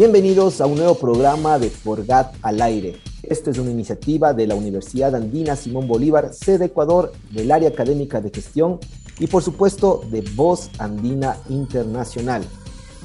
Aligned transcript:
Bienvenidos 0.00 0.62
a 0.62 0.66
un 0.66 0.76
nuevo 0.76 0.94
programa 0.94 1.58
de 1.58 1.68
Forgat 1.68 2.34
al 2.40 2.62
aire. 2.62 2.96
Esta 3.22 3.50
es 3.50 3.58
una 3.58 3.70
iniciativa 3.70 4.32
de 4.32 4.46
la 4.46 4.54
Universidad 4.54 5.14
Andina 5.14 5.56
Simón 5.56 5.86
Bolívar, 5.86 6.32
sede 6.32 6.64
Ecuador, 6.64 7.12
del 7.30 7.52
área 7.52 7.68
académica 7.68 8.18
de 8.22 8.30
gestión 8.30 8.78
y 9.18 9.26
por 9.26 9.42
supuesto 9.42 10.00
de 10.10 10.22
Voz 10.34 10.70
Andina 10.78 11.36
Internacional. 11.50 12.42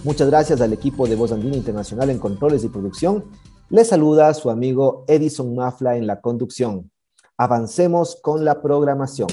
Muchas 0.05 0.29
gracias 0.29 0.61
al 0.61 0.71
equipo 0.71 1.05
de 1.05 1.17
Voz 1.17 1.33
Andina 1.33 1.57
Internacional 1.57 2.09
en 2.11 2.17
controles 2.17 2.63
y 2.63 2.69
producción. 2.69 3.25
Les 3.69 3.89
saluda 3.89 4.33
su 4.33 4.49
amigo 4.49 5.03
Edison 5.09 5.53
Mafla 5.53 5.97
en 5.97 6.07
la 6.07 6.21
conducción. 6.21 6.91
Avancemos 7.35 8.17
con 8.21 8.45
la 8.45 8.61
programación. 8.61 9.27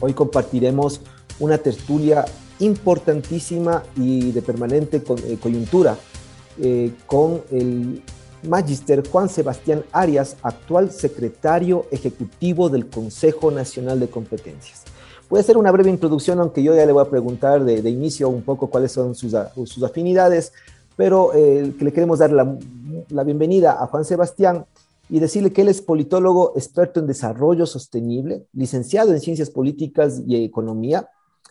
Hoy 0.00 0.12
compartiremos 0.12 1.00
una 1.38 1.56
tertulia 1.56 2.26
importantísima 2.60 3.82
y 3.96 4.32
de 4.32 4.42
permanente 4.42 5.02
eh, 5.26 5.38
coyuntura 5.40 5.96
eh, 6.58 6.92
con 7.06 7.42
el 7.50 8.02
Magister 8.42 9.06
Juan 9.06 9.28
Sebastián 9.28 9.84
Arias, 9.92 10.36
actual 10.42 10.90
secretario 10.90 11.86
ejecutivo 11.90 12.68
del 12.68 12.88
Consejo 12.88 13.50
Nacional 13.50 14.00
de 14.00 14.08
Competencias. 14.08 14.84
Voy 15.28 15.38
a 15.38 15.40
hacer 15.42 15.56
una 15.56 15.70
breve 15.70 15.90
introducción, 15.90 16.40
aunque 16.40 16.62
yo 16.62 16.74
ya 16.74 16.86
le 16.86 16.92
voy 16.92 17.02
a 17.02 17.10
preguntar 17.10 17.64
de, 17.64 17.88
inicio 17.88 18.28
un 18.28 18.42
poco 18.42 18.68
cuáles 18.68 18.92
son 18.92 19.14
sus, 19.14 19.34
sus 19.64 19.82
afinidades, 19.82 20.52
pero 20.96 21.32
eh, 21.34 21.74
que 21.78 21.84
le 21.84 21.92
queremos 21.92 22.18
dar 22.18 22.32
la, 22.32 22.56
la 23.08 23.24
bienvenida 23.24 23.82
a 23.82 23.86
Juan 23.86 24.04
Sebastián 24.04 24.64
y 25.08 25.18
decirle 25.18 25.52
que 25.52 25.62
él 25.62 25.68
es 25.68 25.82
politólogo 25.82 26.52
experto 26.56 27.00
en 27.00 27.06
desarrollo 27.06 27.66
sostenible, 27.66 28.46
licenciado 28.52 29.12
en 29.12 29.20
ciencias 29.20 29.50
políticas 29.50 30.22
y 30.26 30.44
economía, 30.44 31.08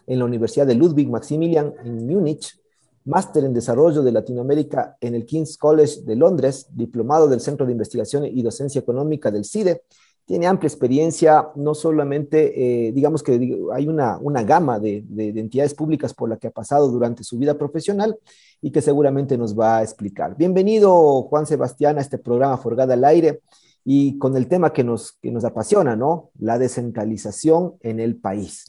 en 0.08 0.20
la 0.20 0.26
Universidad 0.26 0.68
de 0.68 0.76
Ludwig 0.76 1.10
Maximilian 1.10 1.74
en 1.84 2.08
Múnich, 2.08 2.60
máster 3.06 3.44
en 3.44 3.54
desarrollo 3.54 4.04
de 4.04 4.12
Latinoamérica 4.12 4.98
en 5.02 5.16
el 5.16 5.26
King's 5.26 5.58
College 5.58 6.02
de 6.04 6.16
Londres, 6.16 6.68
diplomado 6.72 7.28
del 7.28 7.40
Centro 7.40 7.66
de 7.66 7.72
Investigación 7.72 8.26
y 8.26 8.42
Docencia 8.42 8.80
Económica 8.80 9.32
del 9.32 9.46
CIDE. 9.46 9.84
Tiene 10.26 10.46
amplia 10.46 10.68
experiencia, 10.68 11.48
no 11.56 11.74
solamente, 11.74 12.88
eh, 12.88 12.92
digamos 12.92 13.24
que 13.24 13.58
hay 13.74 13.88
una, 13.88 14.20
una 14.20 14.44
gama 14.44 14.80
de, 14.80 15.04
de, 15.08 15.30
entidades 15.40 15.74
públicas 15.74 16.14
por 16.14 16.30
la 16.30 16.38
que 16.38 16.48
ha 16.48 16.52
pasado 16.52 16.88
durante 16.90 17.24
su 17.24 17.40
vida 17.40 17.58
profesional 17.58 18.16
y 18.62 18.70
que 18.70 18.84
seguramente 18.84 19.40
nos 19.40 19.58
va 19.58 19.80
a 19.80 19.84
explicar. 19.84 20.38
Bienvenido, 20.38 21.24
Juan 21.24 21.48
Sebastián, 21.48 21.98
a 21.98 22.02
este 22.02 22.20
programa 22.20 22.58
Forgada 22.58 22.94
al 22.94 23.06
Aire 23.06 23.42
y 23.84 24.20
con 24.20 24.38
el 24.38 24.48
tema 24.48 24.72
que 24.72 24.84
nos, 24.84 25.14
que 25.14 25.32
nos 25.32 25.46
apasiona, 25.46 25.96
¿no? 25.96 26.30
La 26.38 26.60
descentralización 26.60 27.74
en 27.82 28.00
el 28.00 28.18
país. 28.18 28.66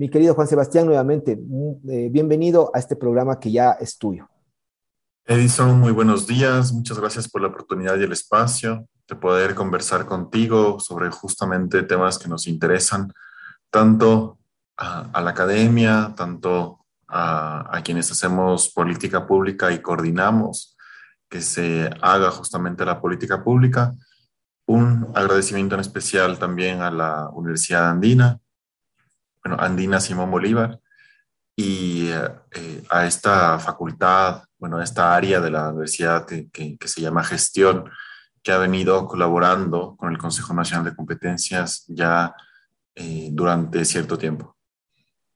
Mi 0.00 0.08
querido 0.08 0.34
Juan 0.34 0.48
Sebastián, 0.48 0.86
nuevamente, 0.86 1.36
mm, 1.36 1.90
eh, 1.90 2.08
bienvenido 2.10 2.70
a 2.72 2.78
este 2.78 2.96
programa 2.96 3.38
que 3.38 3.52
ya 3.52 3.72
es 3.72 3.98
tuyo. 3.98 4.30
Edison, 5.26 5.78
muy 5.78 5.92
buenos 5.92 6.26
días. 6.26 6.72
Muchas 6.72 6.98
gracias 6.98 7.28
por 7.28 7.42
la 7.42 7.48
oportunidad 7.48 7.98
y 7.98 8.04
el 8.04 8.12
espacio 8.12 8.88
de 9.06 9.14
poder 9.16 9.54
conversar 9.54 10.06
contigo 10.06 10.80
sobre 10.80 11.10
justamente 11.10 11.82
temas 11.82 12.18
que 12.18 12.30
nos 12.30 12.46
interesan, 12.46 13.12
tanto 13.68 14.38
a, 14.78 15.20
la 15.20 15.32
academia, 15.32 16.14
tanto 16.16 16.86
a, 17.06 17.76
a, 17.76 17.82
quienes 17.82 18.10
hacemos 18.10 18.70
política 18.70 19.26
pública 19.26 19.70
y 19.70 19.82
coordinamos 19.82 20.78
que 21.28 21.42
se 21.42 21.90
haga 22.00 22.30
justamente 22.30 22.86
la 22.86 23.02
política 23.02 23.44
pública. 23.44 23.94
Un 24.66 25.08
agradecimiento 25.14 25.74
en 25.74 25.82
especial 25.82 26.38
también 26.38 26.80
a 26.80 26.90
la 26.90 27.28
Universidad 27.34 27.90
Andina 27.90 28.40
bueno, 29.44 29.56
Andina 29.60 30.00
Simón 30.00 30.30
Bolívar, 30.30 30.80
y 31.56 32.08
eh, 32.08 32.82
a 32.88 33.06
esta 33.06 33.58
facultad, 33.58 34.44
bueno, 34.58 34.78
a 34.78 34.84
esta 34.84 35.14
área 35.14 35.40
de 35.40 35.50
la 35.50 35.68
universidad 35.68 36.24
que, 36.24 36.48
que, 36.50 36.88
se 36.88 37.00
llama 37.00 37.22
gestión, 37.22 37.84
que 38.42 38.52
ha 38.52 38.58
venido 38.58 39.06
colaborando 39.06 39.94
con 39.96 40.10
el 40.10 40.18
Consejo 40.18 40.54
Nacional 40.54 40.86
de 40.86 40.96
Competencias 40.96 41.84
ya 41.88 42.34
eh, 42.94 43.28
durante 43.32 43.84
cierto 43.84 44.16
tiempo. 44.16 44.56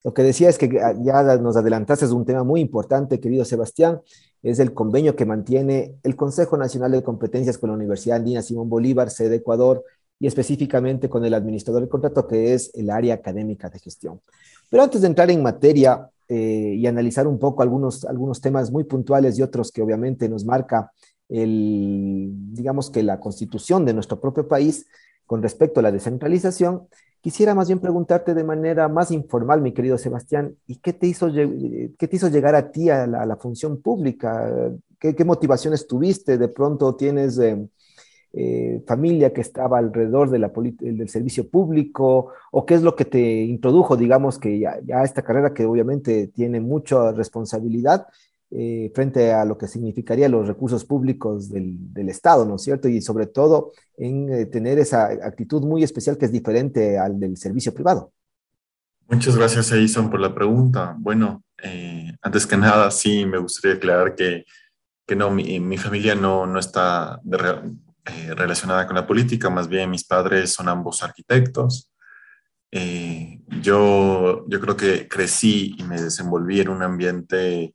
Lo 0.02 0.12
que 0.14 0.22
decía 0.22 0.48
es 0.48 0.58
que 0.58 0.68
ya 0.68 1.22
nos 1.38 1.56
adelantaste, 1.56 2.04
es 2.04 2.10
un 2.10 2.26
tema 2.26 2.44
muy 2.44 2.60
importante, 2.60 3.20
querido 3.20 3.44
Sebastián, 3.44 4.00
es 4.42 4.58
el 4.58 4.74
convenio 4.74 5.16
que 5.16 5.24
mantiene 5.24 5.96
el 6.02 6.16
Consejo 6.16 6.58
Nacional 6.58 6.92
de 6.92 7.02
Competencias 7.02 7.56
con 7.56 7.70
la 7.70 7.76
Universidad 7.76 8.18
Andina 8.18 8.42
Simón 8.42 8.68
Bolívar, 8.68 9.08
sede 9.10 9.36
Ecuador, 9.36 9.82
y 10.24 10.26
específicamente 10.26 11.06
con 11.10 11.22
el 11.26 11.34
administrador 11.34 11.82
del 11.82 11.90
contrato, 11.90 12.26
que 12.26 12.54
es 12.54 12.70
el 12.74 12.88
área 12.88 13.12
académica 13.12 13.68
de 13.68 13.78
gestión. 13.78 14.22
Pero 14.70 14.82
antes 14.82 15.02
de 15.02 15.08
entrar 15.08 15.30
en 15.30 15.42
materia 15.42 16.08
eh, 16.26 16.76
y 16.78 16.86
analizar 16.86 17.26
un 17.26 17.38
poco 17.38 17.62
algunos, 17.62 18.06
algunos 18.06 18.40
temas 18.40 18.70
muy 18.70 18.84
puntuales 18.84 19.38
y 19.38 19.42
otros 19.42 19.70
que 19.70 19.82
obviamente 19.82 20.26
nos 20.30 20.46
marca 20.46 20.90
el, 21.28 22.30
digamos 22.54 22.88
que 22.88 23.02
la 23.02 23.20
constitución 23.20 23.84
de 23.84 23.92
nuestro 23.92 24.18
propio 24.18 24.48
país 24.48 24.86
con 25.26 25.42
respecto 25.42 25.80
a 25.80 25.82
la 25.82 25.92
descentralización, 25.92 26.88
quisiera 27.20 27.54
más 27.54 27.68
bien 27.68 27.80
preguntarte 27.80 28.32
de 28.32 28.44
manera 28.44 28.88
más 28.88 29.10
informal, 29.10 29.60
mi 29.60 29.74
querido 29.74 29.98
Sebastián, 29.98 30.56
¿y 30.66 30.76
qué 30.76 30.94
te 30.94 31.06
hizo, 31.06 31.30
qué 31.30 32.08
te 32.08 32.16
hizo 32.16 32.28
llegar 32.28 32.54
a 32.54 32.70
ti 32.70 32.88
a 32.88 33.06
la, 33.06 33.36
función 33.36 33.82
pública? 33.82 34.50
¿Qué, 34.98 35.14
¿Qué, 35.14 35.24
motivaciones 35.26 35.86
tuviste? 35.86 36.38
¿De 36.38 36.48
pronto 36.48 36.96
tienes... 36.96 37.38
Eh, 37.38 37.68
eh, 38.36 38.82
familia 38.84 39.32
que 39.32 39.42
estaba 39.42 39.78
alrededor 39.78 40.28
de 40.28 40.40
la 40.40 40.50
del 40.80 41.08
servicio 41.08 41.48
público 41.48 42.32
o 42.50 42.66
qué 42.66 42.74
es 42.74 42.82
lo 42.82 42.96
que 42.96 43.04
te 43.04 43.20
introdujo, 43.44 43.96
digamos, 43.96 44.40
que 44.40 44.58
ya, 44.58 44.80
esta 45.04 45.22
carrera 45.22 45.54
que 45.54 45.64
obviamente 45.64 46.26
tiene 46.34 46.60
mucha 46.60 47.12
responsabilidad 47.12 48.08
eh, 48.50 48.90
frente 48.92 49.32
a 49.32 49.44
lo 49.44 49.56
que 49.56 49.68
significaría 49.68 50.28
los 50.28 50.48
recursos 50.48 50.84
públicos 50.84 51.48
del, 51.48 52.08
Estado, 52.08 52.44
¿no 52.44 52.56
es 52.56 52.62
cierto? 52.62 52.88
Y 52.88 53.00
sobre 53.02 53.26
todo 53.26 53.70
en 53.96 54.28
eh, 54.32 54.46
tener 54.46 54.80
esa 54.80 55.06
actitud 55.06 55.62
muy 55.62 55.84
especial 55.84 56.18
que 56.18 56.24
es 56.24 56.32
diferente 56.32 56.98
al 56.98 57.20
del 57.20 57.36
servicio 57.36 57.72
privado. 57.72 58.10
Muchas 59.06 59.36
gracias, 59.36 59.70
Edison, 59.70 60.10
por 60.10 60.18
la 60.18 60.34
pregunta. 60.34 60.96
Bueno, 60.98 61.44
antes 62.20 62.48
que 62.48 62.56
nada, 62.56 62.90
sí, 62.90 63.26
me 63.26 63.38
gustaría 63.38 63.76
aclarar 63.76 64.16
que, 64.16 64.44
que 65.06 65.14
no, 65.14 65.30
mi, 65.30 65.60
mi 65.60 65.78
familia 65.78 66.16
no, 66.16 66.46
no 66.46 66.58
está 66.58 67.20
de, 67.22 67.38
eh, 68.06 68.34
relacionada 68.34 68.86
con 68.86 68.96
la 68.96 69.06
política, 69.06 69.48
más 69.50 69.68
bien 69.68 69.90
mis 69.90 70.04
padres 70.04 70.52
son 70.52 70.68
ambos 70.68 71.02
arquitectos. 71.02 71.90
Eh, 72.70 73.40
yo, 73.62 74.44
yo 74.48 74.60
creo 74.60 74.76
que 74.76 75.08
crecí 75.08 75.74
y 75.78 75.84
me 75.84 76.00
desenvolví 76.00 76.60
en 76.60 76.68
un 76.68 76.82
ambiente 76.82 77.74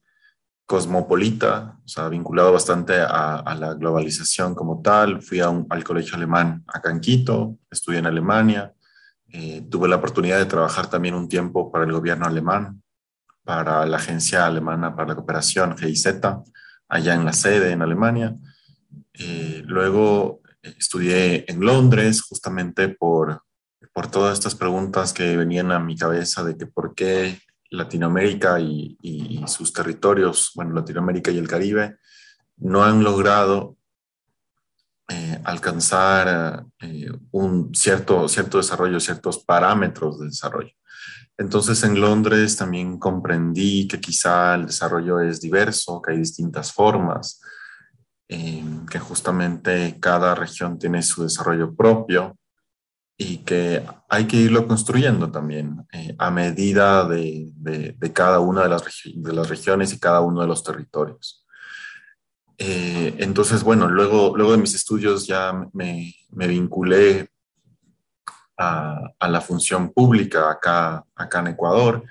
cosmopolita, 0.69 1.79
o 1.83 1.87
sea, 1.87 2.09
vinculado 2.09 2.53
bastante 2.53 2.93
a, 3.01 3.55
la 3.57 3.73
globalización 3.73 4.53
como 4.53 4.83
tal. 4.83 5.19
Fui 5.23 5.39
a 5.39 5.49
un, 5.49 5.65
al 5.67 5.83
colegio 5.83 6.15
alemán 6.15 6.63
acá 6.67 6.91
en 6.91 6.99
Quito, 6.99 7.57
estudié 7.71 7.97
en 7.97 8.05
Alemania, 8.05 8.71
eh, 9.29 9.65
tuve 9.67 9.87
la 9.87 9.95
oportunidad 9.95 10.37
de 10.37 10.45
trabajar 10.45 10.87
también 10.87 11.15
un 11.15 11.27
tiempo 11.27 11.71
para 11.71 11.85
el 11.85 11.91
gobierno 11.91 12.27
alemán, 12.27 12.83
para 13.43 13.83
la 13.87 13.97
Agencia 13.97 14.45
Alemana 14.45 14.95
para 14.95 15.07
la 15.07 15.15
Cooperación, 15.15 15.75
GIZ, 15.75 16.05
allá 16.87 17.15
en 17.15 17.25
la 17.25 17.33
sede 17.33 17.71
en 17.71 17.81
Alemania. 17.81 18.35
Eh, 19.13 19.63
luego 19.65 20.41
eh, 20.61 20.75
estudié 20.77 21.45
en 21.47 21.61
Londres 21.61 22.21
justamente 22.21 22.89
por, 22.89 23.43
por 23.93 24.09
todas 24.09 24.33
estas 24.33 24.55
preguntas 24.55 25.13
que 25.13 25.35
venían 25.37 25.71
a 25.71 25.79
mi 25.79 25.97
cabeza 25.97 26.43
de 26.43 26.57
que 26.57 26.67
por 26.67 26.95
qué 26.95 27.39
Latinoamérica 27.71 28.59
y, 28.59 28.97
sus 29.47 29.73
territorios, 29.73 30.51
bueno, 30.55 30.73
Latinoamérica 30.73 31.31
y 31.31 31.37
el 31.37 31.47
Caribe, 31.47 31.97
no 32.57 32.83
han 32.83 33.03
logrado 33.03 33.77
eh, 35.07 35.39
alcanzar 35.43 36.65
un 37.31 37.73
cierto, 37.73 38.27
cierto 38.27 38.57
desarrollo, 38.57 38.99
ciertos 38.99 39.39
parámetros 39.39 40.19
de 40.19 40.27
desarrollo. 40.27 40.73
Entonces 41.39 41.81
en 41.83 42.01
Londres 42.01 42.57
también 42.57 42.99
comprendí 42.99 43.87
que 43.87 44.01
quizá 44.01 44.55
el 44.55 44.65
desarrollo 44.65 45.21
es 45.21 45.39
diverso, 45.39 46.01
que 46.01 46.11
hay 46.11 46.17
distintas 46.17 46.73
formas, 46.73 47.39
que 48.29 48.99
justamente 48.99 49.97
cada 49.99 50.35
región 50.35 50.77
tiene 50.77 51.01
su 51.01 51.23
desarrollo 51.23 51.75
propio 51.75 52.37
y 53.17 53.39
que 53.39 53.83
hay 54.07 54.27
que 54.27 54.37
irlo 54.37 54.67
construyendo 54.67 55.31
también 55.31 55.85
eh, 55.91 56.15
a 56.17 56.29
medida 56.29 57.07
de, 57.07 57.51
cada 58.13 58.39
una 58.39 58.63
de 58.63 58.69
las, 58.69 58.83
de 59.13 59.33
las 59.33 59.49
regiones 59.49 59.93
y 59.93 59.99
cada 59.99 60.21
uno 60.21 60.41
de 60.41 60.47
los 60.47 60.63
territorios. 60.63 61.45
Eh, 62.57 63.15
entonces, 63.17 63.63
bueno, 63.63 63.89
luego, 63.89 64.37
luego 64.37 64.51
de 64.51 64.59
mis 64.59 64.75
estudios 64.75 65.25
ya 65.25 65.53
me, 65.73 66.13
vinculé 66.29 67.29
a, 68.57 69.01
la 69.27 69.41
función 69.41 69.91
pública 69.91 70.51
acá, 70.51 71.03
acá 71.15 71.39
en 71.39 71.47
Ecuador 71.47 72.03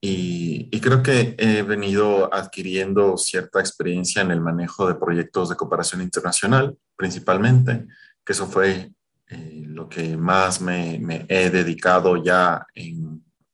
y, 0.00 0.68
y, 0.70 0.80
creo 0.80 1.02
que 1.02 1.34
he 1.38 1.62
venido 1.62 2.32
adquiriendo 2.32 3.16
cierta 3.16 3.58
experiencia 3.58 4.22
en 4.22 4.30
el 4.30 4.40
manejo 4.40 4.86
de 4.86 4.94
proyectos 4.94 5.48
de 5.48 5.56
cooperación 5.56 6.02
internacional, 6.02 6.78
principalmente, 6.96 7.86
que 8.24 8.32
eso 8.32 8.46
fue 8.46 8.92
eh, 9.30 9.64
lo 9.66 9.88
que 9.88 10.16
más 10.16 10.60
me, 10.60 11.26
he 11.28 11.50
dedicado 11.50 12.22
ya 12.22 12.66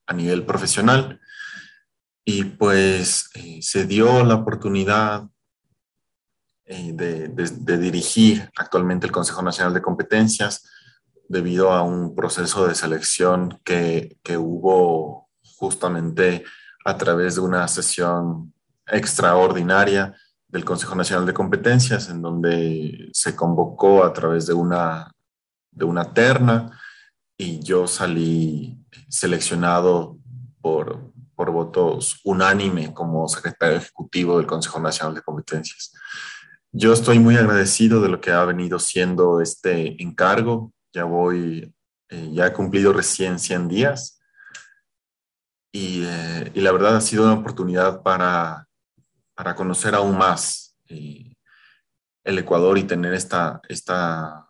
a 0.06 0.12
nivel 0.12 0.44
profesional. 0.44 1.20
Y 2.24 2.44
pues 2.44 3.28
eh, 3.34 3.58
se 3.60 3.86
dio 3.86 4.24
la 4.24 4.36
oportunidad 4.36 5.28
eh, 6.64 6.92
de, 6.94 7.78
dirigir 7.78 8.50
actualmente 8.56 9.06
el 9.06 9.12
Consejo 9.12 9.42
Nacional 9.42 9.74
de 9.74 9.82
Competencias 9.82 10.64
debido 11.28 11.72
a 11.72 11.82
un 11.82 12.14
proceso 12.14 12.66
de 12.66 12.74
selección 12.74 13.60
que, 13.64 14.16
que 14.22 14.36
hubo 14.38 15.23
justamente 15.64 16.44
a 16.84 16.96
través 16.96 17.36
de 17.36 17.40
una 17.40 17.66
sesión 17.68 18.52
extraordinaria 18.86 20.14
del 20.48 20.64
Consejo 20.64 20.94
Nacional 20.94 21.26
de 21.26 21.34
Competencias, 21.34 22.08
en 22.10 22.22
donde 22.22 23.10
se 23.12 23.34
convocó 23.34 24.04
a 24.04 24.12
través 24.12 24.46
de 24.46 24.54
una 24.54 25.10
de 25.74 25.84
una 25.84 26.14
terna 26.14 26.78
y 27.36 27.58
yo 27.60 27.86
salí 27.86 28.78
seleccionado 29.08 30.18
por, 30.60 31.12
por 31.34 31.50
votos 31.50 32.20
unánime 32.24 32.94
como 32.94 33.26
secretario 33.28 33.78
ejecutivo 33.78 34.38
del 34.38 34.46
Consejo 34.46 34.78
Nacional 34.78 35.14
de 35.14 35.22
Competencias. 35.22 35.92
Yo 36.70 36.92
estoy 36.92 37.18
muy 37.18 37.36
agradecido 37.36 38.00
de 38.00 38.08
lo 38.08 38.20
que 38.20 38.30
ha 38.30 38.44
venido 38.44 38.78
siendo 38.78 39.40
este 39.40 40.00
encargo. 40.02 40.72
Ya 40.92 41.04
voy, 41.04 41.74
eh, 42.08 42.30
ya 42.32 42.46
he 42.46 42.52
cumplido 42.52 42.92
recién 42.92 43.38
100 43.38 43.68
días 43.68 44.20
y, 45.74 46.04
eh, 46.06 46.52
y, 46.54 46.60
la 46.60 46.70
verdad 46.70 46.94
ha 46.94 47.00
sido 47.00 47.24
una 47.24 47.32
oportunidad 47.34 48.00
para, 48.02 48.68
para 49.34 49.56
conocer 49.56 49.96
aún 49.96 50.16
más 50.16 50.76
eh, 50.86 51.34
el 52.22 52.38
Ecuador 52.38 52.78
y 52.78 52.84
tener 52.84 53.12
esta, 53.12 53.60
esta 53.68 54.46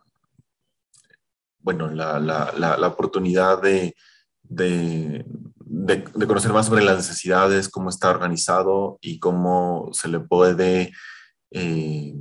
bueno, 1.57 1.89
la, 1.89 2.19
la, 2.19 2.53
la, 2.77 2.87
oportunidad 2.87 3.59
de, 3.59 3.95
de, 4.43 5.25
de, 5.57 6.27
conocer 6.27 6.53
más 6.53 6.67
sobre 6.67 6.83
las 6.83 6.97
necesidades, 6.97 7.69
cómo 7.69 7.89
está 7.89 8.11
organizado 8.11 8.99
y 9.01 9.17
cómo 9.17 9.89
se 9.93 10.09
le 10.09 10.19
puede 10.19 10.93
eh, 11.49 12.13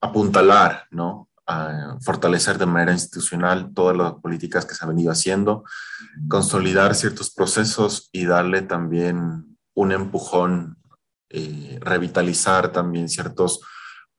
apuntalar, 0.00 0.88
¿no? 0.90 1.28
A 1.46 1.98
fortalecer 2.00 2.56
de 2.56 2.66
manera 2.66 2.92
institucional 2.92 3.72
todas 3.74 3.96
las 3.96 4.14
políticas 4.14 4.64
que 4.64 4.74
se 4.74 4.84
han 4.84 4.90
venido 4.90 5.12
haciendo, 5.12 5.64
consolidar 6.28 6.94
ciertos 6.94 7.30
procesos 7.30 8.08
y 8.12 8.24
darle 8.24 8.62
también 8.62 9.58
un 9.74 9.92
empujón, 9.92 10.78
eh, 11.28 11.78
revitalizar 11.82 12.72
también 12.72 13.08
ciertos 13.08 13.60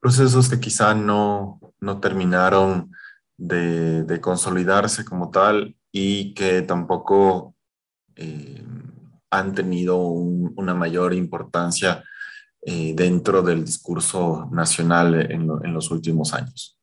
procesos 0.00 0.48
que 0.48 0.60
quizá 0.60 0.94
no, 0.94 1.58
no 1.80 1.98
terminaron 1.98 2.92
de, 3.36 4.20
consolidarse 4.20 5.04
como 5.04 5.30
tal 5.30 5.76
y 5.92 6.34
que 6.34 6.62
tampoco 6.62 7.54
eh, 8.14 8.62
han 9.30 9.54
tenido 9.54 9.98
una 9.98 10.74
mayor 10.74 11.14
importancia 11.14 12.04
eh, 12.62 12.94
dentro 12.94 13.42
del 13.42 13.64
discurso 13.64 14.48
nacional 14.50 15.30
en, 15.30 15.72
los 15.72 15.90
últimos 15.90 16.32
años. 16.34 16.75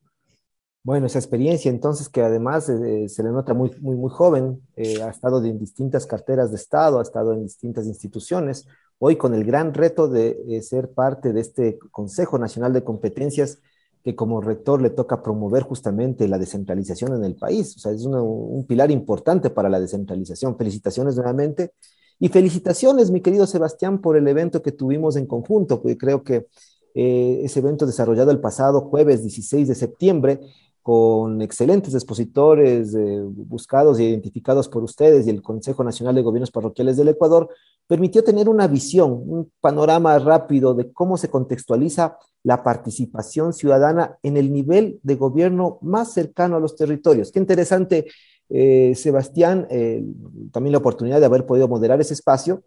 Bueno, 0.83 1.05
esa 1.07 1.19
experiencia 1.19 1.71
entonces 1.71 2.09
que 2.09 2.21
además 2.21 2.67
eh, 2.67 3.07
se 3.07 3.23
le 3.23 3.29
nota 3.29 3.53
muy, 3.53 3.71
muy, 3.79 3.95
muy 3.95 4.09
joven, 4.09 4.61
ha 4.77 5.09
estado 5.09 5.43
en 5.43 5.57
distintas 5.57 6.05
carteras 6.05 6.51
de 6.51 6.57
Estado, 6.57 6.99
ha 6.99 7.03
estado 7.03 7.33
en 7.33 7.43
distintas 7.43 7.85
instituciones, 7.85 8.67
hoy 8.99 9.15
con 9.15 9.33
el 9.33 9.45
gran 9.45 9.73
reto 9.73 10.09
de 10.09 10.61
ser 10.61 10.91
parte 10.91 11.31
de 11.31 11.39
este 11.39 11.79
Consejo 11.91 12.37
Nacional 12.37 12.73
de 12.73 12.83
Competencias 12.83 13.59
que 14.03 14.15
como 14.15 14.41
rector 14.41 14.81
le 14.81 14.89
toca 14.89 15.23
promover 15.23 15.63
justamente 15.63 16.27
la 16.27 16.37
descentralización 16.37 17.15
en 17.15 17.23
el 17.23 17.35
país. 17.35 17.75
O 17.77 17.79
sea, 17.79 17.93
es 17.93 18.05
un 18.05 18.65
pilar 18.67 18.91
importante 18.91 19.49
para 19.49 19.69
la 19.69 19.79
descentralización. 19.79 20.57
Felicitaciones 20.57 21.15
nuevamente. 21.15 21.71
Y 22.19 22.27
felicitaciones, 22.27 23.11
mi 23.11 23.21
querido 23.21 23.47
Sebastián, 23.47 24.01
por 24.01 24.17
el 24.17 24.27
evento 24.27 24.61
que 24.61 24.73
tuvimos 24.73 25.15
en 25.15 25.25
conjunto, 25.25 25.81
porque 25.81 25.97
creo 25.97 26.23
que 26.23 26.47
eh, 26.95 27.41
ese 27.43 27.59
evento 27.59 27.85
desarrollado 27.85 28.31
el 28.31 28.39
pasado 28.39 28.81
jueves 28.81 29.21
16 29.21 29.69
de 29.69 29.75
septiembre 29.75 30.41
con 30.83 31.41
excelentes 31.41 31.93
expositores 31.93 32.93
eh, 32.93 33.21
buscados 33.23 33.97
e 33.97 34.03
identificados 34.03 34.67
por 34.67 34.83
ustedes 34.83 35.25
y 35.25 35.29
el 35.29 35.41
Consejo 35.41 35.81
Nacional 35.81 36.13
de 36.13 36.21
Gobiernos 36.21 36.51
Parroquiales 36.51 36.97
del 36.97 37.07
Ecuador, 37.07 37.49
permitió 37.87 38.21
tener 38.21 38.49
una 38.49 38.67
visión, 38.67 39.11
un 39.11 39.49
panorama 39.61 40.19
rápido 40.19 40.73
de 40.73 40.91
cómo 40.91 41.15
se 41.15 41.29
contextualiza 41.29 42.17
la 42.43 42.63
participación 42.63 43.53
ciudadana 43.53 44.17
en 44.23 44.35
el 44.35 44.51
nivel 44.51 44.99
de 45.03 45.15
gobierno 45.15 45.79
más 45.81 46.11
cercano 46.11 46.57
a 46.57 46.59
los 46.59 46.75
territorios. 46.75 47.31
Qué 47.31 47.39
interesante, 47.39 48.05
eh, 48.49 48.93
Sebastián, 48.93 49.65
eh, 49.69 50.03
también 50.51 50.73
la 50.73 50.79
oportunidad 50.79 51.21
de 51.21 51.27
haber 51.27 51.45
podido 51.45 51.69
moderar 51.69 52.01
ese 52.01 52.13
espacio 52.13 52.63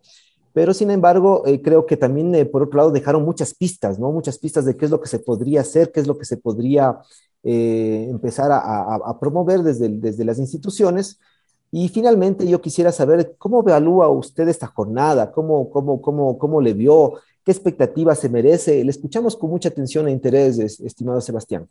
pero 0.54 0.72
sin 0.72 0.90
embargo, 0.90 1.42
creo 1.62 1.84
que 1.84 1.98
también, 1.98 2.48
por 2.50 2.62
otro 2.62 2.78
lado, 2.78 2.90
dejaron 2.90 3.22
muchas 3.26 3.52
pistas, 3.52 3.98
¿no? 3.98 4.10
Muchas 4.10 4.38
pistas 4.38 4.64
de 4.64 4.74
qué 4.74 4.86
es 4.86 4.90
lo 4.90 5.02
que 5.02 5.06
se 5.06 5.18
podría 5.18 5.60
hacer, 5.60 5.92
qué 5.92 6.00
es 6.00 6.06
lo 6.06 6.16
que 6.16 6.24
se 6.24 6.38
podría 6.38 6.96
eh, 7.42 8.06
empezar 8.10 8.50
a, 8.52 9.18
promover 9.20 9.62
desde, 9.62 9.88
desde 9.88 10.24
las 10.24 10.38
instituciones. 10.38 11.18
Y 11.70 11.88
finalmente 11.88 12.46
yo 12.46 12.60
quisiera 12.60 12.92
saber 12.92 13.34
cómo 13.38 13.60
evalúa 13.60 14.08
usted 14.08 14.48
esta 14.48 14.66
jornada, 14.66 15.32
cómo, 15.32 15.70
cómo, 15.70 16.00
cómo, 16.00 16.38
cómo 16.38 16.60
le 16.60 16.74
vio, 16.74 17.14
qué 17.44 17.52
expectativas 17.52 18.18
se 18.20 18.28
merece. 18.28 18.82
Le 18.82 18.90
escuchamos 18.90 19.36
con 19.36 19.50
mucha 19.50 19.68
atención 19.68 20.08
e 20.08 20.12
interés, 20.12 20.58
estimado 20.58 21.20
Sebastián. 21.20 21.68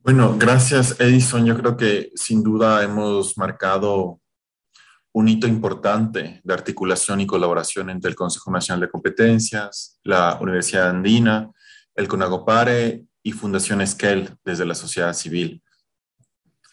Bueno, 0.00 0.36
gracias 0.38 0.98
Edison. 1.00 1.44
Yo 1.44 1.56
creo 1.56 1.76
que 1.76 2.12
sin 2.14 2.42
duda 2.42 2.82
hemos 2.82 3.36
marcado 3.36 4.20
un 5.12 5.28
hito 5.28 5.46
importante 5.46 6.40
de 6.44 6.54
articulación 6.54 7.20
y 7.20 7.26
colaboración 7.26 7.90
entre 7.90 8.10
el 8.10 8.16
Consejo 8.16 8.50
Nacional 8.50 8.80
de 8.80 8.90
Competencias, 8.90 9.98
la 10.04 10.38
Universidad 10.40 10.90
Andina, 10.90 11.50
el 11.94 12.06
CONAGOPARE 12.06 13.07
y 13.28 13.32
Fundación 13.32 13.82
Esquel 13.82 14.36
desde 14.42 14.64
la 14.64 14.74
sociedad 14.74 15.12
civil 15.12 15.62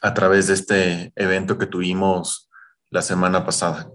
a 0.02 0.14
través 0.14 0.48
de 0.48 0.54
este 0.54 1.12
evento 1.18 1.58
que 1.58 1.66
tuvimos 1.66 2.50
la 2.92 3.02
semana 3.02 3.46
pasada. 3.46 3.90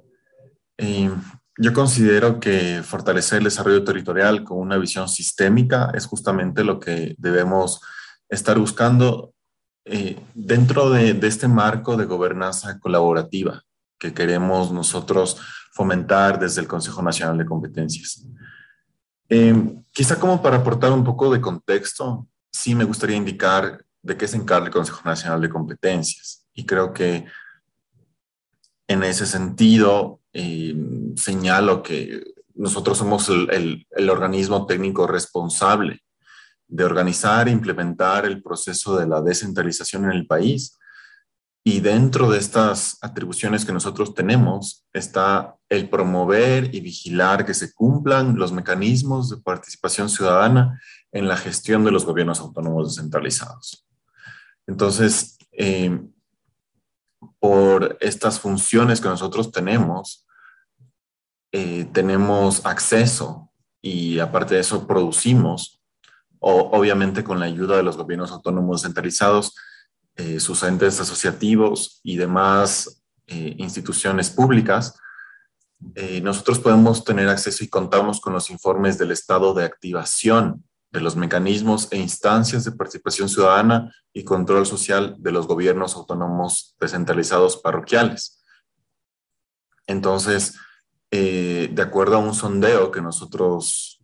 yo 1.56 1.72
considero 1.72 2.38
que 2.38 2.82
fortalecer 2.82 3.38
el 3.38 3.44
desarrollo 3.44 3.82
territorial 3.82 4.44
con 4.44 4.58
una 4.58 4.76
visión 4.76 5.08
sistémica 5.08 5.90
es 5.94 6.04
justamente 6.04 6.64
lo 6.64 6.78
que 6.78 7.14
debemos 7.16 7.80
estar 8.28 8.58
buscando 8.58 9.32
eh, 9.86 10.18
dentro 10.34 10.90
de, 10.90 11.18
este 11.22 11.48
marco 11.48 11.96
de 11.96 12.04
gobernanza 12.04 12.78
colaborativa 12.78 13.62
que 13.98 14.12
queremos 14.12 14.70
nosotros 14.70 15.38
fomentar 15.72 16.38
desde 16.38 16.60
el 16.60 16.68
Consejo 16.68 17.00
Nacional 17.02 17.38
de 17.38 17.46
Competencias. 17.46 18.26
Eh, 19.30 19.54
quizá 19.92 20.18
como 20.18 20.42
para 20.42 20.56
aportar 20.58 20.92
un 20.92 21.04
poco 21.04 21.32
de 21.32 21.40
contexto, 21.40 22.26
sí 22.52 22.74
me 22.74 22.84
gustaría 22.84 23.16
indicar 23.16 23.84
de 24.02 24.16
qué 24.16 24.26
se 24.26 24.36
encarga 24.36 24.66
el 24.66 24.72
Consejo 24.72 25.02
Nacional 25.04 25.40
de 25.40 25.50
Competencias. 25.50 26.46
Y 26.54 26.64
creo 26.66 26.92
que 26.92 27.26
en 28.88 29.02
ese 29.02 29.26
sentido 29.26 30.20
eh, 30.32 30.74
señalo 31.16 31.82
que 31.82 32.22
nosotros 32.54 32.98
somos 32.98 33.28
el, 33.28 33.86
el, 33.90 34.10
organismo 34.10 34.66
técnico 34.66 35.06
responsable 35.06 36.00
de 36.68 36.84
organizar 36.84 37.48
e 37.48 37.52
implementar 37.52 38.26
el 38.26 38.42
proceso 38.42 38.96
de 38.98 39.06
la 39.06 39.22
descentralización 39.22 40.04
en 40.04 40.12
el 40.12 40.26
país. 40.26 40.78
Y 41.64 41.80
dentro 41.80 42.30
de 42.30 42.38
estas 42.38 42.96
atribuciones 43.02 43.64
que 43.64 43.72
nosotros 43.72 44.14
tenemos 44.14 44.86
está 44.92 45.56
el 45.68 45.88
promover 45.88 46.74
y 46.74 46.80
vigilar 46.80 47.44
que 47.44 47.54
se 47.54 47.72
cumplan 47.72 48.36
los 48.36 48.52
mecanismos 48.52 49.30
de 49.30 49.36
participación 49.38 50.08
ciudadana 50.08 50.80
en 51.12 51.28
la 51.28 51.36
gestión 51.36 51.84
de 51.84 51.90
los 51.90 52.04
gobiernos 52.04 52.40
autónomos 52.40 52.94
descentralizados. 52.94 53.86
Entonces, 54.66 55.38
eh, 55.52 56.00
por 57.38 57.98
estas 58.00 58.38
funciones 58.38 59.00
que 59.00 59.08
nosotros 59.08 59.50
tenemos, 59.50 60.26
eh, 61.52 61.86
tenemos 61.92 62.64
acceso 62.64 63.50
y 63.82 64.18
aparte 64.20 64.54
de 64.54 64.60
eso 64.60 64.86
producimos, 64.86 65.82
o, 66.38 66.70
obviamente 66.72 67.24
con 67.24 67.40
la 67.40 67.46
ayuda 67.46 67.76
de 67.76 67.82
los 67.82 67.96
gobiernos 67.96 68.30
autónomos 68.30 68.82
descentralizados, 68.82 69.54
eh, 70.16 70.38
sus 70.38 70.62
entes 70.62 71.00
asociativos 71.00 72.00
y 72.02 72.16
demás 72.16 72.96
instituciones 73.32 74.28
públicas, 74.28 74.98
nosotros 76.20 76.58
podemos 76.58 77.04
tener 77.04 77.28
acceso 77.28 77.62
y 77.62 77.68
contamos 77.68 78.20
con 78.20 78.32
los 78.32 78.50
informes 78.50 78.98
del 78.98 79.12
estado 79.12 79.54
de 79.54 79.64
activación 79.64 80.64
de 80.90 81.00
los 81.00 81.16
mecanismos 81.16 81.88
e 81.90 81.98
instancias 81.98 82.64
de 82.64 82.72
participación 82.72 83.28
ciudadana 83.28 83.94
y 84.12 84.24
control 84.24 84.66
social 84.66 85.16
de 85.18 85.32
los 85.32 85.46
gobiernos 85.46 85.94
autónomos 85.94 86.76
descentralizados 86.80 87.56
parroquiales. 87.56 88.42
Entonces, 89.86 90.56
de 91.10 91.82
acuerdo 91.82 92.16
a 92.16 92.20
un 92.20 92.34
sondeo 92.34 92.90
que 92.90 93.02
nosotros 93.02 94.00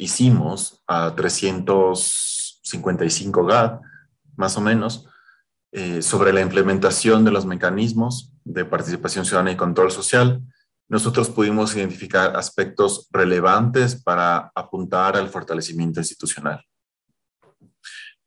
hicimos 0.00 0.82
a 0.86 1.14
355 1.14 3.44
GAD, 3.44 3.80
más 4.36 4.56
o 4.56 4.62
menos, 4.62 5.06
eh, 5.72 6.02
sobre 6.02 6.32
la 6.32 6.40
implementación 6.40 7.24
de 7.24 7.30
los 7.30 7.46
mecanismos 7.46 8.32
de 8.44 8.64
participación 8.64 9.24
ciudadana 9.24 9.52
y 9.52 9.56
control 9.56 9.92
social, 9.92 10.42
nosotros 10.90 11.30
pudimos 11.30 11.74
identificar 11.76 12.36
aspectos 12.36 13.08
relevantes 13.12 14.02
para 14.02 14.50
apuntar 14.56 15.16
al 15.16 15.28
fortalecimiento 15.28 16.00
institucional. 16.00 16.64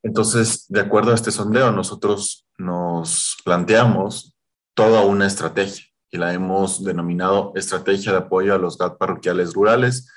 Entonces, 0.02 0.64
de 0.68 0.80
acuerdo 0.80 1.12
a 1.12 1.14
este 1.14 1.30
sondeo, 1.30 1.70
nosotros 1.72 2.46
nos 2.56 3.36
planteamos 3.44 4.34
toda 4.74 5.02
una 5.02 5.26
estrategia 5.26 5.84
y 6.10 6.16
la 6.16 6.32
hemos 6.32 6.82
denominado 6.82 7.52
Estrategia 7.54 8.12
de 8.12 8.18
Apoyo 8.18 8.54
a 8.54 8.58
los 8.58 8.78
GAT 8.78 8.96
Parroquiales 8.96 9.52
Rurales 9.52 10.08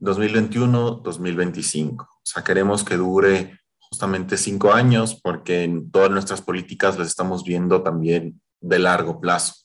2021-2025. 0.00 2.02
O 2.02 2.08
sea, 2.22 2.42
queremos 2.42 2.82
que 2.82 2.96
dure 2.96 3.60
justamente 3.78 4.38
cinco 4.38 4.72
años, 4.72 5.20
porque 5.22 5.64
en 5.64 5.90
todas 5.90 6.10
nuestras 6.10 6.40
políticas 6.40 6.98
las 6.98 7.08
estamos 7.08 7.44
viendo 7.44 7.82
también 7.82 8.40
de 8.60 8.78
largo 8.78 9.20
plazo. 9.20 9.63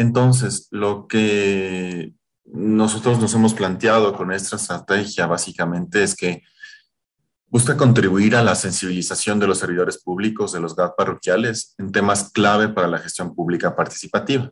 Entonces, 0.00 0.66
lo 0.70 1.06
que 1.06 2.14
nosotros 2.46 3.20
nos 3.20 3.34
hemos 3.34 3.52
planteado 3.52 4.14
con 4.14 4.32
esta 4.32 4.56
estrategia 4.56 5.26
básicamente 5.26 6.02
es 6.02 6.16
que 6.16 6.42
busca 7.48 7.76
contribuir 7.76 8.34
a 8.34 8.42
la 8.42 8.54
sensibilización 8.54 9.38
de 9.38 9.46
los 9.46 9.58
servidores 9.58 10.02
públicos 10.02 10.52
de 10.52 10.60
los 10.60 10.74
GAT 10.74 10.96
parroquiales 10.96 11.74
en 11.76 11.92
temas 11.92 12.30
clave 12.32 12.70
para 12.70 12.88
la 12.88 12.96
gestión 12.96 13.34
pública 13.34 13.76
participativa, 13.76 14.50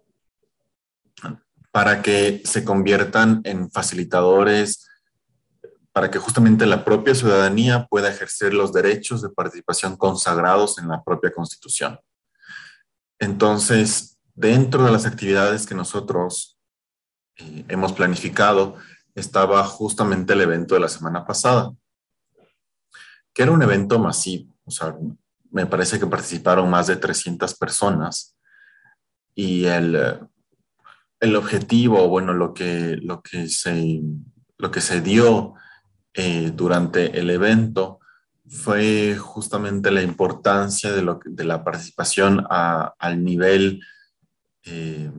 para 1.72 2.02
que 2.02 2.42
se 2.44 2.62
conviertan 2.62 3.40
en 3.44 3.70
facilitadores 3.70 4.86
para 5.92 6.10
que 6.10 6.18
justamente 6.18 6.66
la 6.66 6.84
propia 6.84 7.14
ciudadanía 7.14 7.86
pueda 7.88 8.10
ejercer 8.10 8.52
los 8.52 8.74
derechos 8.74 9.22
de 9.22 9.30
participación 9.30 9.96
consagrados 9.96 10.78
en 10.78 10.88
la 10.88 11.02
propia 11.02 11.32
Constitución. 11.32 11.98
Entonces, 13.18 14.17
dentro 14.38 14.84
de 14.84 14.92
las 14.92 15.04
actividades 15.04 15.66
que 15.66 15.74
nosotros 15.74 16.58
eh, 17.38 17.64
hemos 17.68 17.92
planificado, 17.92 18.76
estaba 19.14 19.64
justamente 19.64 20.32
el 20.32 20.42
evento 20.42 20.74
de 20.74 20.80
la 20.80 20.88
semana 20.88 21.26
pasada, 21.26 21.72
que 23.34 23.42
era 23.42 23.50
un 23.50 23.62
evento 23.62 23.98
masivo. 23.98 24.54
O 24.64 24.70
sea, 24.70 24.96
me 25.50 25.66
parece 25.66 25.98
que 25.98 26.06
participaron 26.06 26.70
más 26.70 26.86
de 26.86 26.96
300 26.96 27.56
personas 27.56 28.36
y 29.34 29.64
el, 29.64 30.20
el 31.18 31.36
objetivo, 31.36 32.08
bueno, 32.08 32.32
lo 32.32 32.54
que, 32.54 32.96
lo 33.02 33.22
que, 33.22 33.48
se, 33.48 34.00
lo 34.56 34.70
que 34.70 34.80
se 34.80 35.00
dio 35.00 35.54
eh, 36.14 36.52
durante 36.54 37.18
el 37.18 37.30
evento 37.30 37.98
fue 38.46 39.16
justamente 39.16 39.90
la 39.90 40.02
importancia 40.02 40.92
de, 40.92 41.02
lo, 41.02 41.18
de 41.24 41.44
la 41.44 41.64
participación 41.64 42.46
al 42.48 43.24
nivel 43.24 43.80
eh, 44.68 45.10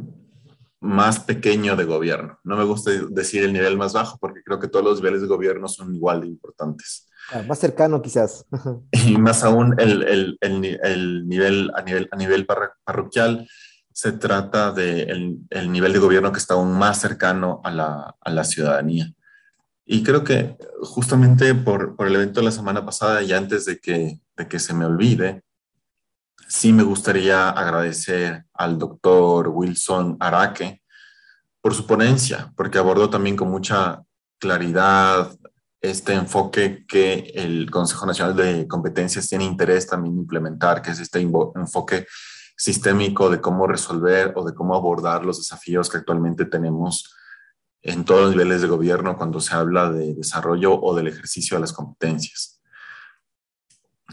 más 0.82 1.20
pequeño 1.20 1.76
de 1.76 1.86
gobierno. 1.86 2.40
No 2.44 2.56
me 2.56 2.64
gusta 2.64 2.92
decir 3.10 3.44
el 3.44 3.54
nivel 3.54 3.78
más 3.78 3.94
bajo 3.94 4.18
porque 4.20 4.44
creo 4.44 4.60
que 4.60 4.68
todos 4.68 4.86
los 4.86 4.98
niveles 5.00 5.22
de 5.22 5.28
gobierno 5.28 5.68
son 5.68 5.94
igual 5.94 6.22
de 6.22 6.28
importantes. 6.28 7.08
Ah, 7.32 7.44
más 7.48 7.60
cercano 7.60 8.02
quizás. 8.02 8.46
Y 8.92 9.18
más 9.18 9.44
aún 9.44 9.76
el, 9.80 10.04
el, 10.04 10.38
el, 10.42 11.28
nivel, 11.28 11.72
a 11.76 11.82
nivel, 11.82 12.08
a 12.12 12.16
nivel 12.16 12.48
parroquial 12.86 13.48
se 13.92 14.14
trata 14.14 14.72
del 14.72 15.40
de 15.50 15.60
el 15.60 15.72
nivel 15.72 15.92
de 15.92 16.00
gobierno 16.00 16.32
que 16.32 16.40
está 16.40 16.54
aún 16.54 16.72
más 16.72 17.02
cercano 17.02 17.60
a 17.64 17.72
la, 17.72 18.16
a 18.20 18.32
la 18.32 18.44
ciudadanía. 18.46 19.12
Y 19.86 20.04
creo 20.04 20.24
que 20.24 20.56
justamente 20.82 21.54
por, 21.56 21.96
por, 21.96 22.08
el 22.08 22.16
evento 22.16 22.40
de 22.40 22.46
la 22.46 22.52
semana 22.52 22.86
pasada 22.86 23.22
y 23.24 23.34
antes 23.34 23.66
de 23.66 23.80
que, 23.80 24.22
de 24.38 24.48
que 24.48 24.60
se 24.60 24.74
me 24.74 24.86
olvide, 24.86 25.44
sí 26.50 26.74
me 26.74 26.84
gustaría 26.84 27.50
agradecer 27.50 28.44
al 28.54 28.80
doctor 28.80 29.50
Wilson 29.50 30.18
Araque 30.20 30.82
por 31.62 31.76
su 31.76 31.86
ponencia, 31.86 32.52
porque 32.58 32.80
abordó 32.80 33.10
también 33.10 33.36
con 33.36 33.50
mucha 33.50 34.02
claridad 34.40 35.32
este 35.80 36.14
enfoque 36.14 36.86
que 36.88 37.32
el 37.36 37.70
Consejo 37.70 38.06
Nacional 38.06 38.36
de 38.36 38.68
Competencias 38.68 39.30
tiene 39.30 39.46
interés 39.46 39.88
también 39.88 40.18
implementar, 40.18 40.82
que 40.82 40.92
es 40.92 41.00
este 41.00 41.20
enfoque 41.20 42.08
sistémico 42.58 43.30
de 43.30 43.40
cómo 43.40 43.68
resolver 43.68 44.34
o 44.36 44.44
de 44.44 44.54
cómo 44.54 44.76
abordar 44.76 45.24
los 45.24 45.38
desafíos 45.38 45.90
que 45.90 45.98
actualmente 45.98 46.46
tenemos 46.46 47.16
en 47.82 48.04
todos 48.04 48.22
los 48.22 48.32
niveles 48.32 48.62
de 48.62 48.68
gobierno 48.68 49.16
cuando 49.18 49.40
se 49.40 49.56
habla 49.56 49.90
de 49.92 50.16
desarrollo 50.16 50.74
o 50.74 50.96
del 50.96 51.08
ejercicio 51.08 51.56
de 51.56 51.62
las 51.62 51.72
competencias. 51.72 52.59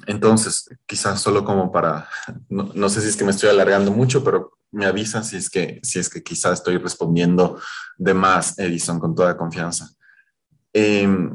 Entonces, 0.06 0.68
quizás 0.86 1.20
solo 1.20 1.44
como 1.44 1.70
para, 1.72 2.08
no, 2.48 2.88
sé 2.88 3.00
si 3.00 3.08
es 3.08 3.16
que 3.16 3.25
me 3.25 3.30
estoy 3.30 3.50
alargando 3.50 3.90
mucho, 3.90 4.22
pero 4.22 4.52
me 4.70 4.86
avisa 4.86 5.22
si 5.22 5.36
es 5.36 5.50
que, 5.50 5.80
si 5.82 5.98
es 5.98 6.08
que 6.08 6.22
quizás 6.22 6.54
estoy 6.54 6.78
respondiendo 6.78 7.58
de 7.98 8.14
más, 8.14 8.58
Edison, 8.58 8.98
con 8.98 9.14
toda 9.14 9.36
confianza. 9.36 9.88
Em, 10.72 11.34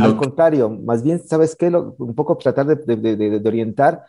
Al 0.00 0.16
contrario, 0.16 0.70
más 0.70 1.02
bien, 1.02 1.20
¿sabes 1.26 1.56
qué? 1.56 1.68
un 1.68 2.14
poco 2.14 2.36
tratar 2.36 2.66
de, 2.66 2.96
de 2.96 3.48
orientar 3.48 4.04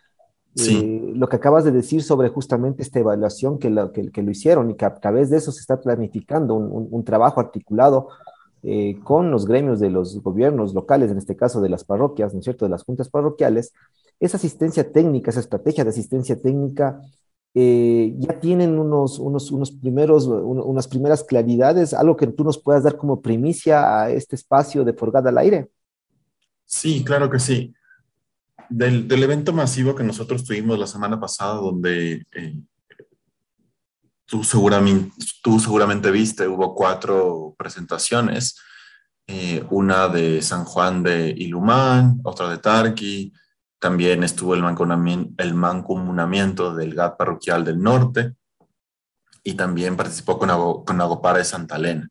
Sí. 0.56 0.78
Eh, 0.78 1.14
lo 1.16 1.28
que 1.28 1.38
acabas 1.38 1.64
de 1.64 1.72
decir 1.72 2.04
sobre 2.04 2.30
justamente 2.30 2.84
esta 2.84 3.00
evaluación 3.00 3.58
que 3.58 3.70
lo, 3.70 3.92
que, 3.92 4.12
lo 4.22 4.32
hicieron 4.32 4.70
y 4.70 4.76
que 4.76 4.86
a 4.86 4.94
través 4.94 5.30
de 5.30 5.38
eso 5.38 5.52
se 5.52 5.62
está 5.62 5.82
planificando 5.82 6.54
un, 6.54 6.88
un, 6.92 7.04
trabajo 7.04 7.40
articulado 7.40 8.10
eh, 8.62 9.00
con 9.04 9.32
los 9.32 9.48
gremios 9.48 9.80
de 9.80 9.90
los 9.90 10.22
gobiernos 10.22 10.76
locales, 10.76 11.10
en 11.10 11.18
este 11.18 11.36
caso 11.36 11.60
de 11.60 11.70
las 11.70 11.84
parroquias, 11.84 12.34
¿no 12.34 12.40
es 12.40 12.44
cierto?, 12.44 12.66
de 12.66 12.70
las 12.70 12.84
juntas 12.84 13.10
parroquiales, 13.10 13.74
esa 14.20 14.38
asistencia 14.38 14.92
técnica, 14.92 15.32
esa 15.32 15.40
estrategia 15.40 15.84
de 15.84 15.90
asistencia 15.90 16.42
técnica, 16.42 17.02
eh, 17.56 18.16
ya 18.18 18.40
tienen 18.40 18.80
unos, 18.80 19.20
unos, 19.20 19.52
unos 19.52 19.72
primeros, 19.72 20.26
unas 20.26 20.88
primeras 20.88 21.24
claridades, 21.24 21.94
algo 21.94 22.18
que 22.18 22.28
tú 22.28 22.44
nos 22.44 22.58
puedas 22.58 22.84
dar 22.84 22.98
como 22.98 23.22
primicia 23.22 24.02
a 24.02 24.10
este 24.10 24.36
espacio 24.36 24.84
de 24.84 24.94
Forgada 24.94 25.30
al 25.30 25.38
Aire. 25.38 25.70
Sí, 26.66 27.04
claro 27.04 27.30
que 27.30 27.40
sí. 27.40 27.74
Del, 28.70 29.12
evento 29.22 29.54
masivo 29.54 29.94
que 29.94 30.04
nosotros 30.04 30.44
tuvimos 30.44 30.80
la 30.80 30.88
semana 30.88 31.20
pasada, 31.20 31.56
donde 31.56 32.26
eh, 32.32 32.58
tú, 34.26 34.44
seguramente, 34.44 35.14
tú 35.44 35.60
seguramente 35.60 36.10
viste, 36.10 36.48
hubo 36.48 36.74
cuatro 36.74 37.54
presentaciones, 37.56 38.56
eh, 39.28 39.64
una 39.70 40.08
de 40.08 40.42
San 40.42 40.66
Juan 40.66 41.04
de 41.04 41.30
Ilumán, 41.38 42.20
otra 42.24 42.50
de 42.50 42.58
Tarqui, 42.58 43.32
también 43.84 44.24
estuvo 44.24 44.56
el 44.56 44.64
el 45.40 45.54
mancomunamiento 45.56 46.74
del 46.74 46.96
GAT 46.96 47.18
parroquial 47.18 47.66
del 47.66 47.82
norte 47.82 48.34
y 49.44 49.56
también 49.56 49.98
participó 49.98 50.40
con, 50.40 50.48
con 50.86 51.02
Agopara 51.02 51.40
de 51.40 51.44
Santa 51.44 51.76
Elena. 51.76 52.08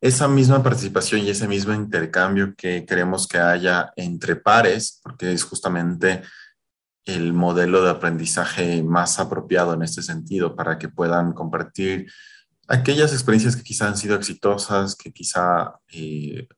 Esa 0.00 0.26
misma 0.26 0.62
participación 0.62 1.20
y 1.20 1.28
ese 1.28 1.48
mismo 1.48 1.74
intercambio 1.74 2.54
que 2.56 2.86
queremos 2.86 3.28
que 3.28 3.36
haya 3.36 3.92
entre 3.96 4.36
pares, 4.36 4.98
porque 5.02 5.34
es 5.34 5.44
justamente 5.44 6.22
el 7.04 7.34
modelo 7.34 7.82
de 7.82 7.90
aprendizaje 7.90 8.82
más 8.82 9.20
apropiado 9.20 9.74
en 9.74 9.82
este 9.82 10.00
sentido 10.00 10.56
para 10.56 10.78
que 10.78 10.88
puedan 10.88 11.34
compartir 11.34 12.10
aquellas 12.68 13.12
experiencias 13.12 13.54
que 13.54 13.64
quizá 13.64 13.86
han 13.86 13.98
sido 13.98 14.16
exitosas, 14.16 14.96
que 14.96 15.12
quizá 15.12 15.74
eh, 15.92 16.48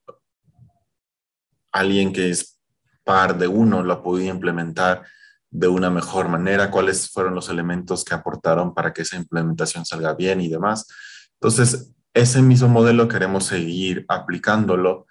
alguien 1.73 2.13
que 2.13 2.31
es 2.31 2.58
par 3.09 3.39
de 3.39 3.49
uno 3.49 3.83
lo 3.83 3.95
ha 3.95 4.03
podido 4.03 4.35
implementar 4.35 5.03
de 5.51 5.67
una 5.67 5.89
mejor 5.89 6.29
manera, 6.29 6.71
cuáles 6.71 7.09
fueron 7.09 7.35
los 7.35 7.49
elementos 7.49 8.05
que 8.05 8.15
aportaron 8.15 8.75
para 8.75 8.93
que 8.93 9.01
esa 9.01 9.17
implementación 9.17 9.87
salga 9.87 10.13
bien 10.13 10.43
y 10.43 10.51
demás. 10.51 10.87
Entonces, 11.41 11.95
ese 12.13 12.43
mismo 12.43 12.69
modelo 12.69 13.09
queremos 13.09 13.47
seguir 13.47 14.05
aplicándolo 14.09 15.07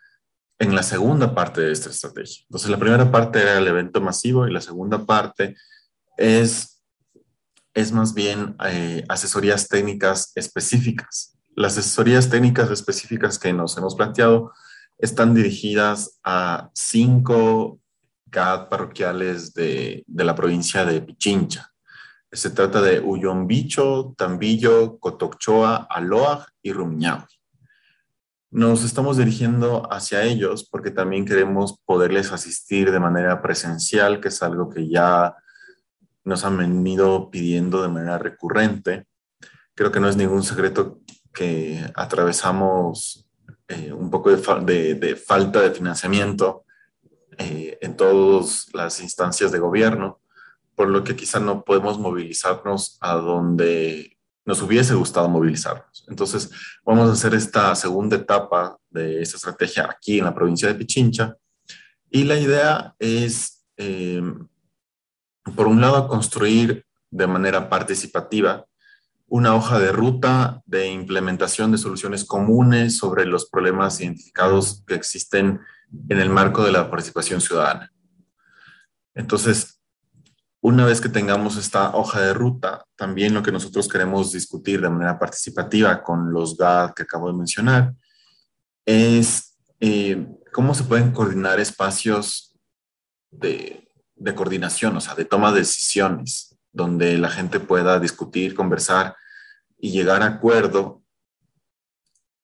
en 0.59 0.75
la 0.75 0.83
segunda 0.83 1.33
parte 1.33 1.61
de 1.61 1.71
esta 1.71 1.89
estrategia. 1.89 2.43
Entonces, 2.43 2.69
la 2.69 2.77
primera 2.77 3.09
parte 3.11 3.41
era 3.41 3.57
el 3.57 3.65
evento 3.65 3.99
masivo 3.99 4.47
y 4.47 4.53
la 4.53 4.61
segunda 4.61 5.03
parte 5.03 5.55
es, 6.17 6.83
es 7.73 7.91
más 7.91 8.13
bien 8.13 8.55
eh, 8.63 9.03
asesorías 9.09 9.67
técnicas 9.67 10.33
específicas. 10.35 11.35
Las 11.55 11.79
asesorías 11.79 12.29
técnicas 12.29 12.69
específicas 12.69 13.39
que 13.39 13.53
nos 13.53 13.75
hemos 13.75 13.95
planteado 13.95 14.51
están 14.99 15.33
dirigidas 15.33 16.19
a 16.23 16.69
cinco 16.75 17.79
GAD 18.29 18.69
parroquiales 18.69 19.53
de, 19.53 20.03
de 20.07 20.23
la 20.23 20.35
provincia 20.35 20.85
de 20.85 21.01
Pichincha. 21.01 21.71
Se 22.31 22.49
trata 22.49 22.81
de 22.81 22.99
Uyombicho, 22.99 24.13
Tambillo, 24.17 24.99
Cotocchoa, 24.99 25.87
Aloa 25.89 26.45
y 26.61 26.73
Rumiñahui. 26.73 27.25
Nos 28.49 28.83
estamos 28.83 29.17
dirigiendo 29.17 29.91
hacia 29.91 30.23
ellos 30.23 30.67
porque 30.69 30.91
también 30.91 31.25
queremos 31.25 31.79
poderles 31.85 32.31
asistir 32.31 32.91
de 32.91 32.99
manera 32.99 33.41
presencial, 33.41 34.21
que 34.21 34.29
es 34.29 34.41
algo 34.41 34.69
que 34.69 34.87
ya 34.87 35.35
nos 36.23 36.43
han 36.43 36.57
venido 36.57 37.29
pidiendo 37.29 37.81
de 37.81 37.87
manera 37.87 38.17
recurrente. 38.17 39.05
Creo 39.73 39.91
que 39.91 39.99
no 39.99 40.09
es 40.09 40.17
ningún 40.17 40.43
secreto 40.43 40.99
que 41.33 41.89
atravesamos 41.95 43.29
eh, 43.67 43.93
un 43.93 44.09
poco 44.09 44.29
de, 44.29 45.15
falta 45.15 45.61
de 45.61 45.71
financiamiento 45.71 46.65
eh, 47.37 47.77
en 47.81 47.95
todas 47.95 48.67
las 48.73 48.99
instancias 49.01 49.51
de 49.51 49.59
gobierno, 49.59 50.19
por 50.75 50.89
lo 50.89 51.03
que 51.03 51.15
quizá 51.15 51.39
no 51.39 51.63
podemos 51.63 51.99
movilizarnos 51.99 52.97
a 53.01 53.15
donde 53.15 54.17
nos 54.45 54.61
hubiese 54.61 54.93
gustado 54.95 55.27
movilizarnos. 55.27 56.05
Entonces, 56.07 56.49
vamos 56.85 57.09
a 57.09 57.13
hacer 57.13 57.33
esta 57.33 57.75
segunda 57.75 58.15
etapa 58.15 58.77
de 58.89 59.21
esta 59.21 59.35
estrategia 59.35 59.89
aquí 59.89 60.19
en 60.19 60.25
la 60.25 60.33
provincia 60.33 60.67
de 60.67 60.75
Pichincha. 60.75 61.35
Y 62.09 62.23
la 62.23 62.39
idea 62.39 62.95
es, 62.97 63.65
eh, 63.75 64.21
por 65.55 65.67
un 65.67 65.81
lado, 65.81 66.07
construir 66.07 66.85
de 67.11 67.27
manera 67.27 67.69
participativa 67.69 68.65
una 69.27 69.55
hoja 69.55 69.79
de 69.79 69.91
ruta 69.91 70.61
de 70.65 70.87
implementación 70.87 71.71
de 71.71 71.77
soluciones 71.77 72.23
comunes 72.23 72.97
sobre 72.97 73.25
los 73.25 73.49
problemas 73.49 73.99
identificados 73.99 74.83
que 74.87 74.95
existen 74.95 75.59
en 76.09 76.19
el 76.19 76.29
marco 76.29 76.63
de 76.63 76.71
la 76.71 76.89
participación 76.89 77.41
ciudadana. 77.41 77.91
Entonces, 79.13 79.81
una 80.61 80.85
vez 80.85 81.01
que 81.01 81.09
tengamos 81.09 81.57
esta 81.57 81.95
hoja 81.95 82.21
de 82.21 82.33
ruta, 82.33 82.85
también 82.95 83.33
lo 83.33 83.43
que 83.43 83.51
nosotros 83.51 83.87
queremos 83.87 84.31
discutir 84.31 84.81
de 84.81 84.89
manera 84.89 85.19
participativa 85.19 86.01
con 86.01 86.31
los 86.31 86.57
GAD 86.57 86.93
que 86.93 87.03
acabo 87.03 87.27
de 87.27 87.37
mencionar 87.37 87.93
es 88.85 89.57
eh, 89.79 90.25
cómo 90.53 90.73
se 90.73 90.85
pueden 90.85 91.11
coordinar 91.11 91.59
espacios 91.59 92.57
de, 93.29 93.89
de 94.15 94.35
coordinación, 94.35 94.95
o 94.95 95.01
sea, 95.01 95.15
de 95.15 95.25
toma 95.25 95.51
de 95.51 95.59
decisiones 95.59 96.46
donde 96.77 97.17
la 97.17 97.29
gente 97.29 97.59
pueda 97.59 97.99
discutir, 97.99 98.53
conversar 98.53 99.15
y 99.79 99.91
llegar 99.91 100.21
a 100.21 100.27
acuerdo 100.27 101.01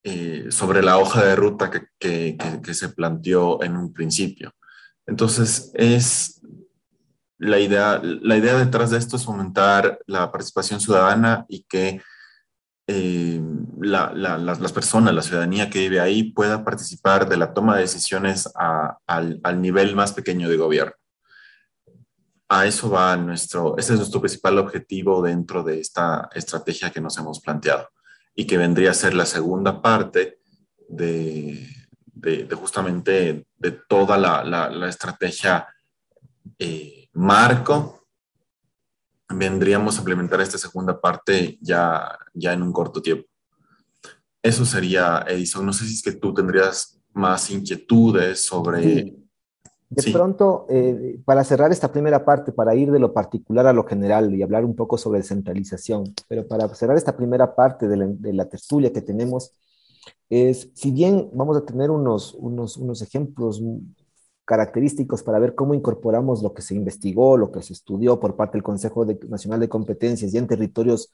eh, 0.04 0.48
sobre 0.50 0.82
la 0.82 0.98
hoja 0.98 1.24
de 1.24 1.36
ruta 1.36 1.70
que, 2.00 2.36
se 2.74 2.90
planteó 2.90 3.64
en 3.64 3.78
un 3.78 3.94
principio. 3.94 4.52
Entonces, 5.06 5.72
es 5.76 6.42
la 7.38 7.60
idea, 7.60 8.02
la 8.04 8.38
idea 8.38 8.58
detrás 8.58 8.90
de 8.90 8.98
esto 8.98 9.18
es 9.18 9.26
fomentar 9.26 10.00
la 10.08 10.32
participación 10.32 10.80
ciudadana 10.80 11.46
y 11.48 11.64
que 11.64 12.02
eh, 12.88 13.40
la, 13.82 14.14
la, 14.14 14.38
las 14.40 14.72
personas, 14.74 15.14
la 15.14 15.22
ciudadanía 15.22 15.70
que 15.70 15.80
vive 15.80 16.02
ahí 16.02 16.32
pueda 16.32 16.66
participar 16.66 17.30
de 17.30 17.38
la 17.38 17.54
toma 17.54 17.76
de 17.76 17.84
decisiones 17.84 18.50
al 18.56 19.62
nivel 19.62 19.96
más 19.96 20.12
pequeño 20.12 20.50
de 20.50 20.58
gobierno 20.58 21.03
a 22.60 22.68
eso 22.68 22.90
va 22.90 23.16
nuestro, 23.18 23.78
ese 23.78 23.94
es 23.94 24.00
nuestro 24.00 24.22
principal 24.22 24.60
objetivo 24.60 25.22
dentro 25.22 25.64
de 25.64 25.80
esta 25.80 26.30
estrategia 26.34 26.92
que 26.92 27.02
nos 27.02 27.18
hemos 27.18 27.40
planteado 27.40 27.90
y 28.36 28.46
que 28.46 28.58
vendría 28.58 28.92
a 28.92 28.96
ser 28.96 29.14
la 29.14 29.26
segunda 29.26 29.82
parte 29.82 30.40
de, 30.88 31.68
de, 32.06 32.48
justamente 32.56 33.48
de 33.58 33.72
toda 33.72 34.18
la, 34.18 34.44
la, 34.44 34.88
estrategia 34.90 35.68
eh, 36.60 37.10
marco. 37.14 38.08
Vendríamos 39.30 39.96
a 39.96 40.00
implementar 40.00 40.42
esta 40.42 40.58
segunda 40.58 41.00
parte 41.00 41.58
ya, 41.60 42.18
ya 42.34 42.54
en 42.54 42.62
un 42.62 42.72
corto 42.72 43.02
tiempo. 43.02 43.28
Eso 44.44 44.66
sería, 44.66 45.26
Edison. 45.28 45.66
No 45.66 45.74
sé 45.74 45.86
si 45.86 45.96
es 45.96 46.04
que 46.04 46.12
tú 46.12 46.34
tendrías 46.34 47.00
más 47.14 47.50
inquietudes 47.50 48.46
sobre... 48.46 49.23
De 49.96 50.12
pronto, 50.12 50.66
eh, 50.70 51.20
para 51.26 51.44
cerrar 51.44 51.72
esta 51.72 51.92
primera 51.92 52.26
parte, 52.26 52.52
para 52.52 52.76
ir 52.76 52.92
de 52.92 53.00
lo 53.00 53.14
particular 53.14 53.68
a 53.68 53.74
lo 53.74 53.84
general 53.86 54.34
y 54.34 54.42
hablar 54.42 54.66
un 54.66 54.76
poco 54.76 54.98
sobre 54.98 55.20
descentralización, 55.20 56.14
pero 56.28 56.48
para 56.48 56.68
cerrar 56.76 56.98
esta 56.98 57.16
primera 57.16 57.56
parte 57.56 57.88
de 57.88 57.98
la, 57.98 58.08
de 58.08 58.34
la 58.34 58.46
tertulia 58.46 58.92
que 58.92 59.02
tenemos, 59.02 59.54
es, 60.30 60.70
si 60.74 60.92
bien 60.92 61.30
vamos 61.34 61.58
a 61.58 61.66
tener 61.66 61.92
unos, 61.92 62.34
unos, 62.34 62.78
unos 62.78 63.02
ejemplos 63.02 63.62
característicos 64.46 65.24
para 65.24 65.40
ver 65.40 65.56
cómo 65.56 65.74
incorporamos 65.74 66.44
lo 66.44 66.54
que 66.54 66.62
se 66.62 66.76
investigó, 66.76 67.38
lo 67.38 67.52
que 67.52 67.62
se 67.62 67.74
estudió 67.74 68.20
por 68.20 68.36
parte 68.36 68.58
del 68.58 68.64
Consejo 68.64 69.06
Nacional 69.06 69.60
de 69.60 69.70
Competencias 69.70 70.34
y 70.34 70.38
en 70.38 70.48
territorios 70.48 71.12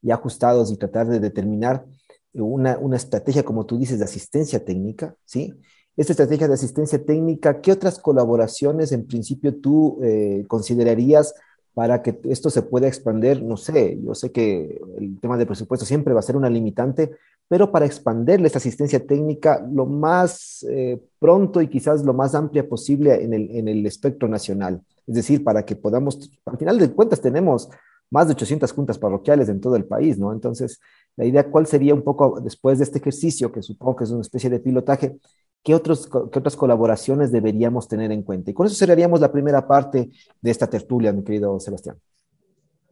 ya 0.00 0.14
ajustados 0.14 0.72
y 0.72 0.76
tratar 0.76 1.06
de 1.06 1.20
determinar 1.20 1.84
una, 2.32 2.78
una 2.78 2.96
estrategia, 2.96 3.44
como 3.44 3.66
tú 3.66 3.78
dices, 3.78 3.98
de 3.98 4.04
asistencia 4.04 4.64
técnica, 4.64 5.14
¿sí? 5.24 5.54
Esta 5.96 6.12
estrategia 6.12 6.48
de 6.48 6.54
asistencia 6.54 7.04
técnica, 7.04 7.60
¿qué 7.60 7.72
otras 7.72 7.98
colaboraciones 7.98 8.92
en 8.92 9.06
principio 9.06 9.54
tú 9.54 9.98
eh, 10.02 10.44
considerarías 10.48 11.34
para 11.74 12.02
que 12.02 12.18
esto 12.24 12.50
se 12.50 12.62
pueda 12.62 12.88
expandir? 12.88 13.42
No 13.42 13.56
sé, 13.56 13.98
yo 14.02 14.14
sé 14.14 14.32
que 14.32 14.80
el 14.98 15.20
tema 15.20 15.36
del 15.36 15.46
presupuesto 15.46 15.84
siempre 15.84 16.14
va 16.14 16.20
a 16.20 16.24
ser 16.24 16.36
una 16.36 16.48
limitante, 16.48 17.12
pero 17.46 17.70
para 17.70 17.84
expandirle 17.84 18.46
esta 18.46 18.58
asistencia 18.58 19.06
técnica 19.06 19.66
lo 19.70 19.84
más 19.84 20.64
eh, 20.70 20.98
pronto 21.18 21.60
y 21.60 21.68
quizás 21.68 22.02
lo 22.04 22.14
más 22.14 22.34
amplia 22.34 22.66
posible 22.66 23.22
en 23.22 23.34
el, 23.34 23.50
en 23.50 23.68
el 23.68 23.84
espectro 23.84 24.28
nacional. 24.28 24.80
Es 25.06 25.14
decir, 25.14 25.44
para 25.44 25.64
que 25.64 25.76
podamos, 25.76 26.30
al 26.46 26.56
final 26.56 26.78
de 26.78 26.90
cuentas 26.90 27.20
tenemos 27.20 27.68
más 28.10 28.28
de 28.28 28.34
800 28.34 28.72
juntas 28.72 28.98
parroquiales 28.98 29.48
en 29.48 29.60
todo 29.60 29.76
el 29.76 29.84
país, 29.84 30.18
¿no? 30.18 30.32
Entonces, 30.32 30.80
la 31.16 31.24
idea, 31.24 31.50
¿cuál 31.50 31.66
sería 31.66 31.94
un 31.94 32.02
poco 32.02 32.40
después 32.40 32.78
de 32.78 32.84
este 32.84 32.98
ejercicio, 32.98 33.50
que 33.50 33.62
supongo 33.62 33.96
que 33.96 34.04
es 34.04 34.10
una 34.10 34.20
especie 34.20 34.50
de 34.50 34.60
pilotaje, 34.60 35.18
¿qué, 35.62 35.74
otros, 35.74 36.08
qué 36.08 36.38
otras 36.38 36.56
colaboraciones 36.56 37.32
deberíamos 37.32 37.88
tener 37.88 38.12
en 38.12 38.22
cuenta? 38.22 38.50
Y 38.50 38.54
con 38.54 38.66
eso 38.66 38.74
cerraríamos 38.74 39.20
la 39.20 39.32
primera 39.32 39.66
parte 39.66 40.10
de 40.40 40.50
esta 40.50 40.68
tertulia, 40.68 41.12
mi 41.12 41.24
querido 41.24 41.58
Sebastián. 41.60 41.96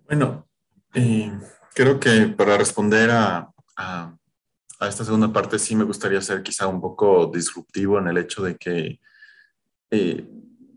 Bueno, 0.07 0.47
eh, 0.95 1.33
creo 1.75 2.01
que 2.01 2.27
para 2.29 2.57
responder 2.57 3.11
a, 3.11 3.51
a, 3.77 4.17
a, 4.79 4.89
esta 4.89 5.05
segunda 5.05 5.33
parte 5.33 5.59
sí 5.59 5.77
me 5.77 5.85
gustaría 5.85 6.21
ser 6.21 6.43
quizá 6.43 6.67
un 6.67 6.81
poco 6.81 7.27
disruptivo 7.27 7.99
en 7.99 8.09
el 8.09 8.19
hecho 8.19 8.43
de 8.43 8.57
que 8.57 9.01
eh, 9.91 10.29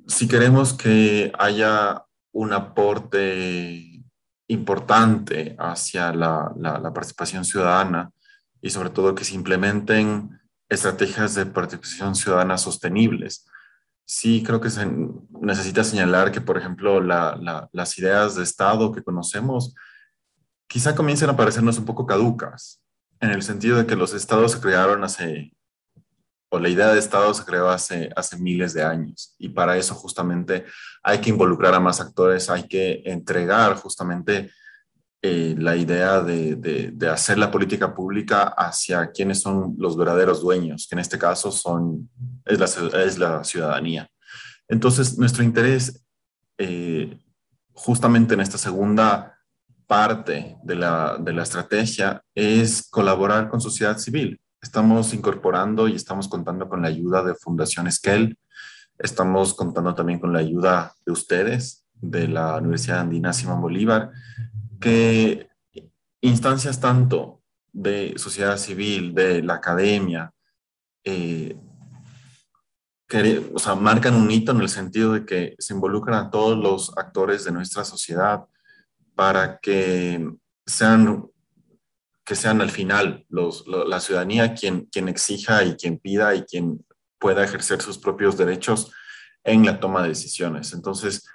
si 0.08 0.28
queremos 0.28 0.74
que 0.74 1.32
haya 1.38 2.04
un 2.32 2.54
aporte 2.54 4.04
importante 4.48 5.56
hacia 5.58 6.14
la, 6.14 6.52
la, 6.58 6.80
la 6.80 6.94
participación 6.94 7.46
ciudadana 7.46 8.12
y 8.62 8.70
sobre 8.70 8.90
todo 8.90 9.16
que 9.16 9.24
se 9.24 9.36
implementen 9.36 10.40
estrategias 10.74 11.36
de 11.36 11.46
participación 11.46 12.16
ciudadana 12.16 12.58
sostenibles. 12.58 13.46
Sí, 14.06 14.44
creo 14.46 14.60
que 14.60 14.70
se 14.70 14.86
necesita 15.42 15.84
señalar 15.84 16.32
que, 16.32 16.42
por 16.42 16.58
ejemplo, 16.58 17.02
las 17.02 17.98
ideas 17.98 18.36
de 18.36 18.44
Estado 18.44 18.92
que 18.92 19.04
conocemos 19.04 19.74
quizá 20.68 20.96
comiencen 20.96 21.30
a 21.30 21.38
parecernos 21.38 21.78
un 21.78 21.86
poco 21.86 22.06
caducas, 22.06 22.82
en 23.20 23.30
el 23.30 23.42
sentido 23.44 23.78
de 23.78 23.86
que 23.86 23.96
los 23.96 24.14
estados 24.14 24.54
se 24.54 24.60
crearon 24.60 25.04
hace, 25.04 25.56
o 26.50 26.60
la 26.60 26.68
idea 26.68 26.92
de 26.92 27.00
Estado 27.00 27.34
se 27.34 27.46
creó 27.46 27.70
hace, 27.70 28.12
miles 28.40 28.74
de 28.74 28.84
años, 28.84 29.36
y 29.38 29.50
para 29.50 29.78
eso 29.78 29.96
justamente 29.96 30.66
hay 31.04 31.20
que 31.20 31.30
involucrar 31.30 31.74
a 31.74 31.80
más 31.80 32.02
actores, 32.02 32.50
hay 32.50 32.68
que 32.68 33.04
entregar 33.06 33.76
justamente 33.76 34.52
eh, 35.26 35.56
la 35.58 35.78
idea 35.78 36.22
de, 36.22 36.58
de, 36.58 37.10
hacer 37.10 37.38
la 37.38 37.50
política 37.50 37.96
pública 37.96 38.54
hacia 38.58 39.10
quienes 39.10 39.40
son 39.40 39.74
los 39.78 39.96
verdaderos 39.96 40.42
dueños, 40.42 40.86
que 40.86 40.96
en 40.96 41.00
este 41.00 41.18
caso 41.18 41.50
son, 41.50 42.10
es, 42.44 42.60
la, 42.60 42.66
es 43.06 43.18
la 43.18 43.42
ciudadanía. 43.46 44.10
Entonces, 44.68 45.18
nuestro 45.18 45.42
interés 45.42 46.04
eh, 46.58 47.18
justamente 47.72 48.34
en 48.34 48.42
esta 48.42 48.58
segunda 48.58 49.40
parte 49.88 50.58
de 50.62 50.76
la, 50.76 51.18
de 51.18 51.32
la 51.32 51.44
estrategia 51.44 52.22
es 52.36 52.90
colaborar 52.90 53.48
con 53.48 53.62
sociedad 53.62 53.98
civil. 53.98 54.42
Estamos 54.62 55.14
incorporando 55.14 55.88
y 55.88 55.96
estamos 55.96 56.28
contando 56.28 56.68
con 56.68 56.82
la 56.82 56.90
ayuda 56.90 57.24
de 57.24 57.34
Fundación 57.36 57.88
Esquel, 57.88 58.38
estamos 59.00 59.54
contando 59.54 59.96
también 59.96 60.20
con 60.20 60.34
la 60.34 60.40
ayuda 60.40 60.94
de 61.06 61.14
ustedes, 61.14 61.86
de 61.94 62.28
la 62.28 62.58
Universidad 62.58 63.00
Andina 63.00 63.32
Simón 63.32 63.62
Bolívar, 63.62 64.12
que 64.84 65.48
instancias 66.19 66.82
tanto 66.82 67.41
de 67.72 68.13
sociedad 68.17 68.58
civil, 68.58 69.15
de 69.15 69.41
la 69.41 69.56
academia, 69.56 70.34
eh, 71.06 71.58
o 73.54 73.60
sea, 73.60 73.76
marcan 73.76 74.15
un 74.15 74.30
hito 74.30 74.52
en 74.52 74.60
el 74.60 74.69
sentido 74.69 75.13
de 75.13 75.26
que 75.26 75.56
se 75.58 75.74
involucran 75.74 76.26
a 76.26 76.30
todos 76.32 76.58
los 76.58 76.98
actores 76.98 77.46
de 77.46 77.52
nuestra 77.52 77.86
sociedad 77.86 78.46
para 79.15 79.60
que 79.60 80.30
sean, 80.65 81.28
que 82.26 82.36
sean 82.36 82.60
al 82.60 82.72
final 82.72 83.26
los, 83.30 83.65
la 83.67 84.00
ciudadanía 84.00 84.54
quien, 84.54 84.88
quien 84.88 85.08
exija 85.08 85.63
y 85.63 85.76
quien 85.76 86.00
pida 86.00 86.36
y 86.36 86.43
quien 86.43 86.84
pueda 87.19 87.43
ejercer 87.43 87.82
sus 87.82 88.00
propios 88.00 88.36
derechos 88.36 88.91
en 89.43 89.65
la 89.65 89.80
toma 89.80 90.02
de 90.02 90.10
decisiones. 90.10 90.74
Entonces, 90.74 91.26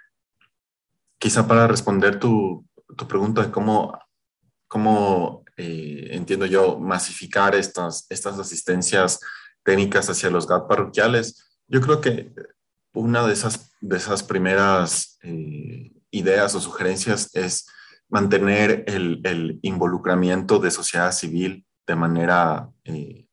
quizá 1.18 1.46
para 1.46 1.66
responder 1.68 2.18
tu, 2.18 2.67
pregunta 3.09 3.42
de 3.42 3.51
cómo, 3.51 3.98
cómo 4.66 5.44
eh, 5.57 6.09
entiendo 6.12 6.46
yo, 6.46 6.79
masificar 6.79 7.55
estas, 7.55 8.07
estas 8.11 8.38
asistencias 8.38 9.20
técnicas 9.62 10.09
hacia 10.09 10.31
los 10.31 10.46
GAT 10.46 10.68
parroquiales, 10.68 11.61
yo 11.66 11.81
creo 11.81 12.01
que 12.01 12.33
una 12.94 13.27
de 13.27 13.33
esas, 13.33 13.72
de 13.81 13.96
esas 13.96 14.22
primeras 14.22 15.18
eh, 15.22 15.92
ideas 16.11 16.55
o 16.55 16.61
sugerencias 16.61 17.35
es 17.35 17.66
mantener 18.09 18.85
el, 18.87 19.59
involucramiento 19.62 20.59
de 20.59 20.70
sociedad 20.70 21.12
civil 21.12 21.66
de 21.87 21.94
manera 21.94 22.70
eh, 22.85 23.27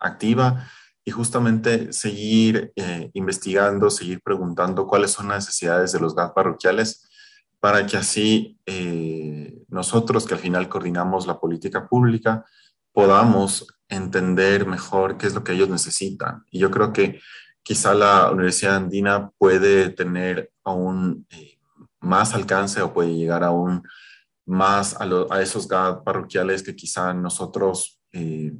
activa 0.00 0.68
y 1.04 1.10
justamente 1.10 1.92
seguir 1.92 2.72
eh, 2.76 3.10
investigando, 3.12 3.90
seguir 3.90 4.20
preguntando 4.22 4.86
cuáles 4.86 5.10
son 5.10 5.28
las 5.28 5.44
necesidades 5.44 5.92
de 5.92 6.00
los 6.00 6.14
GAT 6.14 6.34
parroquiales 6.34 7.08
para 7.62 7.86
que 7.86 7.96
así 7.96 8.58
nosotros, 9.68 10.26
que 10.26 10.34
al 10.34 10.40
final 10.40 10.68
coordinamos 10.68 11.28
la 11.28 11.38
política 11.38 11.88
pública, 11.88 12.44
podamos 12.92 13.68
entender 13.88 14.66
mejor 14.66 15.16
qué 15.16 15.28
es 15.28 15.34
lo 15.34 15.44
que 15.44 15.52
ellos 15.52 15.68
necesitan. 15.68 16.44
Y 16.50 16.58
yo 16.58 16.72
creo 16.72 16.92
que 16.92 17.20
quizá 17.62 17.94
la 17.94 18.32
Universidad 18.32 18.74
Andina 18.74 19.30
puede 19.38 19.90
tener 19.90 20.50
aún 20.64 21.24
eh, 21.30 21.58
más 22.00 22.34
alcance 22.34 22.82
o 22.82 22.92
puede 22.92 23.14
llegar 23.14 23.44
aún 23.44 23.84
más 24.44 24.96
a, 25.00 25.40
esos 25.40 25.68
GAD 25.68 26.02
parroquiales 26.02 26.64
que 26.64 26.74
quizá 26.74 27.14
nosotros, 27.14 28.00
eh, 28.10 28.52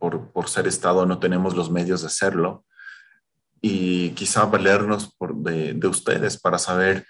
por, 0.00 0.32
por, 0.32 0.48
ser 0.48 0.66
Estado, 0.66 1.06
no 1.06 1.20
tenemos 1.20 1.54
los 1.54 1.70
medios 1.70 2.00
de 2.00 2.08
hacerlo. 2.08 2.64
Y 3.60 4.10
quizá 4.10 4.46
valernos 4.46 5.14
por, 5.14 5.36
de, 5.36 5.78
ustedes 5.86 6.40
para 6.40 6.58
saber 6.58 7.06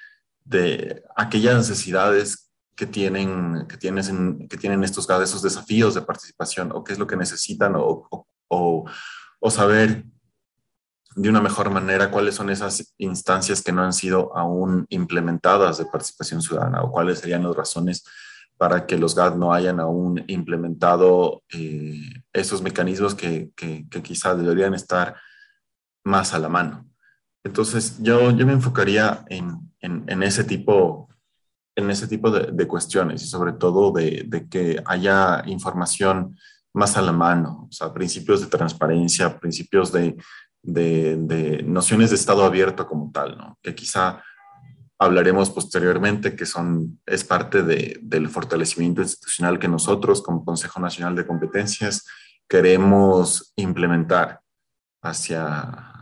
de 0.48 1.04
aquellas 1.16 1.56
necesidades 1.56 2.50
que 2.74 2.86
tienen, 2.86 3.66
que 3.68 3.76
tienen, 3.76 4.48
que 4.48 4.56
tienen 4.56 4.84
estos 4.84 5.08
esos 5.10 5.42
desafíos 5.42 5.94
de 5.94 6.02
participación, 6.02 6.70
o 6.72 6.84
qué 6.84 6.92
es 6.92 6.98
lo 6.98 7.06
que 7.06 7.16
necesitan, 7.16 7.74
o, 7.76 8.08
o, 8.48 8.84
o 9.40 9.50
saber 9.50 10.04
de 11.16 11.28
una 11.28 11.40
mejor 11.40 11.70
manera 11.70 12.10
cuáles 12.10 12.36
son 12.36 12.48
esas 12.48 12.94
instancias 12.98 13.62
que 13.62 13.72
no 13.72 13.82
han 13.82 13.92
sido 13.92 14.36
aún 14.36 14.86
implementadas 14.88 15.78
de 15.78 15.86
participación 15.86 16.40
ciudadana 16.40 16.82
o 16.82 16.92
cuáles 16.92 17.18
serían 17.18 17.42
las 17.42 17.56
razones 17.56 18.04
para 18.56 18.86
que 18.86 18.96
los 18.96 19.14
GAD 19.14 19.34
no 19.34 19.52
hayan 19.52 19.80
aún 19.80 20.24
implementado 20.28 21.42
eh, 21.52 22.00
esos 22.32 22.62
mecanismos 22.62 23.14
que, 23.14 23.50
que, 23.56 23.86
quizás 24.02 24.38
deberían 24.38 24.74
estar 24.74 25.16
más 26.04 26.34
a 26.34 26.38
la 26.38 26.48
mano. 26.48 26.88
Entonces, 27.44 27.98
yo, 28.00 28.30
yo 28.32 28.46
me 28.46 28.52
enfocaría 28.52 29.24
en, 29.28 29.67
en, 29.80 30.22
ese 30.22 30.44
tipo, 30.44 31.08
en 31.76 31.90
ese 31.90 32.08
tipo 32.08 32.30
de, 32.30 32.66
cuestiones 32.66 33.22
y 33.22 33.26
sobre 33.26 33.52
todo 33.52 33.92
de, 33.92 34.24
de, 34.26 34.48
que 34.48 34.82
haya 34.84 35.42
información 35.46 36.36
más 36.74 36.96
a 36.96 37.02
la 37.02 37.12
mano, 37.12 37.66
o 37.68 37.72
sea, 37.72 37.92
principios 37.92 38.40
de 38.40 38.46
transparencia, 38.46 39.38
principios 39.38 39.92
de, 39.92 40.16
de, 40.62 41.62
nociones 41.64 42.10
de 42.10 42.16
Estado 42.16 42.44
abierto 42.44 42.86
como 42.86 43.10
tal, 43.12 43.36
¿no? 43.38 43.58
que 43.62 43.74
quizá 43.74 44.22
hablaremos 44.98 45.50
posteriormente, 45.50 46.34
que 46.34 46.44
son, 46.44 47.00
es 47.06 47.24
parte 47.24 47.62
del 47.62 48.28
fortalecimiento 48.28 49.00
institucional 49.00 49.58
que 49.58 49.68
nosotros 49.68 50.22
como 50.22 50.44
Consejo 50.44 50.80
Nacional 50.80 51.14
de 51.14 51.26
Competencias 51.26 52.04
queremos 52.48 53.52
implementar 53.56 54.40
hacia 55.02 55.97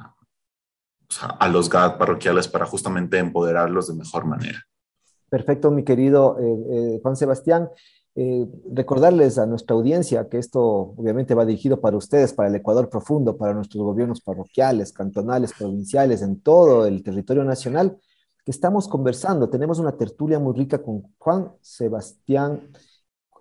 a 1.38 1.49
los 1.49 1.69
GAD 1.69 1.99
parroquiales 1.99 2.49
para 2.49 2.66
justamente 2.66 3.19
empoderarlos 3.19 3.88
de 3.88 3.95
mejor 3.95 4.25
manera. 4.27 4.59
Perfecto, 5.29 5.71
mi 5.71 5.83
querido 5.83 6.38
eh, 6.38 6.97
eh, 6.97 7.01
Juan 7.03 7.16
Sebastián. 7.16 7.69
Eh, 8.19 8.47
recordarles 8.73 9.37
a 9.37 9.45
nuestra 9.45 9.77
audiencia 9.77 10.27
que 10.29 10.38
esto 10.38 10.62
obviamente 10.97 11.35
va 11.35 11.45
dirigido 11.45 11.81
para 11.81 11.99
ustedes, 11.99 12.33
para 12.33 12.49
el 12.49 12.55
Ecuador 12.55 12.88
profundo, 12.88 13.37
para 13.37 13.53
nuestros 13.53 13.83
gobiernos 13.85 14.23
parroquiales, 14.23 14.92
cantonales, 14.92 15.53
provinciales, 15.53 16.23
en 16.23 16.40
todo 16.40 16.87
el 16.87 17.03
territorio 17.03 17.45
nacional, 17.45 17.99
que 18.42 18.51
estamos 18.51 18.88
conversando. 18.88 19.51
Tenemos 19.51 19.79
una 19.79 19.92
tertulia 19.99 20.38
muy 20.38 20.55
rica 20.55 20.83
con 20.83 21.14
Juan 21.19 21.53
Sebastián 21.61 22.71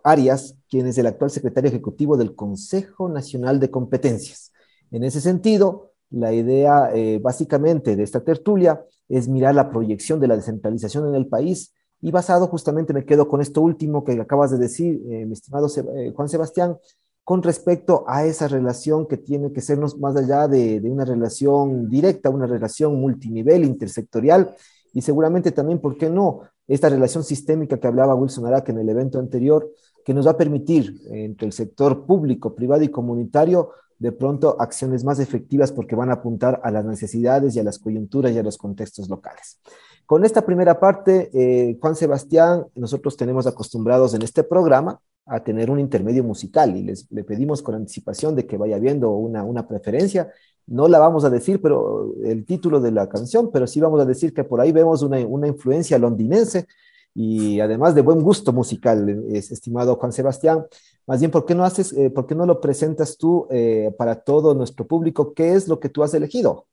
Arias, 0.04 0.58
quien 0.70 0.88
es 0.88 0.98
el 0.98 1.08
actual 1.08 1.32
secretario 1.32 1.70
ejecutivo 1.70 2.18
del 2.18 2.36
Consejo 2.36 3.08
Nacional 3.08 3.60
de 3.60 3.72
Competencias. 3.72 4.52
En 4.92 5.04
ese 5.04 5.22
sentido, 5.22 5.94
la 6.12 6.34
idea 6.34 6.92
eh, 6.94 7.20
básicamente 7.20 7.96
de 7.96 8.04
esta 8.04 8.24
tertulia 8.24 8.84
es 9.10 9.28
mirar 9.28 9.56
la 9.56 9.70
proyección 9.70 10.20
de 10.20 10.28
la 10.28 10.36
descentralización 10.36 11.08
en 11.08 11.16
el 11.16 11.28
país 11.28 11.74
y 12.02 12.12
basado 12.12 12.48
justamente, 12.48 12.94
me 12.94 13.06
quedo 13.06 13.28
con 13.28 13.42
esto 13.42 13.62
último 13.62 14.04
que 14.04 14.14
acabas 14.20 14.52
de 14.52 14.58
decir, 14.58 15.02
eh, 15.10 15.26
mi 15.26 15.34
estimado 15.34 15.68
eh, 15.96 16.12
Juan 16.16 16.30
Sebastián, 16.30 16.78
con 17.24 17.42
respecto 17.42 18.06
a 18.08 18.26
esa 18.26 18.48
relación 18.48 19.08
que 19.08 19.18
tiene 19.18 19.52
que 19.52 19.62
sernos 19.62 19.98
más 19.98 20.16
allá 20.16 20.48
de, 20.48 20.80
una 20.84 21.06
relación 21.06 21.90
directa, 21.90 22.30
una 22.30 22.46
relación 22.46 22.96
multinivel, 22.96 23.64
intersectorial, 23.64 24.56
y 24.94 25.02
seguramente 25.02 25.52
también, 25.52 25.80
¿por 25.80 25.98
qué 25.98 26.10
no? 26.10 26.42
Esta 26.68 26.90
relación 26.90 27.24
sistémica 27.24 27.80
que 27.80 27.88
hablaba 27.88 28.14
Wilson 28.14 28.46
Araque 28.46 28.72
en 28.72 28.80
el 28.80 28.90
evento 28.90 29.18
anterior, 29.18 29.72
que 30.06 30.14
nos 30.14 30.28
va 30.28 30.32
a 30.32 30.38
permitir 30.38 31.02
entre 31.10 31.48
el 31.48 31.54
sector 31.54 32.06
público, 32.06 32.54
privado 32.54 32.84
y 32.84 32.90
comunitario 32.90 33.72
de 34.00 34.12
pronto 34.12 34.58
acciones 34.60 35.04
más 35.04 35.20
efectivas 35.20 35.72
porque 35.72 35.96
van 35.96 36.10
a 36.10 36.14
apuntar 36.14 36.60
a 36.64 36.72
las 36.72 36.86
necesidades 36.86 37.56
y 37.56 37.60
a 37.60 37.64
las 37.64 37.80
coyunturas 37.80 38.32
y 38.34 38.38
a 38.40 38.44
los 38.44 38.58
contextos 38.58 39.10
locales. 39.10 39.60
Con 40.06 40.24
esta 40.24 40.46
primera 40.46 40.80
parte, 40.80 41.30
eh, 41.34 41.78
Juan 41.82 41.96
Sebastián, 41.96 42.66
nosotros 42.76 43.18
tenemos 43.18 43.48
acostumbrados 43.48 44.14
en 44.14 44.22
este 44.22 44.44
programa 44.44 45.00
a 45.26 45.44
tener 45.44 45.72
un 45.72 45.80
intermedio 45.80 46.24
musical 46.24 46.78
y 46.78 46.84
les 46.84 47.12
le 47.12 47.24
pedimos 47.24 47.64
con 47.64 47.74
anticipación 47.74 48.36
de 48.36 48.46
que 48.46 48.58
vaya 48.58 48.78
viendo 48.78 49.10
una, 49.12 49.44
una 49.44 49.68
preferencia. 49.68 50.32
No 50.68 50.88
la 50.88 51.00
vamos 51.00 51.26
a 51.26 51.32
decir, 51.32 51.62
pero 51.62 52.14
el 52.24 52.46
título 52.46 52.80
de 52.80 52.92
la 52.92 53.10
canción, 53.10 53.50
pero 53.52 53.66
sí 53.66 53.80
vamos 53.80 54.00
a 54.00 54.06
decir 54.06 54.34
que 54.34 54.44
por 54.44 54.62
ahí 54.62 54.72
vemos 54.72 55.02
una, 55.02 55.18
una 55.26 55.48
influencia 55.48 55.98
londinense 55.98 56.68
y 57.16 57.62
además 57.62 57.96
de 57.96 58.02
buen 58.02 58.22
gusto 58.22 58.52
musical, 58.52 59.26
estimado 59.32 59.96
Juan 59.96 60.12
Sebastián. 60.12 60.66
Más 61.08 61.20
bien, 61.20 61.32
¿por 61.32 61.46
qué 61.46 61.54
no 61.54 61.64
haces, 61.64 61.94
eh, 61.94 62.10
por 62.10 62.26
qué 62.26 62.36
no 62.36 62.46
lo 62.46 62.60
presentas 62.60 63.18
tú 63.18 63.48
eh, 63.52 63.94
para 63.98 64.16
todo 64.16 64.54
nuestro 64.54 64.88
público? 64.88 65.34
¿Qué 65.34 65.54
es 65.54 65.68
lo 65.68 65.80
que 65.80 65.90
tú 65.90 66.04
has 66.04 66.14
elegido? 66.14 66.68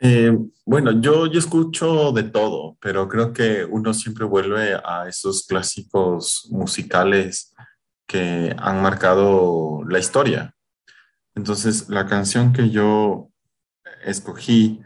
Eh, 0.00 0.36
bueno, 0.64 1.00
yo, 1.00 1.26
yo 1.26 1.38
escucho 1.38 2.12
de 2.12 2.24
todo, 2.24 2.76
pero 2.80 3.08
creo 3.08 3.32
que 3.32 3.64
uno 3.64 3.92
siempre 3.94 4.24
vuelve 4.24 4.74
a 4.84 5.08
esos 5.08 5.44
clásicos 5.46 6.48
musicales 6.50 7.52
que 8.06 8.54
han 8.58 8.80
marcado 8.80 9.82
la 9.88 9.98
historia. 9.98 10.54
Entonces, 11.34 11.88
la 11.88 12.06
canción 12.06 12.52
que 12.52 12.70
yo 12.70 13.30
escogí 14.04 14.80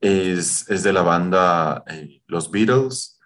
es, 0.00 0.68
es 0.70 0.82
de 0.82 0.92
la 0.92 1.02
banda 1.02 1.84
eh, 1.86 2.22
Los 2.26 2.50
Beatles 2.50 3.18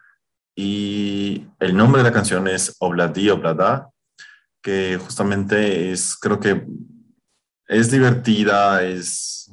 y 0.55 1.47
el 1.59 1.77
nombre 1.77 2.03
de 2.03 2.09
la 2.09 2.15
canción 2.15 2.49
es 2.49 2.77
Obladi 2.81 3.31
Oblada, 3.31 3.91
que 4.63 4.99
justamente 4.99 5.93
es, 5.93 6.17
creo 6.17 6.39
que 6.39 6.67
es 7.67 7.91
divertida, 7.91 8.83
es 8.83 9.51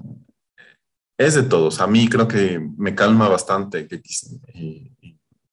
es 1.18 1.34
de 1.34 1.44
todos. 1.44 1.82
A 1.82 1.88
mí 1.88 2.08
creo 2.08 2.28
que 2.28 2.60
me 2.78 2.94
calma 2.94 3.28
bastante. 3.28 3.88
Que, 3.88 4.02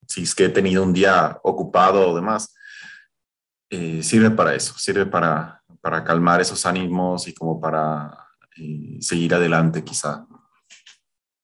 si 0.06 0.22
es 0.22 0.34
que 0.34 0.44
he 0.44 0.48
tenido 0.50 0.82
un 0.82 0.92
día 0.92 1.38
ocupado 1.42 2.10
o 2.10 2.14
demás, 2.14 2.54
eh, 3.70 4.02
sirve 4.02 4.30
para 4.30 4.54
eso, 4.54 4.78
sirve 4.78 5.06
para, 5.06 5.62
para 5.80 6.04
calmar 6.04 6.40
esos 6.40 6.66
ánimos 6.66 7.26
y 7.26 7.34
como 7.34 7.60
para 7.60 8.28
eh, 8.56 8.98
seguir 9.00 9.34
adelante 9.34 9.82
quizá. 9.82 10.26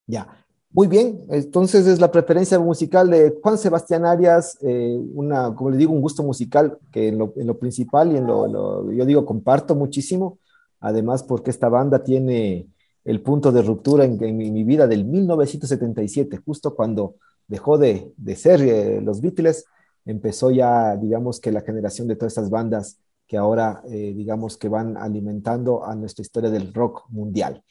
Ya, 0.06 0.39
muy 0.72 0.86
bien. 0.86 1.20
Entonces 1.30 1.86
es 1.86 2.00
la 2.00 2.10
preferencia 2.10 2.58
musical 2.58 3.10
de 3.10 3.38
Juan 3.42 3.58
Sebastián 3.58 4.04
Arias, 4.04 4.58
eh, 4.62 4.98
una, 5.14 5.54
como 5.54 5.70
le 5.70 5.76
digo, 5.76 5.92
un 5.92 6.00
gusto 6.00 6.22
musical 6.22 6.78
que 6.92 7.08
en 7.08 7.18
lo, 7.18 7.32
en 7.36 7.46
lo 7.46 7.58
principal 7.58 8.12
y 8.12 8.16
en 8.16 8.26
lo, 8.26 8.46
lo, 8.46 8.92
yo 8.92 9.04
digo, 9.04 9.24
comparto 9.26 9.74
muchísimo. 9.74 10.38
Además, 10.80 11.22
porque 11.22 11.50
esta 11.50 11.68
banda 11.68 12.02
tiene 12.02 12.68
el 13.04 13.22
punto 13.22 13.52
de 13.52 13.62
ruptura 13.62 14.04
en, 14.04 14.36
mi 14.36 14.64
vida 14.64 14.86
del 14.86 15.04
1977, 15.04 16.38
justo 16.44 16.74
cuando 16.74 17.16
dejó 17.46 17.78
de, 17.78 18.12
ser 18.36 18.60
eh, 18.62 19.00
los 19.00 19.20
Beatles, 19.20 19.64
empezó 20.04 20.50
ya, 20.50 20.96
digamos 20.96 21.40
que 21.40 21.52
la 21.52 21.62
generación 21.62 22.08
de 22.08 22.16
todas 22.16 22.32
estas 22.32 22.50
bandas 22.50 22.98
que 23.26 23.36
ahora, 23.36 23.82
eh, 23.86 24.12
digamos 24.14 24.56
que 24.56 24.68
van 24.68 24.96
alimentando 24.96 25.84
a 25.84 25.94
nuestra 25.94 26.22
historia 26.22 26.50
del 26.50 26.74
rock 26.74 27.04
mundial. 27.10 27.62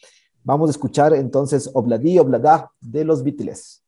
Vamos 0.44 0.70
a 0.70 0.72
escuchar 0.72 1.14
entonces 1.14 1.70
Obladí, 1.74 2.18
Obladá 2.18 2.72
de 2.80 3.04
los 3.04 3.24
Beatles. 3.24 3.84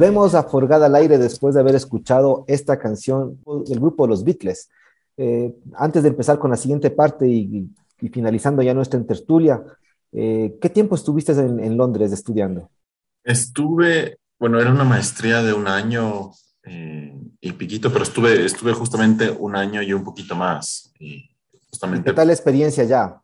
Volvemos 0.00 0.34
a 0.34 0.44
Forgada 0.44 0.86
al 0.86 0.94
aire 0.94 1.18
después 1.18 1.54
de 1.54 1.60
haber 1.60 1.74
escuchado 1.74 2.46
esta 2.48 2.78
canción 2.78 3.38
del 3.66 3.78
grupo 3.78 4.06
Los 4.06 4.24
Beatles. 4.24 4.70
Eh, 5.18 5.54
antes 5.74 6.02
de 6.02 6.08
empezar 6.08 6.38
con 6.38 6.50
la 6.50 6.56
siguiente 6.56 6.88
parte 6.88 7.28
y, 7.28 7.68
finalizando 8.10 8.62
ya 8.62 8.72
nuestra 8.72 8.98
tertulia, 9.04 9.62
eh, 10.12 10.56
¿qué 10.58 10.70
tiempo 10.70 10.94
estuviste 10.94 11.32
en, 11.32 11.76
Londres 11.76 12.12
estudiando? 12.12 12.70
Estuve, 13.22 14.16
bueno, 14.38 14.58
era 14.58 14.70
una 14.70 14.84
maestría 14.84 15.42
de 15.42 15.52
un 15.52 15.68
año 15.68 16.30
eh, 16.62 17.14
y 17.38 17.52
piquito, 17.52 17.92
pero 17.92 18.04
estuve, 18.04 18.46
estuve 18.46 18.72
justamente 18.72 19.30
un 19.30 19.54
año 19.54 19.82
y 19.82 19.92
un 19.92 20.02
poquito 20.02 20.34
más. 20.34 20.94
Y 20.98 21.28
justamente, 21.68 22.08
¿Qué 22.08 22.16
tal 22.16 22.28
la 22.28 22.32
experiencia 22.32 22.84
ya? 22.84 23.20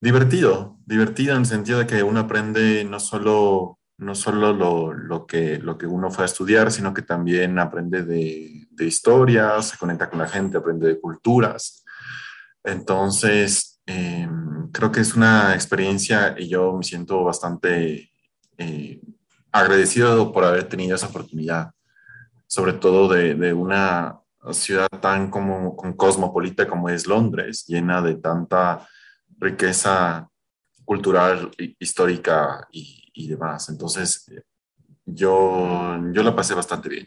divertido, 0.00 0.78
divertido 0.86 1.34
en 1.34 1.40
el 1.40 1.46
sentido 1.46 1.78
de 1.80 1.86
que 1.86 2.02
uno 2.02 2.20
aprende 2.20 2.84
no 2.84 2.98
solo 2.98 3.79
no 4.00 4.14
solo 4.14 4.52
lo, 4.54 4.94
lo, 4.94 5.26
que, 5.26 5.58
lo 5.58 5.76
que 5.76 5.86
uno 5.86 6.10
fue 6.10 6.24
a 6.24 6.26
estudiar, 6.26 6.72
sino 6.72 6.94
que 6.94 7.02
también 7.02 7.58
aprende 7.58 8.02
de, 8.02 8.66
de 8.70 8.84
historia, 8.86 9.60
se 9.60 9.76
conecta 9.76 10.08
con 10.08 10.18
la 10.18 10.26
gente, 10.26 10.56
aprende 10.56 10.88
de 10.88 11.00
culturas. 11.00 11.84
Entonces, 12.64 13.80
em, 13.84 14.70
creo 14.72 14.90
que 14.90 15.00
es 15.00 15.14
una 15.14 15.54
experiencia 15.54 16.34
y 16.38 16.48
yo 16.48 16.72
me 16.76 16.82
siento 16.82 17.22
bastante 17.24 18.10
eh, 18.56 19.00
agradecido 19.52 20.32
por 20.32 20.44
haber 20.44 20.64
tenido 20.64 20.96
esa 20.96 21.08
oportunidad, 21.08 21.72
sobre 22.46 22.72
todo 22.72 23.06
de, 23.06 23.34
de 23.34 23.52
una 23.52 24.20
ciudad 24.52 24.88
tan 25.00 25.30
como, 25.30 25.76
cosmopolita 25.96 26.66
como 26.66 26.88
es 26.88 27.06
Londres, 27.06 27.66
llena 27.66 28.00
de 28.00 28.14
tanta 28.14 28.88
riqueza 29.38 30.26
cultural, 30.86 31.50
histórica 31.78 32.66
y, 32.72 32.99
y 33.24 33.28
demás. 33.28 33.68
Entonces, 33.68 34.26
yo, 35.04 35.98
yo 36.12 36.22
la 36.22 36.34
pasé 36.34 36.54
bastante 36.54 36.88
bien. 36.88 37.06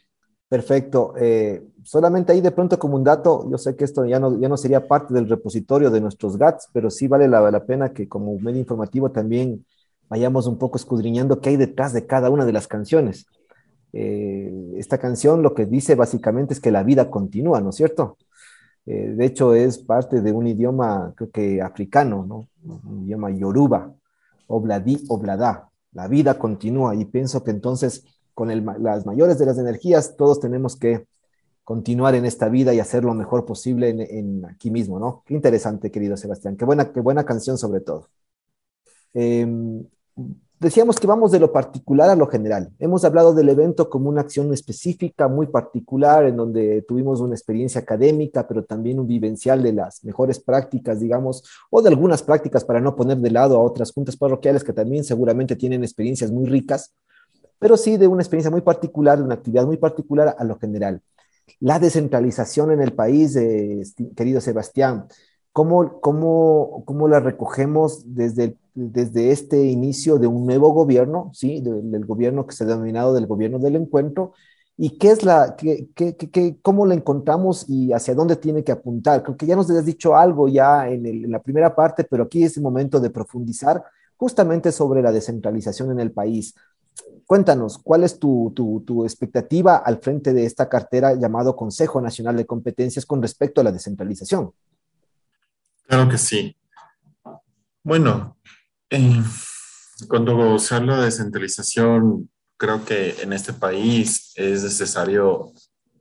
Perfecto. 0.53 1.15
Eh, 1.17 1.63
solamente 1.83 2.31
ahí 2.31 2.39
de 2.39 2.51
pronto 2.51 2.77
como 2.77 2.95
un 2.95 3.03
dato, 3.03 3.49
yo 3.49 3.57
sé 3.57 3.75
que 3.75 3.85
esto 3.85 4.05
ya 4.05 4.19
no, 4.19 4.39
ya 4.39 4.47
no 4.47 4.55
sería 4.55 4.87
parte 4.87 5.13
del 5.13 5.27
repositorio 5.27 5.89
de 5.89 5.99
nuestros 5.99 6.37
GATS, 6.37 6.69
pero 6.71 6.91
sí 6.91 7.07
vale 7.07 7.27
la, 7.27 7.65
pena 7.65 7.91
que 7.91 8.07
como 8.07 8.37
medio 8.37 8.59
informativo 8.59 9.09
también 9.09 9.65
vayamos 10.09 10.45
un 10.45 10.59
poco 10.59 10.77
escudriñando 10.77 11.41
qué 11.41 11.49
hay 11.49 11.57
detrás 11.57 11.91
de 11.91 12.05
cada 12.05 12.29
una 12.29 12.45
de 12.45 12.53
las 12.53 12.67
canciones. 12.67 13.25
Eh, 13.93 14.53
esta 14.77 14.99
canción 14.99 15.41
lo 15.41 15.55
que 15.55 15.65
dice 15.65 15.95
básicamente 15.95 16.53
es 16.53 16.59
que 16.59 16.71
la 16.71 16.83
vida 16.83 17.09
continúa, 17.09 17.59
¿no 17.59 17.71
es 17.71 17.75
cierto? 17.75 18.17
Eh, 18.85 19.13
de 19.15 19.25
hecho, 19.25 19.55
es 19.55 19.79
parte 19.79 20.21
de 20.21 20.31
un 20.31 20.45
idioma, 20.45 21.13
creo 21.15 21.31
que 21.31 21.61
africano, 21.63 22.25
¿no? 22.27 22.47
Un 22.63 23.05
idioma 23.05 23.31
yoruba, 23.31 23.91
obladí, 24.47 25.03
oblada, 25.09 25.69
la 25.93 26.07
vida 26.07 26.37
continúa 26.39 26.95
y 26.95 27.05
pienso 27.05 27.43
que 27.43 27.51
entonces 27.51 28.05
con 28.33 28.49
las 28.83 29.05
mayores 29.05 29.37
de 29.37 29.45
las 29.45 29.57
energías 29.57 30.15
todos 30.17 30.39
tenemos 30.39 30.75
que 30.75 31.05
continuar 31.63 32.15
en 32.15 32.25
esta 32.25 32.49
vida 32.49 32.73
y 32.73 32.79
hacer 32.79 33.03
lo 33.03 33.13
mejor 33.13 33.45
posible 33.45 33.89
en, 33.89 34.45
aquí 34.45 34.69
mismo, 34.71 34.99
¿no? 34.99 35.23
Qué 35.25 35.33
interesante, 35.33 35.91
querido 35.91 36.17
Sebastián, 36.17 36.57
qué 36.57 36.65
buena, 36.65 36.91
qué 36.91 36.99
buena 36.99 37.25
canción 37.25 37.57
sobre 37.57 37.81
todo. 37.81 38.09
Em, 39.13 39.85
Decíamos 40.63 40.97
que 40.97 41.07
vamos 41.07 41.29
de 41.33 41.41
lo 41.41 41.51
particular 41.51 42.09
a 42.09 42.15
lo 42.15 42.25
general. 42.25 42.71
Hemos 42.79 43.03
hablado 43.03 43.33
del 43.33 43.49
evento 43.49 43.89
como 43.89 44.07
una 44.07 44.21
acción 44.21 44.53
específica, 44.53 45.27
muy 45.27 45.47
particular, 45.47 46.23
en 46.25 46.37
donde 46.37 46.81
tuvimos 46.87 47.19
una 47.19 47.35
experiencia 47.35 47.81
académica, 47.81 48.47
pero 48.47 48.63
también 48.63 48.97
un 48.97 49.05
vivencial 49.05 49.61
de 49.61 49.73
las 49.73 50.05
mejores 50.05 50.39
prácticas, 50.39 51.01
digamos, 51.01 51.43
o 51.69 51.81
de 51.81 51.89
algunas 51.89 52.23
prácticas 52.23 52.63
para 52.63 52.79
no 52.79 52.95
poner 52.95 53.17
de 53.17 53.29
lado 53.29 53.57
a 53.57 53.61
otras 53.61 53.91
juntas 53.91 54.15
parroquiales 54.15 54.63
que 54.63 54.71
también 54.71 55.03
seguramente 55.03 55.57
tienen 55.57 55.83
experiencias 55.83 56.31
muy 56.31 56.45
ricas, 56.45 56.93
pero 57.59 57.75
sí 57.75 57.97
de 57.97 58.07
una 58.07 58.21
experiencia 58.21 58.49
muy 58.49 58.61
particular, 58.61 59.17
de 59.17 59.25
una 59.25 59.35
actividad 59.35 59.65
muy 59.65 59.75
particular 59.75 60.33
a 60.39 60.45
lo 60.45 60.57
general. 60.59 61.01
La 61.59 61.77
descentralización 61.77 62.71
en 62.71 62.81
el 62.81 62.93
país, 62.93 63.35
eh, 63.35 63.83
querido 64.15 64.39
Sebastián, 64.39 65.07
¿cómo, 65.53 66.01
cómo, 66.01 66.83
cómo 66.85 67.07
la 67.07 67.21
recogemos 67.21 68.03
desde 68.05 68.43
el 68.43 68.57
desde 68.75 69.31
este 69.31 69.65
inicio 69.65 70.17
de 70.17 70.27
un 70.27 70.45
nuevo 70.45 70.71
gobierno, 70.71 71.29
¿sí? 71.33 71.61
del 71.61 72.05
gobierno 72.05 72.47
que 72.47 72.55
se 72.55 72.63
ha 72.63 72.67
denominado 72.67 73.13
del 73.13 73.27
gobierno 73.27 73.59
del 73.59 73.75
encuentro, 73.75 74.33
y 74.75 74.97
qué 74.97 75.11
es 75.11 75.23
la, 75.23 75.55
qué, 75.55 75.89
qué, 75.93 76.15
qué, 76.15 76.57
cómo 76.63 76.87
la 76.87 76.95
encontramos 76.95 77.69
y 77.69 77.93
hacia 77.93 78.15
dónde 78.15 78.35
tiene 78.35 78.63
que 78.63 78.71
apuntar. 78.71 79.21
Creo 79.21 79.37
que 79.37 79.45
ya 79.45 79.55
nos 79.55 79.69
has 79.69 79.85
dicho 79.85 80.15
algo 80.15 80.47
ya 80.47 80.89
en, 80.89 81.05
en, 81.05 81.31
la 81.31 81.39
primera 81.39 81.75
parte, 81.75 82.03
pero 82.03 82.23
aquí 82.23 82.43
es 82.43 82.57
el 82.57 82.63
momento 82.63 82.99
de 82.99 83.11
profundizar 83.11 83.83
justamente 84.17 84.71
sobre 84.71 85.03
la 85.03 85.11
descentralización 85.11 85.91
en 85.91 85.99
el 85.99 86.11
país. 86.11 86.55
Cuéntanos, 87.27 87.77
¿cuál 87.77 88.03
es 88.03 88.17
tu, 88.17 88.51
tu, 88.55 88.81
tu 88.81 89.03
expectativa 89.03 89.77
al 89.77 89.99
frente 89.99 90.33
de 90.33 90.45
esta 90.45 90.67
cartera 90.67 91.13
llamado 91.13 91.55
Consejo 91.55 92.01
Nacional 92.01 92.35
de 92.35 92.47
Competencias 92.47 93.05
con 93.05 93.21
respecto 93.21 93.61
a 93.61 93.63
la 93.63 93.71
descentralización? 93.71 94.51
Claro 95.87 96.09
que 96.09 96.17
sí. 96.17 96.55
Bueno, 97.83 98.37
eh, 98.89 99.21
cuando 100.07 100.57
se 100.59 100.75
habla 100.75 100.97
de 100.97 101.05
descentralización, 101.05 102.29
creo 102.57 102.85
que 102.85 103.21
en 103.21 103.33
este 103.33 103.53
país 103.53 104.31
es 104.35 104.63
necesario 104.63 105.51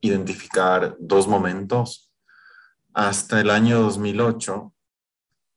identificar 0.01 0.97
dos 0.99 1.27
momentos. 1.27 2.13
Hasta 2.95 3.41
el 3.41 3.51
año 3.51 3.81
2008 3.83 4.73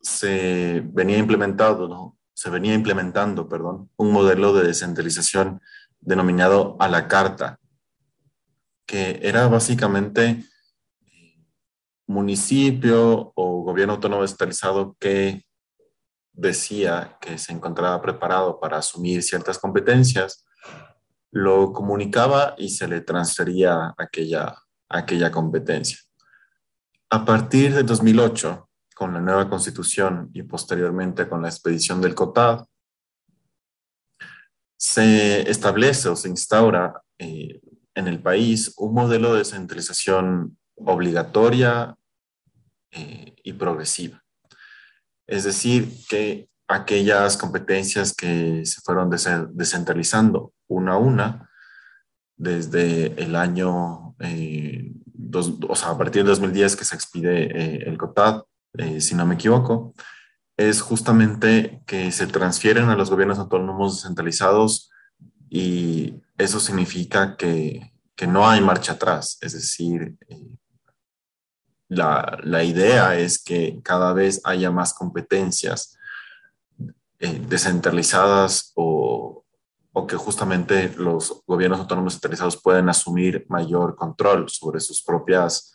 se 0.01 0.83
venía 0.85 1.17
implementado, 1.17 1.87
¿no? 1.87 2.15
se 2.35 2.49
venía 2.49 2.73
implementando, 2.73 3.47
perdón, 3.47 3.89
un 3.95 4.11
modelo 4.11 4.53
de 4.53 4.67
descentralización 4.67 5.61
denominado 6.01 6.75
a 6.79 6.89
la 6.89 7.07
carta, 7.07 7.59
que 8.85 9.19
era 9.23 9.47
básicamente 9.47 10.43
municipio 12.07 13.31
o 13.35 13.63
gobierno 13.63 13.93
autónomo 13.93 14.21
descentralizado 14.21 14.95
que 14.99 15.43
decía 16.33 17.17
que 17.21 17.37
se 17.37 17.53
encontraba 17.53 18.01
preparado 18.01 18.59
para 18.59 18.77
asumir 18.77 19.23
ciertas 19.23 19.57
competencias, 19.57 20.45
lo 21.31 21.73
comunicaba 21.73 22.55
y 22.57 22.69
se 22.69 22.87
le 22.87 23.01
transfería 23.01 23.93
aquella, 23.97 24.55
aquella 24.89 25.31
competencia. 25.31 25.99
A 27.09 27.23
partir 27.25 27.73
de 27.73 27.83
2008, 27.83 28.69
con 28.95 29.13
la 29.13 29.19
nueva 29.19 29.49
constitución 29.49 30.29
y 30.33 30.43
posteriormente 30.43 31.27
con 31.27 31.41
la 31.41 31.49
expedición 31.49 32.01
del 32.01 32.15
COTAD, 32.15 32.65
se 34.77 35.49
establece 35.49 36.09
o 36.09 36.15
se 36.15 36.29
instaura 36.29 37.01
eh, 37.17 37.61
en 37.93 38.07
el 38.07 38.21
país 38.21 38.73
un 38.77 38.93
modelo 38.93 39.33
de 39.33 39.39
descentralización 39.39 40.57
obligatoria 40.75 41.95
eh, 42.91 43.35
y 43.43 43.53
progresiva. 43.53 44.23
Es 45.27 45.43
decir, 45.43 45.91
que 46.09 46.47
aquellas 46.67 47.37
competencias 47.37 48.13
que 48.13 48.65
se 48.65 48.81
fueron 48.81 49.09
descentralizando 49.09 50.53
una 50.67 50.93
a 50.93 50.97
una 50.97 51.49
desde 52.37 53.21
el 53.21 53.35
año, 53.35 54.15
eh, 54.19 54.91
o 55.67 55.75
sea, 55.75 55.89
a 55.89 55.97
partir 55.97 56.23
de 56.23 56.29
2010 56.29 56.75
que 56.75 56.85
se 56.85 56.95
expide 56.95 57.43
eh, 57.45 57.83
el 57.85 57.97
COTAD, 57.97 58.43
si 58.99 59.15
no 59.15 59.25
me 59.25 59.35
equivoco, 59.35 59.93
es 60.57 60.81
justamente 60.81 61.81
que 61.85 62.11
se 62.11 62.27
transfieren 62.27 62.89
a 62.89 62.95
los 62.95 63.09
gobiernos 63.09 63.39
autónomos 63.39 63.95
descentralizados 63.95 64.89
y 65.49 66.21
eso 66.37 66.59
significa 66.59 67.37
que, 67.37 67.93
que 68.15 68.27
no 68.27 68.47
hay 68.47 68.59
marcha 68.61 68.93
atrás, 68.93 69.37
es 69.41 69.53
decir, 69.53 70.17
la, 71.95 72.37
la, 72.43 72.63
idea 72.63 73.17
es 73.17 73.41
que 73.43 73.79
cada 73.83 74.13
vez 74.13 74.41
haya 74.43 74.71
más 74.71 74.93
competencias 74.93 75.97
eh, 77.19 77.41
descentralizadas 77.47 78.71
o, 78.75 79.43
o, 79.93 80.07
que 80.07 80.15
justamente 80.15 80.93
los 80.97 81.43
gobiernos 81.47 81.79
autónomos 81.79 82.13
centralizados 82.13 82.61
pueden 82.61 82.89
asumir 82.89 83.45
mayor 83.49 83.95
control 83.95 84.49
sobre 84.49 84.79
sus 84.79 85.01
propias 85.01 85.73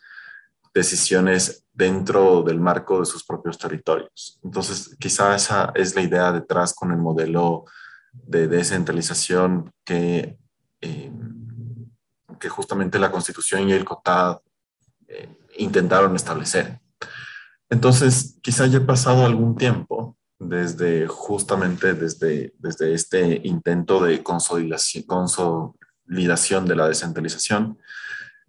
decisiones 0.74 1.64
dentro 1.72 2.42
del 2.42 2.60
marco 2.60 3.00
de 3.00 3.06
sus 3.06 3.24
propios 3.24 3.58
territorios. 3.58 4.38
Entonces, 4.44 4.96
quizá 4.98 5.34
esa 5.34 5.72
es 5.74 5.94
la 5.94 6.02
idea 6.02 6.32
detrás 6.32 6.74
con 6.74 6.92
el 6.92 6.98
modelo 6.98 7.64
de 8.12 8.48
descentralización 8.48 9.72
que, 9.84 10.38
eh, 10.80 11.12
que 12.38 12.48
justamente 12.48 12.98
la 12.98 13.10
Constitución 13.10 13.68
y 13.68 13.72
el 13.72 13.84
COTAD 13.84 14.38
eh, 15.08 15.39
intentaron 15.60 16.16
establecer. 16.16 16.80
Entonces, 17.68 18.38
quizá 18.42 18.64
haya 18.64 18.84
pasado 18.84 19.24
algún 19.24 19.56
tiempo 19.56 20.16
desde 20.40 21.06
justamente 21.06 21.94
desde, 21.94 22.54
desde 22.58 22.94
este 22.94 23.40
intento 23.44 24.02
de 24.02 24.22
consolidación, 24.22 25.04
de 26.66 26.76
la 26.76 26.88
descentralización. 26.88 27.78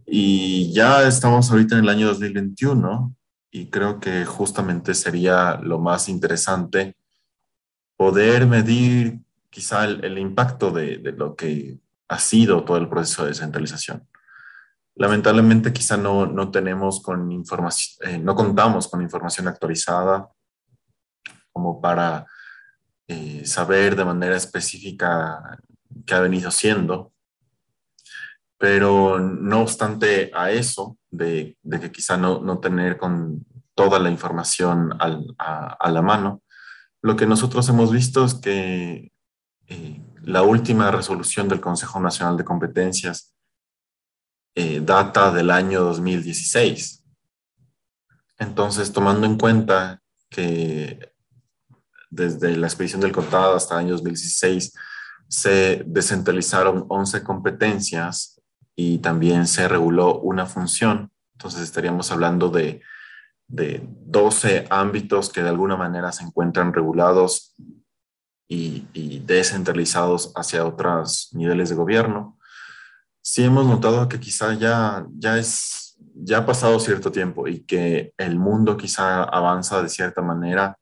Y 0.08 0.72
ya 0.74 1.08
estamos 1.08 1.52
ahorita 1.52 1.78
en 1.78 1.84
el 1.84 1.90
año 1.90 2.08
2021 2.08 3.14
y 3.52 3.70
creo 3.70 4.00
que 4.00 4.26
justamente 4.26 4.94
sería 4.94 5.60
lo 5.62 5.80
más 5.80 6.10
interesante 6.10 6.96
poder 7.98 8.48
medir 8.48 9.20
quizá 9.50 9.84
el, 9.86 10.18
impacto 10.18 10.72
de, 10.72 10.98
lo 11.16 11.36
que 11.36 11.78
ha 12.08 12.20
sido 12.20 12.64
todo 12.64 12.78
el 12.78 12.88
proceso 12.90 13.24
de 13.24 13.30
descentralización. 13.30 14.08
Lamentablemente 14.96 15.72
quizá 15.72 15.98
no, 15.98 16.26
no 16.26 16.52
tenemos 16.52 17.02
con 17.02 17.32
información, 17.32 18.10
eh, 18.10 18.18
no 18.18 18.36
contamos 18.36 18.88
con 18.88 19.02
información 19.02 19.48
actualizada 19.48 20.30
como 21.52 21.82
para 21.82 22.26
eh, 23.08 23.46
saber 23.46 23.96
de 23.96 24.06
manera 24.06 24.36
específica 24.36 25.60
qué 26.06 26.14
ha 26.14 26.22
venido 26.22 26.52
siendo. 26.52 27.12
Pero 28.58 29.20
no 29.20 29.62
obstante 29.62 30.32
a 30.36 30.52
eso, 30.52 30.98
de, 31.10 31.58
que 31.70 31.92
quizá 31.92 32.16
no, 32.16 32.40
no, 32.42 32.60
tener 32.60 32.98
con 32.98 33.46
toda 33.74 34.00
la 34.00 34.12
información 34.12 34.94
a, 35.00 35.90
la 35.90 36.02
mano, 36.02 36.42
lo 37.02 37.16
que 37.16 37.26
nosotros 37.26 37.68
hemos 37.70 37.92
visto 37.92 38.24
es 38.24 38.36
que 38.36 39.12
eh, 39.68 40.02
la 40.22 40.44
última 40.44 40.92
resolución 40.92 41.48
del 41.48 41.60
Consejo 41.60 42.00
Nacional 42.00 42.38
de 42.38 42.46
Competencias 42.46 43.34
eh, 44.56 44.82
data 44.84 45.32
del 45.32 45.50
año 45.50 45.82
2016. 45.82 47.06
Entonces, 48.38 48.92
tomando 48.92 49.26
en 49.26 49.38
cuenta 49.38 50.02
que 50.30 51.14
desde 52.10 52.58
la 52.58 52.68
expedición 52.68 53.02
del 53.02 53.14
contado 53.14 53.56
hasta 53.56 53.76
el 53.76 53.86
año 53.86 53.92
2016 53.94 54.74
se 55.30 55.84
descentralizaron 55.86 56.86
11 56.90 57.24
competencias 57.24 58.42
y 58.76 58.98
también 58.98 59.48
se 59.48 59.68
reguló 59.68 60.20
una 60.20 60.46
función, 60.46 61.12
entonces 61.34 61.62
estaríamos 61.62 62.12
hablando 62.12 62.50
de, 62.50 62.82
de 63.48 63.88
12 63.88 64.68
ámbitos 64.70 65.30
que 65.30 65.44
de 65.44 65.50
alguna 65.50 65.78
manera 65.78 66.12
se 66.12 66.24
encuentran 66.26 66.74
regulados 66.74 67.56
y, 68.50 68.86
y 68.92 69.20
descentralizados 69.20 70.34
hacia 70.36 70.66
otros 70.66 71.30
niveles 71.32 71.70
de 71.70 71.76
gobierno 71.76 72.38
sí 73.22 73.44
hemos 73.44 73.66
notado 73.66 74.08
que 74.08 74.20
quizá 74.20 74.54
ya, 74.54 75.06
ya 75.18 75.38
es, 75.38 75.98
ya 76.16 76.40
ha 76.40 76.46
pasado 76.46 76.80
cierto 76.80 77.12
tiempo 77.12 77.48
y 77.48 77.62
que 77.62 78.14
el 78.18 78.38
mundo 78.38 78.78
quizá 78.78 79.24
avanza 79.24 79.82
de 79.82 79.90
cierta 79.90 80.22
manera, 80.22 80.78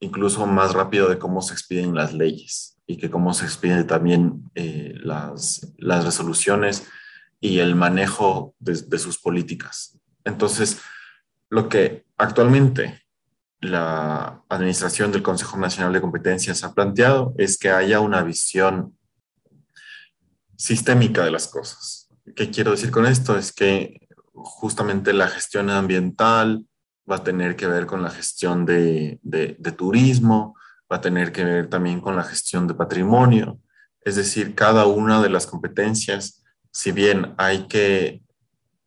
incluso 0.00 0.46
más 0.46 0.72
rápido 0.72 1.08
de 1.08 1.18
cómo 1.18 1.42
se 1.42 1.54
expiden 1.54 1.94
las 1.94 2.12
leyes 2.12 2.78
y 2.86 2.96
que 2.96 3.10
cómo 3.10 3.34
se 3.34 3.44
expiden 3.44 3.86
también 3.86 4.50
eh, 4.54 4.94
las, 5.02 5.72
las 5.78 6.04
resoluciones 6.04 6.86
y 7.40 7.58
el 7.58 7.74
manejo 7.74 8.54
de, 8.58 8.80
de 8.82 8.98
sus 8.98 9.18
políticas. 9.18 9.98
Entonces, 10.24 10.80
lo 11.48 11.68
que 11.68 12.04
actualmente 12.16 13.02
la 13.60 14.42
administración 14.48 15.12
del 15.12 15.22
Consejo 15.22 15.56
Nacional 15.56 15.92
de 15.92 16.00
Competencias 16.00 16.64
ha 16.64 16.74
planteado 16.74 17.34
es 17.38 17.58
que 17.58 17.70
haya 17.70 18.00
una 18.00 18.22
visión 18.22 18.96
sistémica 20.62 21.24
de 21.24 21.32
las 21.32 21.48
cosas. 21.48 22.08
¿Qué 22.36 22.48
quiero 22.50 22.70
decir 22.70 22.92
con 22.92 23.04
esto? 23.04 23.36
Es 23.36 23.52
que 23.52 24.06
justamente 24.32 25.12
la 25.12 25.26
gestión 25.26 25.70
ambiental 25.70 26.64
va 27.10 27.16
a 27.16 27.24
tener 27.24 27.56
que 27.56 27.66
ver 27.66 27.84
con 27.84 28.00
la 28.00 28.10
gestión 28.10 28.64
de, 28.64 29.18
turismo, 29.76 30.54
va 30.90 30.98
a 30.98 31.00
tener 31.00 31.32
que 31.32 31.42
ver 31.42 31.68
también 31.68 32.00
con 32.00 32.14
la 32.14 32.22
gestión 32.22 32.68
de 32.68 32.74
patrimonio. 32.74 33.58
Es 34.02 34.14
decir, 34.14 34.54
cada 34.54 34.86
una 34.86 35.20
de 35.20 35.30
las 35.30 35.48
competencias, 35.48 36.44
si 36.70 36.92
bien 36.92 37.34
hay 37.38 37.66
que 37.66 38.22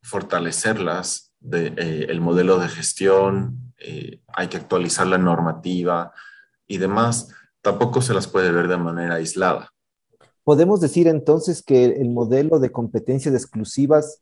fortalecerlas, 0.01 1.33
de, 1.41 1.73
eh, 1.75 2.05
el 2.07 2.21
modelo 2.21 2.57
de 2.57 2.69
gestión, 2.69 3.73
eh, 3.79 4.21
hay 4.33 4.47
que 4.47 4.57
actualizar 4.57 5.07
la 5.07 5.17
normativa 5.17 6.13
y 6.67 6.77
demás, 6.77 7.35
tampoco 7.61 8.01
se 8.01 8.13
las 8.13 8.27
puede 8.27 8.51
ver 8.51 8.69
de 8.69 8.77
manera 8.77 9.15
aislada. 9.15 9.74
Podemos 10.45 10.79
decir 10.79 11.07
entonces 11.07 11.63
que 11.63 11.85
el 11.85 12.11
modelo 12.11 12.59
de 12.59 12.71
competencias 12.71 13.33
exclusivas, 13.33 14.21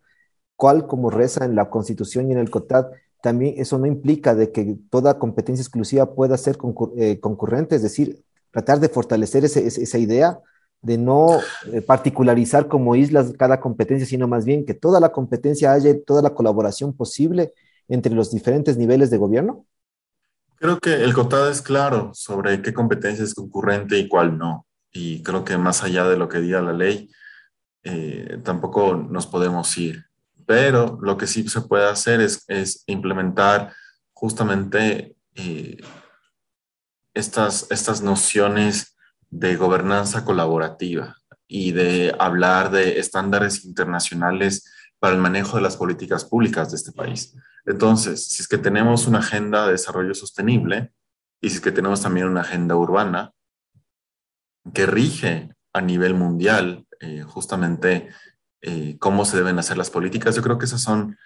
cual 0.55 0.87
como 0.87 1.09
reza 1.09 1.43
en 1.43 1.53
la 1.53 1.69
Constitución 1.69 2.29
y 2.29 2.31
en 2.31 2.37
el 2.37 2.49
COTAD, 2.49 2.85
también 3.21 3.55
eso 3.57 3.77
no 3.77 3.87
implica 3.87 4.33
de 4.33 4.53
que 4.53 4.77
toda 4.89 5.19
competencia 5.19 5.61
exclusiva 5.61 6.15
pueda 6.15 6.37
ser 6.37 6.57
eh, 6.95 7.19
concurrente, 7.19 7.75
es 7.75 7.83
decir, 7.83 8.23
tratar 8.51 8.79
de 8.79 8.87
fortalecer 8.87 9.43
esa 9.43 9.97
idea 9.97 10.39
de 10.81 10.97
no 10.97 11.39
eh, 11.73 11.81
particularizar 11.81 12.69
como 12.69 12.95
islas 12.95 13.33
cada 13.37 13.59
competencia, 13.59 14.07
sino 14.07 14.25
más 14.25 14.45
bien 14.45 14.65
que 14.65 14.73
toda 14.73 15.01
la 15.01 15.11
competencia 15.11 15.73
haya 15.73 15.93
toda 16.05 16.21
la 16.21 16.33
colaboración 16.33 16.93
posible 16.93 17.53
entre 17.89 18.13
los 18.13 18.31
diferentes 18.31 18.77
niveles 18.77 19.09
de 19.09 19.17
gobierno? 19.17 19.65
Creo 20.55 20.79
que 20.79 21.03
el 21.03 21.13
COTAD 21.13 21.51
es 21.51 21.61
claro 21.61 22.11
sobre 22.13 22.61
qué 22.61 22.73
competencia 22.73 23.25
es 23.25 23.33
concurrente 23.33 23.97
y 23.97 24.07
cuál 24.07 24.37
no 24.37 24.65
y 24.93 25.23
creo 25.23 25.43
que 25.43 25.57
más 25.57 25.83
allá 25.83 26.07
de 26.07 26.17
lo 26.17 26.29
que 26.29 26.39
diga 26.39 26.61
la 26.61 26.73
ley, 26.73 27.09
eh, 27.83 28.39
tampoco 28.43 28.95
nos 28.95 29.27
podemos 29.27 29.75
ir. 29.77 30.05
Pero 30.45 30.99
lo 31.01 31.17
que 31.17 31.27
sí 31.27 31.47
se 31.49 31.61
puede 31.61 31.89
hacer 31.89 32.21
es, 32.21 32.45
es 32.47 32.83
implementar 32.85 33.73
justamente 34.13 35.15
eh, 35.35 35.77
estas, 37.13 37.67
estas 37.71 38.01
nociones 38.01 38.95
de 39.29 39.55
gobernanza 39.55 40.23
colaborativa 40.23 41.17
y 41.47 41.71
de 41.71 42.15
hablar 42.19 42.71
de 42.71 42.99
estándares 42.99 43.65
internacionales 43.65 44.71
para 44.99 45.15
el 45.15 45.21
manejo 45.21 45.57
de 45.57 45.63
las 45.63 45.75
políticas 45.75 46.23
públicas 46.23 46.71
de 46.71 46.77
este 46.77 46.91
país. 46.91 47.35
Entonces, 47.65 48.27
si 48.27 48.41
es 48.41 48.47
que 48.47 48.57
tenemos 48.57 49.07
una 49.07 49.19
agenda 49.19 49.65
de 49.65 49.73
desarrollo 49.73 50.13
sostenible 50.13 50.93
y 51.41 51.49
si 51.49 51.55
es 51.55 51.61
que 51.61 51.71
tenemos 51.71 52.01
también 52.01 52.27
una 52.27 52.41
agenda 52.41 52.75
urbana, 52.75 53.33
que 54.71 54.85
rige 54.85 55.49
a 55.73 55.81
nivel 55.81 56.13
mundial 56.13 56.85
eh, 56.99 57.23
justamente 57.23 58.09
eh, 58.61 58.97
cómo 58.99 59.25
se 59.25 59.37
deben 59.37 59.59
hacer 59.59 59.77
las 59.77 59.89
políticas. 59.89 60.35
Yo 60.35 60.41
creo 60.41 60.57
que 60.57 60.65
esas 60.65 60.81
son 60.81 61.17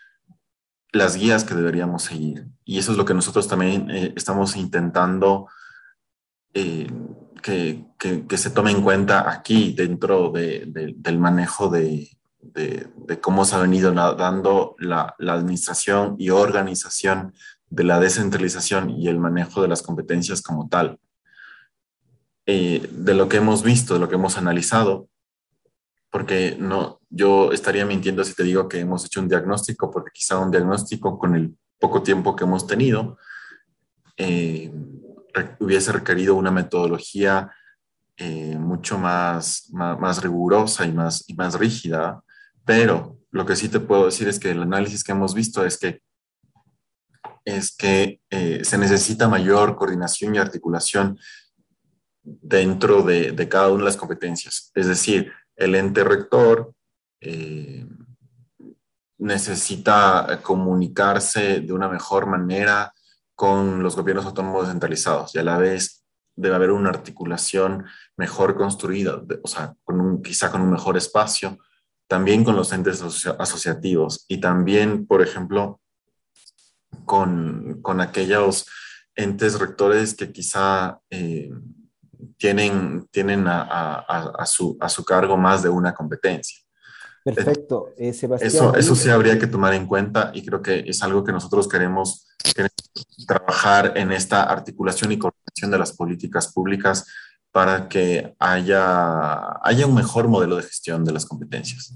las 0.92 1.18
guías 1.18 1.44
que 1.44 1.54
deberíamos 1.54 2.04
seguir. 2.04 2.48
Y 2.64 2.80
eso 2.80 2.92
es 2.92 2.98
lo 2.98 3.06
que 3.06 3.14
nosotros 3.14 3.48
también 3.48 3.92
eh, 3.92 4.14
estamos 4.16 4.56
intentando 4.56 5.48
que, 6.54 7.86
que, 8.00 8.38
se 8.38 8.50
tome 8.50 8.72
en 8.72 8.82
cuenta 8.82 9.30
aquí 9.30 9.74
dentro 9.74 10.32
de, 10.32 10.64
del 10.98 11.20
manejo 11.20 11.70
de, 11.70 12.10
de, 12.42 13.20
cómo 13.22 13.46
se 13.46 13.56
ha 13.56 13.60
venido 13.60 13.92
dando 13.92 14.76
la, 14.80 15.14
la 15.20 15.34
administración 15.34 16.16
y 16.18 16.32
organización 16.32 17.36
de 17.70 17.84
la 17.84 18.00
descentralización 18.00 18.90
y 18.90 19.08
el 19.08 19.20
manejo 19.20 19.62
de 19.62 19.68
las 19.68 19.84
competencias 19.84 20.42
como 20.42 20.68
tal. 20.68 21.00
Eh, 22.50 22.88
de 22.94 23.14
lo 23.14 23.28
que 23.28 23.38
hemos 23.38 23.62
visto, 23.62 23.94
de 23.94 24.00
lo 24.00 24.08
que 24.08 24.16
hemos 24.16 24.38
analizado, 24.38 25.10
porque 26.10 26.56
no, 26.58 27.02
yo 27.10 27.52
estaría 27.52 27.86
mintiendo 27.86 28.24
si 28.24 28.34
te 28.34 28.44
digo 28.44 28.70
que 28.70 28.80
hemos 28.80 29.06
hecho 29.06 29.20
un 29.20 29.28
diagnóstico, 29.28 29.92
porque 29.92 30.12
quizá 30.14 30.40
un 30.40 30.50
diagnóstico 30.50 31.20
con 31.20 31.36
el 31.36 31.58
poco 31.78 32.02
tiempo 32.04 32.38
que 32.38 32.46
hemos 32.46 32.66
tenido 32.66 33.18
eh, 34.16 34.72
hubiese 35.60 35.92
requerido 35.92 36.36
una 36.36 36.50
metodología 36.50 37.52
eh, 38.16 38.58
mucho 38.58 38.98
más, 38.98 39.70
más, 39.74 40.24
rigurosa 40.24 40.86
y 40.86 40.94
más, 40.94 41.26
y 41.28 41.34
más 41.34 41.60
rígida, 41.60 42.24
pero 42.64 43.20
lo 43.30 43.46
que 43.46 43.58
sí 43.58 43.68
te 43.68 43.82
puedo 43.82 44.06
decir 44.06 44.30
es 44.30 44.40
que 44.40 44.52
el 44.52 44.62
análisis 44.62 45.04
que 45.04 45.12
hemos 45.12 45.36
visto 45.36 45.66
es 45.66 45.78
que 45.78 46.02
es 47.44 47.76
que 47.76 48.20
se 48.30 48.78
necesita 48.78 49.30
mayor 49.30 49.78
coordinación 49.78 50.36
y 50.36 50.38
articulación 50.38 51.18
dentro 52.28 53.04
de, 53.04 53.48
cada 53.50 53.70
una 53.70 53.80
de 53.80 53.86
las 53.86 53.98
competencias. 53.98 54.72
Es 54.76 54.88
decir, 54.88 55.32
el 55.56 55.76
ente 55.76 56.04
rector 56.04 56.74
eh, 57.22 57.88
necesita 59.18 60.42
comunicarse 60.44 61.62
de 61.62 61.74
una 61.74 61.88
mejor 61.88 62.26
manera 62.28 62.94
con 63.34 63.82
los 63.82 63.96
gobiernos 63.96 64.26
autónomos 64.26 64.64
descentralizados 64.64 65.34
y 65.36 65.40
a 65.40 65.44
la 65.44 65.58
vez 65.58 66.04
debe 66.36 66.56
haber 66.56 66.72
una 66.72 66.90
articulación 66.90 67.86
mejor 68.18 68.56
construida, 68.56 69.22
o 69.42 69.48
sea, 69.48 69.74
con 69.84 70.00
un, 70.02 70.22
quizá 70.22 70.52
con 70.52 70.62
un 70.62 70.72
mejor 70.72 70.98
espacio, 70.98 71.58
también 72.08 72.44
con 72.44 72.56
los 72.56 72.72
entes 72.74 73.02
asociativos 73.02 74.26
y 74.28 74.40
también, 74.40 75.08
por 75.08 75.22
ejemplo, 75.22 75.82
con, 77.06 77.82
aquellos 78.00 78.68
entes 79.16 79.60
rectores 79.60 80.14
que 80.14 80.32
quizá 80.32 81.00
eh, 81.10 81.50
tienen, 82.38 83.08
tienen 83.12 83.46
a, 83.48 84.44
su, 84.46 84.78
a 84.80 84.90
su 84.90 85.04
cargo 85.04 85.38
más 85.38 85.64
de 85.64 85.70
una 85.70 85.94
competencia. 85.94 86.60
Perfecto, 87.24 87.90
eh, 87.98 88.14
Sebastián. 88.14 88.48
Eso, 88.48 88.76
eso 88.76 88.96
sí 88.96 89.10
habría 89.10 89.38
que 89.38 89.48
tomar 89.48 89.74
en 89.74 89.86
cuenta 89.86 90.32
y 90.34 90.46
creo 90.46 90.62
que 90.62 90.86
es 90.88 91.04
algo 91.04 91.24
que 91.24 91.34
nosotros 91.34 91.68
queremos, 91.68 92.26
trabajar 93.28 93.94
en 93.98 94.12
esta 94.12 94.44
articulación 94.44 95.12
y 95.12 95.18
coordinación 95.18 95.72
de 95.72 95.78
las 95.78 95.92
políticas 95.92 96.54
públicas 96.54 97.06
para 97.52 97.90
que 97.90 98.36
haya, 98.40 99.58
haya 99.62 99.88
un 99.88 99.96
mejor 99.96 100.28
modelo 100.28 100.56
de 100.56 100.64
gestión 100.64 101.04
de 101.04 101.12
las 101.12 101.26
competencias. 101.26 101.94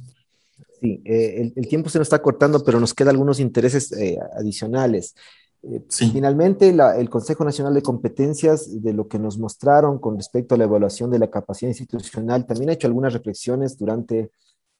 Sí, 0.82 1.02
eh, 1.06 1.54
el, 1.56 1.68
tiempo 1.68 1.90
se 1.90 2.00
nos 2.00 2.08
está 2.08 2.22
cortando, 2.22 2.64
pero 2.64 2.80
nos 2.80 2.94
quedan 2.94 3.12
algunos 3.12 3.40
intereses 3.40 3.92
eh, 3.94 4.18
adicionales. 4.36 5.16
Eh, 5.64 5.84
finalmente, 5.90 6.70
el 6.70 7.10
Consejo 7.10 7.46
Nacional 7.46 7.74
de 7.74 7.84
Competencias, 7.84 8.82
de 8.82 8.94
lo 8.94 9.08
que 9.08 9.20
nos 9.20 9.38
mostraron 9.38 10.00
con 10.00 10.18
respecto 10.18 10.56
a 10.56 10.58
la 10.58 10.64
evaluación 10.64 11.12
de 11.12 11.20
la 11.20 11.30
capacidad 11.30 11.70
institucional, 11.70 12.46
también 12.46 12.70
ha 12.70 12.74
hecho 12.74 12.88
algunas 12.88 13.14
reflexiones 13.14 13.78
durante 13.78 14.32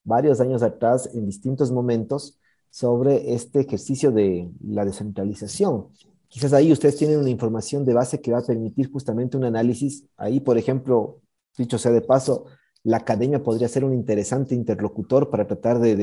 varios 0.04 0.42
años 0.42 0.64
atrás 0.64 1.10
en 1.14 1.26
distintos 1.26 1.72
momentos 1.72 2.40
sobre 2.72 3.34
este 3.34 3.60
ejercicio 3.60 4.12
de 4.12 4.50
la 4.66 4.86
descentralización. 4.86 5.88
Quizás 6.28 6.54
ahí 6.54 6.72
ustedes 6.72 6.96
tienen 6.96 7.20
una 7.20 7.30
información 7.30 7.84
de 7.84 7.94
base 7.94 8.22
que 8.22 8.32
va 8.32 8.40
a 8.40 8.46
permitir 8.46 8.90
justamente 8.90 9.38
un 9.38 9.44
análisis. 9.44 10.06
Ahí, 10.16 10.40
por 10.40 10.58
ejemplo, 10.58 11.20
dicho 11.58 11.78
sea 11.78 11.92
de 11.92 12.02
paso, 12.02 12.46
la 12.84 12.98
academia 12.98 13.44
podría 13.44 13.68
ser 13.68 13.84
un 13.84 13.94
interesante 13.94 14.56
interlocutor 14.56 15.30
para 15.30 15.46
tratar 15.46 15.80
de, 15.80 15.96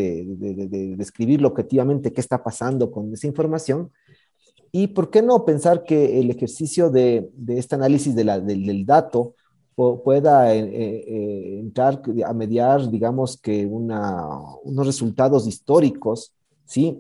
describir 0.97 1.45
objetivamente 1.45 2.13
qué 2.13 2.21
está 2.21 2.45
pasando 2.45 2.91
con 2.91 3.13
esa 3.13 3.27
información. 3.27 3.91
Y 4.73 4.89
por 4.89 5.11
qué 5.11 5.23
no 5.23 5.45
pensar 5.45 5.85
que 5.85 6.21
el 6.21 6.31
ejercicio 6.31 6.91
de, 6.91 7.31
este 7.49 7.75
análisis 7.75 8.15
del, 8.15 8.85
dato 8.87 9.35
pueda 9.75 10.55
eh, 10.55 10.61
eh, 10.61 11.59
entrar 11.61 12.03
a 12.27 12.33
mediar, 12.33 12.91
digamos, 12.91 13.37
que 13.37 13.65
unos 13.65 14.87
resultados 14.87 15.47
históricos, 15.47 16.33
¿sí? 16.65 16.99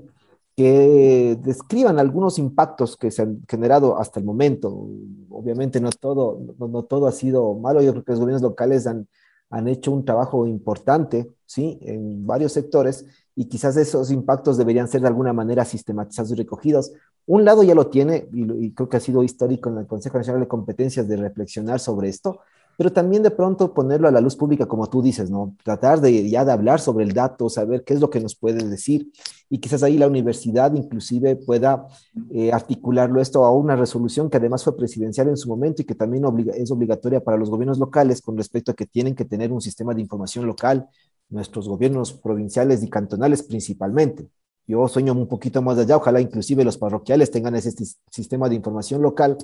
que 0.59 1.39
describan 1.41 2.01
algunos 2.01 2.37
impactos 2.37 2.97
que 2.97 3.13
se 3.13 3.23
han 3.23 3.43
generado 3.49 3.97
hasta 3.97 4.19
el 4.19 4.27
momento. 4.27 4.89
Obviamente 5.31 5.81
no 5.81 5.91
todo, 5.91 6.41
no, 6.59 6.83
todo 6.83 7.07
ha 7.07 7.13
sido 7.13 7.55
malo, 7.55 7.81
yo 7.81 7.93
creo 7.93 8.03
que 8.03 8.11
los 8.11 8.21
gobiernos 8.21 8.43
locales 8.43 8.89
han, 8.89 9.07
han 9.51 9.69
hecho 9.69 9.93
un 9.93 10.05
trabajo 10.05 10.49
importante, 10.49 11.31
¿sí? 11.47 11.79
En 11.83 12.27
varios 12.27 12.51
sectores 12.51 13.07
y 13.39 13.45
quizás 13.45 13.77
esos 13.77 14.11
impactos 14.11 14.59
deberían 14.59 14.89
ser 14.89 15.01
de 15.01 15.07
alguna 15.07 15.33
manera 15.33 15.65
sistematizados 15.65 16.33
y 16.33 16.35
recogidos. 16.35 16.91
Un 17.25 17.45
lado 17.45 17.63
ya 17.63 17.73
lo 17.73 17.87
tiene 17.87 18.29
y, 18.33 18.67
y 18.67 18.73
creo 18.73 18.89
que 18.89 18.97
ha 18.97 19.01
sido 19.01 19.23
histórico 19.23 19.71
en 19.71 19.79
el 19.79 19.87
Consejo 19.87 20.19
Nacional 20.19 20.41
de 20.41 20.49
Competencias 20.49 21.07
de 21.07 21.17
reflexionar 21.17 21.79
sobre 21.79 22.09
esto, 22.09 22.41
pero 22.77 22.93
también 22.93 23.25
de 23.25 23.31
pronto 23.31 23.75
ponerlo 23.75 24.07
a 24.07 24.11
la 24.11 24.21
luz 24.21 24.37
pública, 24.37 24.67
como 24.67 24.89
tú 24.89 25.03
dices, 25.03 25.31
¿no? 25.31 25.57
Tratar 25.65 26.01
de 26.01 26.31
ya 26.31 26.45
de 26.45 26.51
hablar 26.51 26.81
sobre 26.81 27.05
el 27.05 27.13
dato, 27.13 27.49
saber 27.49 27.85
qué 27.85 27.95
es 27.95 28.01
lo 28.01 28.09
que 28.09 28.21
nos 28.21 28.35
puede 28.35 28.65
decir, 28.69 29.11
y 29.51 29.59
quizás 29.59 29.83
ahí 29.83 29.99
la 29.99 30.07
universidad 30.07 30.73
inclusive 30.75 31.35
pueda 31.35 31.89
eh, 32.33 32.53
articularlo 32.53 33.21
esto 33.21 33.45
a 33.45 33.53
una 33.53 33.75
resolución 33.75 34.31
que 34.31 34.37
además 34.37 34.63
fue 34.63 34.77
presidencial 34.77 35.29
en 35.29 35.37
su 35.37 35.49
momento 35.49 35.83
y 35.83 35.87
que 35.87 35.97
también 35.97 36.25
es 36.55 36.71
obligatoria 36.71 37.19
para 37.19 37.37
los 37.37 37.51
gobiernos 37.51 37.81
locales 37.81 38.23
con 38.23 38.37
respecto 38.37 38.71
a 38.71 38.75
que 38.75 38.87
tienen 38.87 39.17
que 39.17 39.25
tener 39.25 39.51
un 39.53 39.61
sistema 39.61 39.93
de 39.93 40.01
información 40.01 40.47
local, 40.47 40.89
nuestros 41.31 41.69
gobiernos 41.69 42.13
provinciales 42.13 42.83
y 42.83 42.89
cantonales 42.89 43.43
principalmente. 43.43 44.29
Yo 44.67 44.87
sueño 44.87 45.13
un 45.13 45.27
poquito 45.27 45.63
más 45.63 45.79
allá, 45.79 45.97
ojalá 45.97 46.21
inclusive 46.21 46.65
los 46.65 46.77
parroquiales 46.77 47.31
tengan 47.31 47.55
ese 47.57 47.73
sistema 48.11 48.49
de 48.49 48.55
información 48.55 49.01
local 49.01 49.39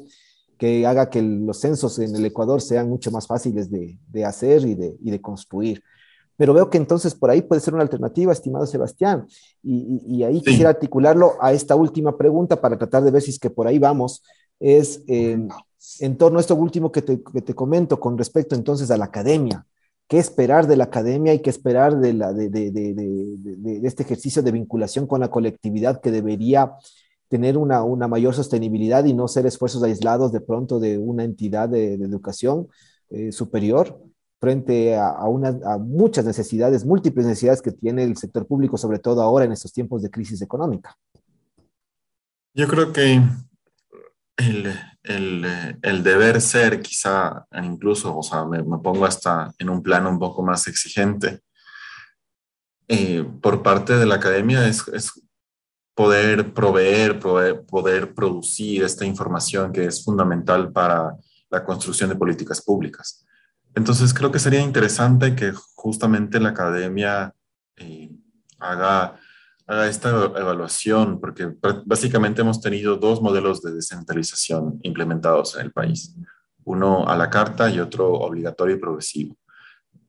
que 0.58 0.86
haga 0.86 1.10
que 1.10 1.22
los 1.22 1.60
censos 1.60 1.98
en 1.98 2.14
el 2.14 2.24
Ecuador 2.26 2.60
sean 2.60 2.88
mucho 2.88 3.10
más 3.10 3.26
fáciles 3.26 3.70
de, 3.70 4.24
hacer 4.24 4.64
y 4.66 4.74
de, 4.74 4.96
y 5.00 5.10
de, 5.10 5.20
construir. 5.20 5.82
Pero 6.36 6.52
veo 6.52 6.68
que 6.68 6.78
entonces 6.78 7.14
por 7.14 7.30
ahí 7.30 7.42
puede 7.42 7.60
ser 7.60 7.74
una 7.74 7.82
alternativa, 7.82 8.32
estimado 8.32 8.66
Sebastián, 8.66 9.26
y, 9.62 10.22
ahí 10.24 10.40
quisiera 10.42 10.70
articularlo 10.70 11.34
a 11.40 11.52
esta 11.52 11.74
última 11.74 12.16
pregunta 12.16 12.60
para 12.60 12.76
tratar 12.76 13.02
de 13.02 13.10
ver 13.10 13.22
si 13.22 13.30
es 13.30 13.38
que 13.38 13.50
por 13.50 13.66
ahí 13.66 13.78
vamos, 13.78 14.22
es 14.60 15.02
en 15.06 16.16
torno 16.18 16.38
a 16.38 16.40
esto 16.40 16.54
último 16.54 16.92
que 16.92 17.02
te, 17.02 17.22
que 17.22 17.42
te, 17.42 17.54
comento 17.54 17.98
con 18.00 18.18
respecto 18.18 18.54
entonces 18.54 18.90
a 18.90 18.96
la 18.96 19.06
academia. 19.06 19.66
¿Qué 20.06 20.18
esperar 20.18 20.66
de 20.66 20.76
la 20.76 20.84
academia 20.84 21.32
y 21.32 21.40
qué 21.40 21.50
esperar 21.50 21.98
de, 21.98 22.12
la, 22.12 22.32
de, 22.32 22.50
de 22.50 23.80
este 23.84 24.02
ejercicio 24.02 24.42
de 24.42 24.52
vinculación 24.52 25.06
con 25.06 25.20
la 25.20 25.30
colectividad 25.30 26.00
que 26.00 26.10
debería 26.10 26.74
tener 27.28 27.56
una, 27.56 27.82
una, 27.82 28.06
mayor 28.06 28.34
sostenibilidad 28.34 29.04
y 29.04 29.12
no 29.12 29.28
ser 29.28 29.44
esfuerzos 29.46 29.82
aislados 29.82 30.30
de 30.30 30.40
pronto 30.40 30.78
de 30.78 30.98
una 30.98 31.24
entidad 31.24 31.68
de, 31.68 31.94
educación 31.94 32.68
eh, 33.10 33.32
superior 33.32 34.00
frente 34.40 34.94
a, 34.94 35.08
a, 35.08 35.28
una, 35.28 35.58
a, 35.64 35.78
muchas 35.78 36.24
necesidades, 36.24 36.84
múltiples 36.84 37.26
necesidades 37.26 37.62
que 37.62 37.72
tiene 37.72 38.04
el 38.04 38.16
sector 38.16 38.46
público, 38.46 38.76
sobre 38.76 38.98
todo 38.98 39.22
ahora 39.22 39.46
en 39.46 39.52
estos 39.52 39.72
tiempos 39.72 40.02
de 40.02 40.10
crisis 40.10 40.42
económica. 40.42 40.96
Yo 42.54 42.68
creo 42.68 42.92
que 42.92 43.20
el, 44.36 44.74
el, 45.02 45.78
el 45.82 46.02
deber 46.02 46.40
ser, 46.40 46.80
quizá 46.80 47.46
incluso, 47.62 48.16
o 48.16 48.22
sea, 48.22 48.44
me, 48.44 48.62
me, 48.62 48.78
pongo 48.78 49.06
hasta 49.06 49.52
en 49.58 49.70
un 49.70 49.82
plano 49.82 50.10
un 50.10 50.18
poco 50.18 50.42
más 50.42 50.66
exigente, 50.66 51.40
eh, 52.88 53.24
por 53.40 53.62
parte 53.62 53.96
de 53.96 54.06
la 54.06 54.16
academia 54.16 54.66
es, 54.68 54.86
es 54.88 55.12
poder 55.94 56.52
proveer, 56.52 57.18
poder 57.18 58.14
producir 58.14 58.82
esta 58.82 59.06
información 59.06 59.72
que 59.72 59.86
es 59.86 60.04
fundamental 60.04 60.72
para 60.72 61.16
la 61.50 61.64
construcción 61.64 62.10
de 62.10 62.16
políticas 62.16 62.60
públicas. 62.62 63.24
Entonces, 63.74 64.12
creo 64.12 64.30
que 64.30 64.38
sería 64.38 64.60
interesante 64.60 65.34
que 65.34 65.52
justamente 65.74 66.40
la 66.40 66.50
academia 66.50 67.32
eh, 67.76 68.10
haga, 68.58 69.16
haga 69.66 69.88
esta 69.88 70.10
evaluación, 70.10 71.20
porque 71.20 71.54
básicamente 71.86 72.42
hemos 72.42 72.60
tenido 72.60 72.96
dos 72.96 73.22
modelos 73.22 73.62
de 73.62 73.72
descentralización 73.72 74.78
implementados 74.82 75.56
en 75.56 75.62
el 75.62 75.72
país, 75.72 76.14
uno 76.64 77.08
a 77.08 77.16
la 77.16 77.30
carta 77.30 77.70
y 77.70 77.80
otro 77.80 78.12
obligatorio 78.12 78.76
y 78.76 78.80
progresivo, 78.80 79.36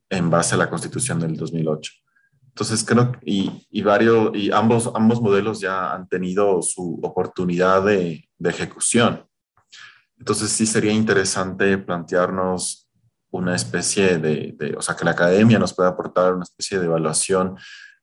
en 0.09 0.29
base 0.29 0.55
a 0.55 0.57
la 0.57 0.69
constitución 0.69 1.19
del 1.19 1.37
2008. 1.37 1.91
Entonces 2.49 2.85
creo 2.85 3.11
y, 3.21 3.67
y 3.69 3.81
varios 3.81 4.33
y 4.33 4.49
ambos 4.49 4.89
ambos 4.95 5.21
modelos 5.21 5.59
ya 5.59 5.93
han 5.93 6.07
tenido 6.07 6.61
su 6.61 7.01
oportunidad 7.03 7.83
de, 7.83 8.29
de 8.37 8.49
ejecución. 8.49 9.25
Entonces 10.17 10.51
sí 10.51 10.65
sería 10.65 10.93
interesante 10.93 11.77
plantearnos 11.77 12.89
una 13.31 13.55
especie 13.55 14.17
de, 14.17 14.55
de, 14.57 14.75
o 14.77 14.81
sea, 14.81 14.95
que 14.95 15.03
la 15.03 15.11
academia 15.11 15.59
nos 15.59 15.73
pueda 15.73 15.89
aportar 15.89 16.33
una 16.33 16.43
especie 16.43 16.79
de 16.79 16.85
evaluación 16.85 17.57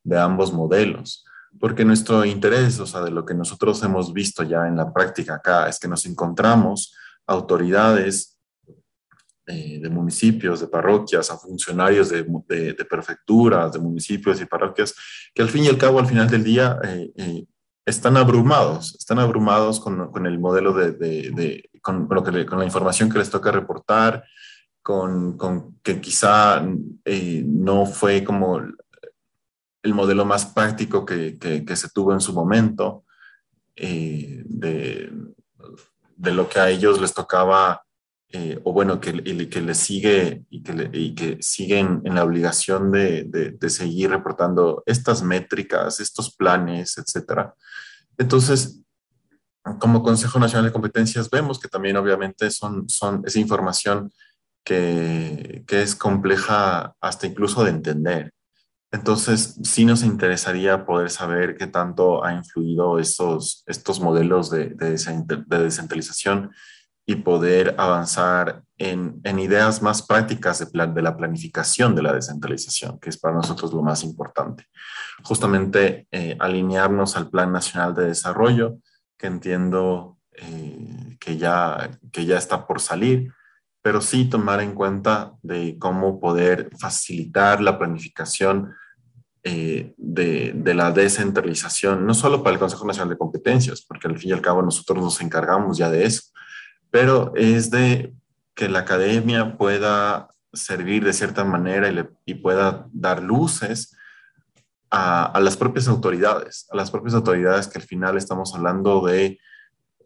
de 0.04 0.18
ambos 0.18 0.52
modelos, 0.52 1.24
porque 1.58 1.84
nuestro 1.84 2.24
interés, 2.24 2.80
o 2.80 2.86
sea, 2.86 3.02
de 3.02 3.10
lo 3.10 3.24
que 3.24 3.34
nosotros 3.34 3.82
hemos 3.82 4.12
visto 4.12 4.42
ya 4.42 4.66
en 4.66 4.76
la 4.76 4.92
práctica 4.92 5.36
acá, 5.36 5.68
es 5.68 5.78
que 5.78 5.88
nos 5.88 6.06
encontramos 6.06 6.94
autoridades 7.26 8.32
eh, 9.46 9.80
de 9.80 9.88
municipios, 9.90 10.60
de 10.60 10.68
parroquias, 10.68 11.30
a 11.30 11.36
funcionarios 11.36 12.10
de, 12.10 12.22
de, 12.22 12.84
prefecturas, 12.84 13.72
de 13.72 13.80
municipios 13.80 14.40
y 14.40 14.46
parroquias, 14.46 14.94
que 15.34 15.42
al 15.42 15.48
fin 15.48 15.64
y 15.64 15.68
al 15.68 15.78
cabo, 15.78 15.98
al 15.98 16.06
final 16.06 16.30
del 16.30 16.44
día, 16.44 16.78
eh, 16.84 17.10
eh, 17.16 17.44
están 17.84 18.16
abrumados, 18.16 18.94
están 18.94 19.18
abrumados 19.18 19.80
con, 19.80 20.12
con 20.12 20.26
el 20.26 20.38
modelo 20.38 20.72
de, 20.72 20.92
de 20.92 21.70
con, 21.82 22.06
lo 22.08 22.22
que 22.22 22.46
con 22.46 22.60
la 22.60 22.64
información 22.64 23.10
que 23.10 23.18
les 23.18 23.30
toca 23.30 23.50
reportar, 23.50 24.24
con, 24.80 25.36
con 25.36 25.80
que 25.82 26.00
quizá 26.00 26.64
no 27.44 27.86
fue 27.86 28.22
como 28.22 28.60
el 29.82 29.94
modelo 29.94 30.24
más 30.24 30.46
práctico 30.46 31.04
que, 31.04 31.38
que, 31.38 31.76
se 31.76 31.88
tuvo 31.90 32.12
en 32.12 32.20
su 32.20 32.32
momento, 32.32 33.04
de, 33.76 35.12
de 36.16 36.32
lo 36.32 36.48
que 36.48 36.60
a 36.60 36.70
ellos 36.70 37.00
les 37.00 37.14
tocaba 37.14 37.82
eh, 38.34 38.58
o 38.64 38.72
bueno, 38.72 38.98
que, 38.98 39.12
que 39.50 39.60
le 39.60 39.74
sigue 39.74 40.46
y 40.48 40.62
que, 40.62 41.14
que 41.14 41.36
siguen 41.42 42.00
en 42.04 42.14
la 42.14 42.24
obligación 42.24 42.90
de, 42.90 43.24
de, 43.24 43.70
seguir 43.70 44.08
reportando 44.08 44.82
estas 44.86 45.22
métricas, 45.22 46.00
estos 46.00 46.34
planes, 46.34 46.96
etcétera. 46.96 47.54
Entonces, 48.16 48.80
como 49.78 50.02
Consejo 50.02 50.38
Nacional 50.38 50.64
de 50.64 50.72
Competencias 50.72 51.28
vemos 51.28 51.60
que 51.60 51.68
también 51.68 51.98
obviamente 51.98 52.50
son, 52.50 52.88
son 52.88 53.22
esa 53.26 53.38
información 53.38 54.10
que, 54.64 55.62
que 55.66 55.82
es 55.82 55.94
compleja 55.94 56.94
hasta 57.02 57.26
incluso 57.26 57.62
de 57.64 57.70
entender. 57.70 58.32
Entonces, 58.92 59.58
sí 59.62 59.86
nos 59.86 60.02
interesaría 60.02 60.84
poder 60.84 61.08
saber 61.08 61.56
qué 61.56 61.66
tanto 61.66 62.24
ha 62.24 62.34
influido 62.34 62.98
estos, 62.98 63.64
estos 63.66 64.00
modelos 64.00 64.50
de, 64.50 64.66
de, 64.66 64.96
de 65.46 65.58
descentralización 65.58 66.50
y 67.06 67.16
poder 67.16 67.74
avanzar 67.78 68.62
en, 68.78 69.20
en 69.24 69.38
ideas 69.38 69.82
más 69.82 70.02
prácticas 70.02 70.58
de, 70.58 70.66
plan, 70.66 70.94
de 70.94 71.02
la 71.02 71.16
planificación 71.16 71.94
de 71.94 72.02
la 72.02 72.12
descentralización, 72.12 73.00
que 73.00 73.08
es 73.08 73.18
para 73.18 73.34
nosotros 73.34 73.72
lo 73.72 73.82
más 73.82 74.04
importante. 74.04 74.66
Justamente 75.24 76.06
eh, 76.12 76.36
alinearnos 76.38 77.16
al 77.16 77.30
Plan 77.30 77.50
Nacional 77.50 77.94
de 77.94 78.06
Desarrollo, 78.06 78.76
que 79.16 79.26
entiendo 79.26 80.18
eh, 80.32 81.16
que, 81.18 81.38
ya, 81.38 81.90
que 82.12 82.26
ya 82.26 82.36
está 82.36 82.66
por 82.66 82.80
salir, 82.80 83.32
pero 83.82 84.00
sí 84.00 84.26
tomar 84.26 84.60
en 84.60 84.74
cuenta 84.74 85.32
de 85.42 85.76
cómo 85.78 86.20
poder 86.20 86.70
facilitar 86.78 87.60
la 87.60 87.78
planificación 87.78 88.74
eh, 89.44 89.94
de, 89.96 90.52
de, 90.54 90.74
la 90.74 90.92
descentralización, 90.92 92.06
no 92.06 92.14
solo 92.14 92.42
para 92.42 92.54
el 92.54 92.60
Consejo 92.60 92.86
Nacional 92.86 93.10
de 93.10 93.18
Competencias, 93.18 93.82
porque 93.82 94.06
al 94.06 94.18
fin 94.18 94.30
y 94.30 94.32
al 94.32 94.40
cabo 94.40 94.62
nosotros 94.62 95.02
nos 95.02 95.20
encargamos 95.20 95.78
ya 95.78 95.90
de 95.90 96.04
eso, 96.04 96.22
pero 96.90 97.32
es 97.34 97.70
de 97.70 98.14
que 98.54 98.68
la 98.68 98.80
academia 98.80 99.56
pueda 99.56 100.28
servir 100.52 101.04
de 101.04 101.12
cierta 101.12 101.44
manera 101.44 101.90
y, 102.24 102.34
pueda 102.34 102.86
dar 102.92 103.22
luces 103.22 103.96
a, 104.90 105.24
a, 105.24 105.40
las 105.40 105.56
propias 105.56 105.88
autoridades, 105.88 106.68
a 106.70 106.76
las 106.76 106.90
propias 106.90 107.14
autoridades 107.14 107.66
que 107.66 107.78
al 107.78 107.84
final 107.84 108.16
estamos 108.18 108.54
hablando 108.54 109.04
de, 109.06 109.40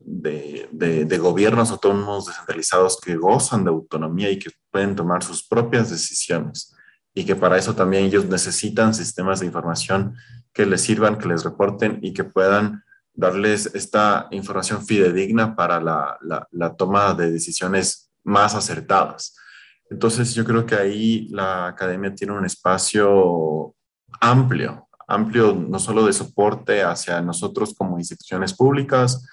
de, 0.01 0.68
de, 1.05 1.18
gobiernos 1.18 1.72
autónomos 1.72 2.26
descentralizados 2.26 3.01
que 3.01 3.16
gozan 3.16 3.64
de 3.64 3.70
autonomía 3.70 4.30
y 4.30 4.39
que 4.39 4.51
pueden 4.70 4.95
tomar 4.95 5.24
sus 5.24 5.47
propias 5.47 5.91
decisiones 5.91 6.75
y 7.18 7.24
que 7.24 7.34
para 7.34 7.56
eso 7.56 7.74
también 7.74 8.04
ellos 8.04 8.26
necesitan 8.26 8.92
sistemas 8.92 9.40
de 9.40 9.46
información 9.46 10.16
que 10.52 10.66
les 10.66 10.82
sirvan, 10.82 11.16
que 11.16 11.26
les 11.26 11.44
reporten 11.44 11.98
y 12.02 12.12
que 12.12 12.24
puedan 12.24 12.84
darles 13.14 13.74
esta 13.74 14.28
información 14.32 14.84
fidedigna 14.84 15.56
para 15.56 15.80
la, 15.80 16.76
toma 16.76 17.14
de 17.14 17.30
decisiones 17.30 18.12
más 18.22 18.54
acertadas. 18.54 19.34
Entonces 19.88 20.34
yo 20.34 20.44
creo 20.44 20.66
que 20.66 20.74
ahí 20.74 21.26
la 21.28 21.68
academia 21.68 22.14
tiene 22.14 22.34
un 22.34 22.44
espacio 22.44 23.74
amplio, 24.20 24.86
amplio 25.08 25.54
no 25.54 25.78
solo 25.78 26.04
de 26.04 26.12
soporte 26.12 26.82
hacia 26.82 27.22
nosotros 27.22 27.72
como 27.74 27.98
instituciones 27.98 28.52
públicas, 28.52 29.26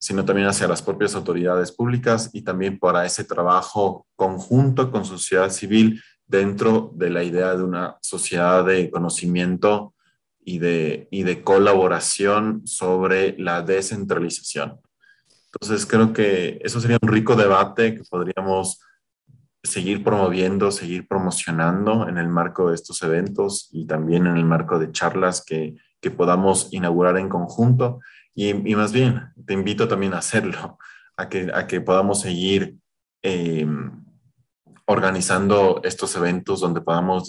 sino 0.00 0.24
también 0.24 0.48
hacia 0.48 0.66
las 0.66 0.80
propias 0.80 1.14
autoridades 1.14 1.70
públicas 1.70 2.30
y 2.32 2.40
también 2.40 2.78
para 2.78 3.04
ese 3.04 3.24
trabajo 3.24 4.06
conjunto 4.16 4.90
con 4.90 5.04
sociedad 5.04 5.50
civil 5.50 6.00
dentro 6.28 6.92
de 6.94 7.10
la 7.10 7.24
idea 7.24 7.56
de 7.56 7.64
una 7.64 7.96
sociedad 8.02 8.64
de 8.64 8.90
conocimiento 8.90 9.94
y 10.40 10.58
de, 10.58 11.08
y 11.10 11.24
de 11.24 11.42
colaboración 11.42 12.66
sobre 12.66 13.36
la 13.38 13.62
descentralización. 13.62 14.80
Entonces 15.46 15.86
creo 15.86 16.12
que 16.12 16.60
eso 16.62 16.80
sería 16.80 16.98
un 17.00 17.08
rico 17.08 17.34
debate 17.34 17.94
que 17.94 18.04
podríamos 18.04 18.80
seguir 19.62 20.04
promoviendo, 20.04 20.70
seguir 20.70 21.08
promocionando 21.08 22.08
en 22.08 22.18
el 22.18 22.28
marco 22.28 22.68
de 22.68 22.74
estos 22.74 23.02
eventos 23.02 23.68
y 23.72 23.86
también 23.86 24.26
en 24.26 24.36
el 24.36 24.44
marco 24.44 24.78
de 24.78 24.92
charlas 24.92 25.42
que, 25.44 25.76
que 26.00 26.10
podamos 26.10 26.68
inaugurar 26.72 27.18
en 27.18 27.28
conjunto. 27.28 28.00
Y, 28.34 28.54
más 28.76 28.92
bien, 28.92 29.32
te 29.46 29.54
invito 29.54 29.88
también 29.88 30.14
a 30.14 30.18
hacerlo, 30.18 30.78
a 31.16 31.28
que, 31.28 31.50
a 31.52 31.66
que 31.66 31.80
podamos 31.80 32.20
seguir 32.20 32.76
eh, 33.22 33.66
organizando 34.90 35.80
estos 35.84 36.16
eventos 36.16 36.60
donde 36.60 36.80
podamos 36.80 37.26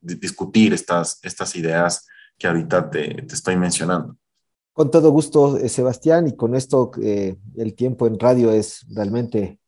discutir, 0.00 0.72
estas, 0.72 1.18
estas 1.22 1.54
ideas 1.54 2.06
que 2.38 2.46
ahorita 2.46 2.88
te, 2.88 3.22
te 3.22 3.34
estoy 3.34 3.56
mencionando. 3.56 4.16
Con 4.72 4.90
todo 4.90 5.10
gusto, 5.10 5.58
eh, 5.58 5.68
Sebastián, 5.68 6.26
y 6.26 6.36
con 6.36 6.54
esto 6.54 6.90
eh, 7.02 7.36
el 7.56 7.74
tiempo 7.74 8.06
en 8.06 8.18
radio 8.18 8.50
es 8.50 8.86
realmente 8.94 9.58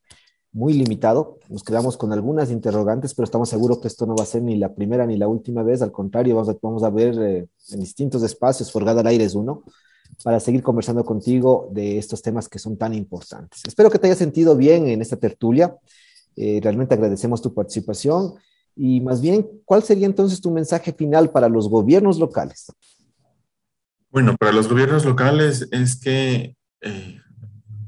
muy 0.52 0.72
limitado. 0.72 1.38
Nos 1.50 1.62
quedamos 1.62 1.98
con 1.98 2.14
algunas 2.14 2.50
interrogantes, 2.50 3.14
pero 3.14 3.24
estamos 3.24 3.50
seguros 3.50 3.78
que 3.80 3.88
esto 3.88 4.06
no 4.06 4.16
va 4.16 4.22
a 4.22 4.26
ser 4.26 4.42
ni 4.42 4.56
la 4.56 4.74
primera 4.74 5.06
ni 5.06 5.18
la 5.18 5.28
última 5.28 5.62
vez. 5.62 5.82
Al 5.82 5.92
contrario, 5.92 6.34
vamos 6.34 6.48
a, 6.48 6.56
vamos 6.62 6.82
a 6.82 6.88
ver 6.88 7.14
eh, 7.20 7.46
en 7.72 7.80
distintos 7.80 8.22
espacios, 8.22 8.72
Forgada 8.72 9.02
al 9.02 9.06
Aire 9.06 9.24
es 9.24 9.34
uno, 9.34 9.64
para 10.24 10.40
seguir 10.40 10.62
conversando 10.62 11.04
contigo 11.04 11.68
de 11.72 11.98
estos 11.98 12.22
temas 12.22 12.48
que 12.48 12.58
son 12.58 12.78
tan 12.78 12.94
importantes. 12.94 13.60
Espero 13.66 13.90
que 13.90 13.98
te 13.98 14.06
hayas 14.06 14.18
sentido 14.18 14.56
bien 14.56 14.88
en 14.88 15.02
esta 15.02 15.16
tertulia. 15.16 15.76
Eh, 16.40 16.60
realmente 16.62 16.94
agradecemos 16.94 17.42
tu 17.42 17.52
participación. 17.52 18.34
Y 18.76 19.00
más 19.00 19.20
bien, 19.20 19.44
¿cuál 19.64 19.82
sería 19.82 20.06
entonces 20.06 20.40
tu 20.40 20.52
mensaje 20.52 20.92
final 20.92 21.30
para 21.30 21.48
los 21.48 21.68
gobiernos 21.68 22.18
locales? 22.18 22.72
Bueno, 24.10 24.36
para 24.36 24.52
los 24.52 24.68
gobiernos 24.68 25.04
locales 25.04 25.68
es 25.72 26.00
que 26.00 26.56
eh, 26.80 27.20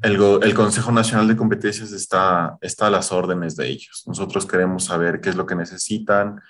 el, 0.03 0.55
Consejo 0.55 0.91
Nacional 0.91 1.29
de 1.29 1.37
Competencias 1.37 1.93
está, 1.93 2.59
a 2.59 2.91
las 2.91 3.13
órdenes 3.13 3.55
de 3.55 3.69
ellos. 3.69 4.03
Nosotros 4.07 4.47
queremos 4.47 4.85
saber 4.85 5.21
qué 5.21 5.31
es 5.31 5.37
lo 5.37 5.47
que 5.47 5.55
necesitan, 5.55 6.41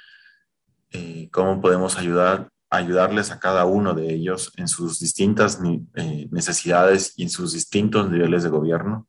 eh, 0.93 1.29
cómo 1.31 1.61
podemos 1.61 1.99
ayudar, 1.99 2.49
ayudarles 2.71 3.31
a 3.31 3.39
cada 3.39 3.67
uno 3.67 3.93
de 3.93 4.15
ellos 4.15 4.53
en 4.57 4.69
sus 4.69 5.01
distintas 5.01 5.61
necesidades 5.61 7.13
y 7.17 7.25
en 7.25 7.31
sus 7.31 7.53
distintos 7.53 8.11
niveles 8.11 8.43
de 8.43 8.49
gobierno. 8.49 9.07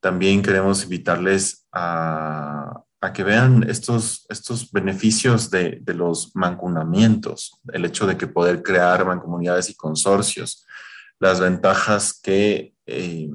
También 0.00 0.42
queremos 0.42 0.82
invitarles 0.84 1.66
a, 1.72 2.82
que 3.14 3.22
vean 3.24 3.64
estos, 3.68 4.26
estos 4.28 4.70
beneficios 4.70 5.50
de, 5.50 5.78
de, 5.80 5.94
los 5.94 6.34
mancomunamientos, 6.34 7.58
el 7.72 7.84
hecho 7.84 8.06
de 8.06 8.16
que 8.16 8.26
poder 8.26 8.62
crear 8.62 9.04
mancomunidades 9.06 9.70
y 9.70 9.74
consorcios, 9.74 10.66
las 11.18 11.40
ventajas 11.40 12.18
que 12.20 12.74
eh, 12.86 13.30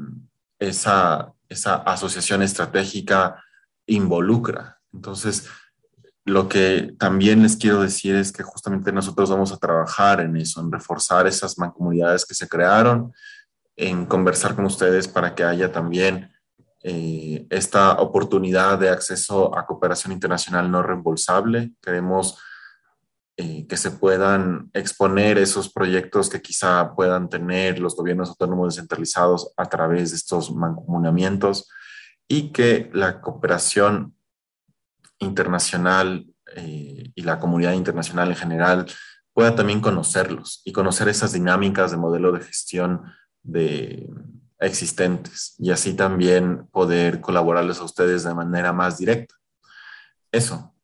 esa, 0.59 1.33
esa 1.49 1.75
asociación 1.75 2.41
estratégica 2.41 3.43
involucra. 3.85 4.79
Entonces, 4.93 5.47
lo 6.25 6.49
que 6.49 6.95
también 6.97 7.43
les 7.43 7.55
quiero 7.55 7.81
decir 7.81 8.15
es 8.15 8.31
que 8.31 8.41
justamente 8.41 8.91
nosotros 8.91 9.29
vamos 9.29 9.51
a 9.51 9.57
trabajar 9.57 10.21
en 10.21 10.35
eso, 10.37 10.59
en 10.59 10.71
reforzar 10.71 11.27
esas 11.27 11.57
mancomunidades 11.59 12.25
que 12.25 12.33
se 12.33 12.49
crearon, 12.49 13.13
en 13.75 14.05
conversar 14.05 14.55
con 14.55 14.65
ustedes 14.65 15.07
para 15.07 15.35
que 15.35 15.43
haya 15.43 15.71
también 15.71 16.31
eh, 16.87 17.47
esta 17.49 17.93
oportunidad 17.93 18.77
de 18.77 18.89
acceso 18.89 19.57
a 19.57 19.65
cooperación 19.65 20.13
internacional 20.13 20.69
no 20.69 20.83
reembolsable. 20.83 21.71
Queremos 21.81 22.37
eh, 23.37 23.65
que 23.65 23.75
se 23.75 23.89
puedan 23.89 24.69
exponer 24.71 25.39
esos 25.39 25.73
proyectos 25.73 26.29
que 26.29 26.43
quizá 26.43 26.93
puedan 26.95 27.27
tener 27.27 27.79
los 27.79 27.95
gobiernos 27.95 28.29
autónomos 28.29 28.75
descentralizados 28.75 29.51
a 29.57 29.65
través 29.65 30.11
de 30.11 30.17
estos 30.17 30.53
mancomunamientos 30.53 31.67
y 32.27 32.51
que 32.51 32.91
la 32.93 33.19
cooperación 33.19 34.15
internacional 35.17 36.27
eh, 36.55 37.11
y 37.15 37.21
la 37.23 37.39
comunidad 37.39 37.73
internacional 37.73 38.29
en 38.29 38.35
general 38.35 38.85
pueda 39.33 39.55
también 39.55 39.81
conocerlos 39.81 40.61
y 40.63 40.71
conocer 40.71 41.07
esas 41.07 41.33
dinámicas 41.33 41.89
de 41.89 41.97
modelo 41.97 42.31
de 42.31 42.41
gestión 42.41 43.11
de 43.41 44.07
existentes 44.65 45.55
y 45.59 45.71
así 45.71 45.93
también 45.93 46.67
poder 46.71 47.21
colaborarles 47.21 47.79
a 47.79 47.85
ustedes 47.85 48.23
de 48.23 48.33
manera 48.33 48.73
más 48.73 48.97
directa. 48.97 49.35
Eso, 50.31 50.75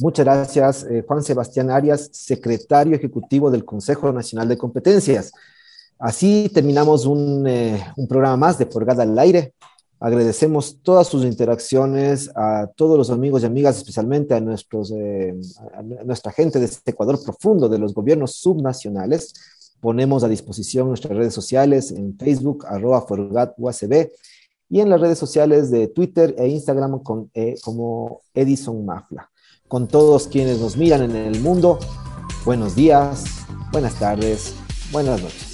Muchas 0.00 0.24
gracias, 0.24 0.84
eh, 0.90 1.04
Juan 1.06 1.22
Sebastián 1.22 1.70
Arias, 1.70 2.10
secretario 2.12 2.96
ejecutivo 2.96 3.48
del 3.48 3.64
Consejo 3.64 4.12
Nacional 4.12 4.48
de 4.48 4.58
Competencias. 4.58 5.30
Así 6.00 6.50
terminamos 6.52 7.06
un, 7.06 7.46
eh, 7.46 7.80
programa 8.08 8.36
más 8.36 8.58
de 8.58 8.66
Porgada 8.66 9.04
al 9.04 9.16
Aire. 9.16 9.54
Agradecemos 10.00 10.82
todas 10.82 11.06
sus 11.06 11.24
interacciones 11.24 12.28
a 12.34 12.66
todos 12.74 12.98
los 12.98 13.10
amigos 13.10 13.42
y 13.42 13.46
amigas, 13.46 13.76
especialmente 13.76 14.34
a, 14.34 14.40
nuestros, 14.40 14.90
eh, 14.90 15.32
a 15.72 15.82
nuestra 16.04 16.32
gente 16.32 16.58
de 16.58 16.64
este 16.64 16.90
Ecuador 16.90 17.22
profundo, 17.22 17.68
de 17.68 17.78
los 17.78 17.94
gobiernos 17.94 18.34
subnacionales. 18.34 19.32
Ponemos 19.80 20.24
a 20.24 20.28
disposición 20.28 20.88
nuestras 20.88 21.16
redes 21.16 21.34
sociales 21.34 21.90
en 21.90 22.16
Facebook, 22.18 22.66
arroba 22.66 23.04
UACB, 23.56 24.10
y 24.70 24.80
en 24.80 24.88
las 24.88 25.00
redes 25.00 25.18
sociales 25.18 25.70
de 25.70 25.88
Twitter 25.88 26.34
e 26.38 26.48
Instagram 26.48 27.02
con, 27.02 27.30
como 27.62 28.22
Edison 28.32 28.84
Mafla 28.84 29.30
con 29.68 29.88
todos 29.88 30.28
quienes 30.28 30.60
nos 30.60 30.76
miran 30.76 31.02
en 31.02 31.16
el 31.16 31.40
mundo. 31.40 31.78
Buenos 32.44 32.76
días, 32.76 33.24
buenas 33.72 33.98
tardes, 33.98 34.54
buenas 34.92 35.20
noches. 35.22 35.53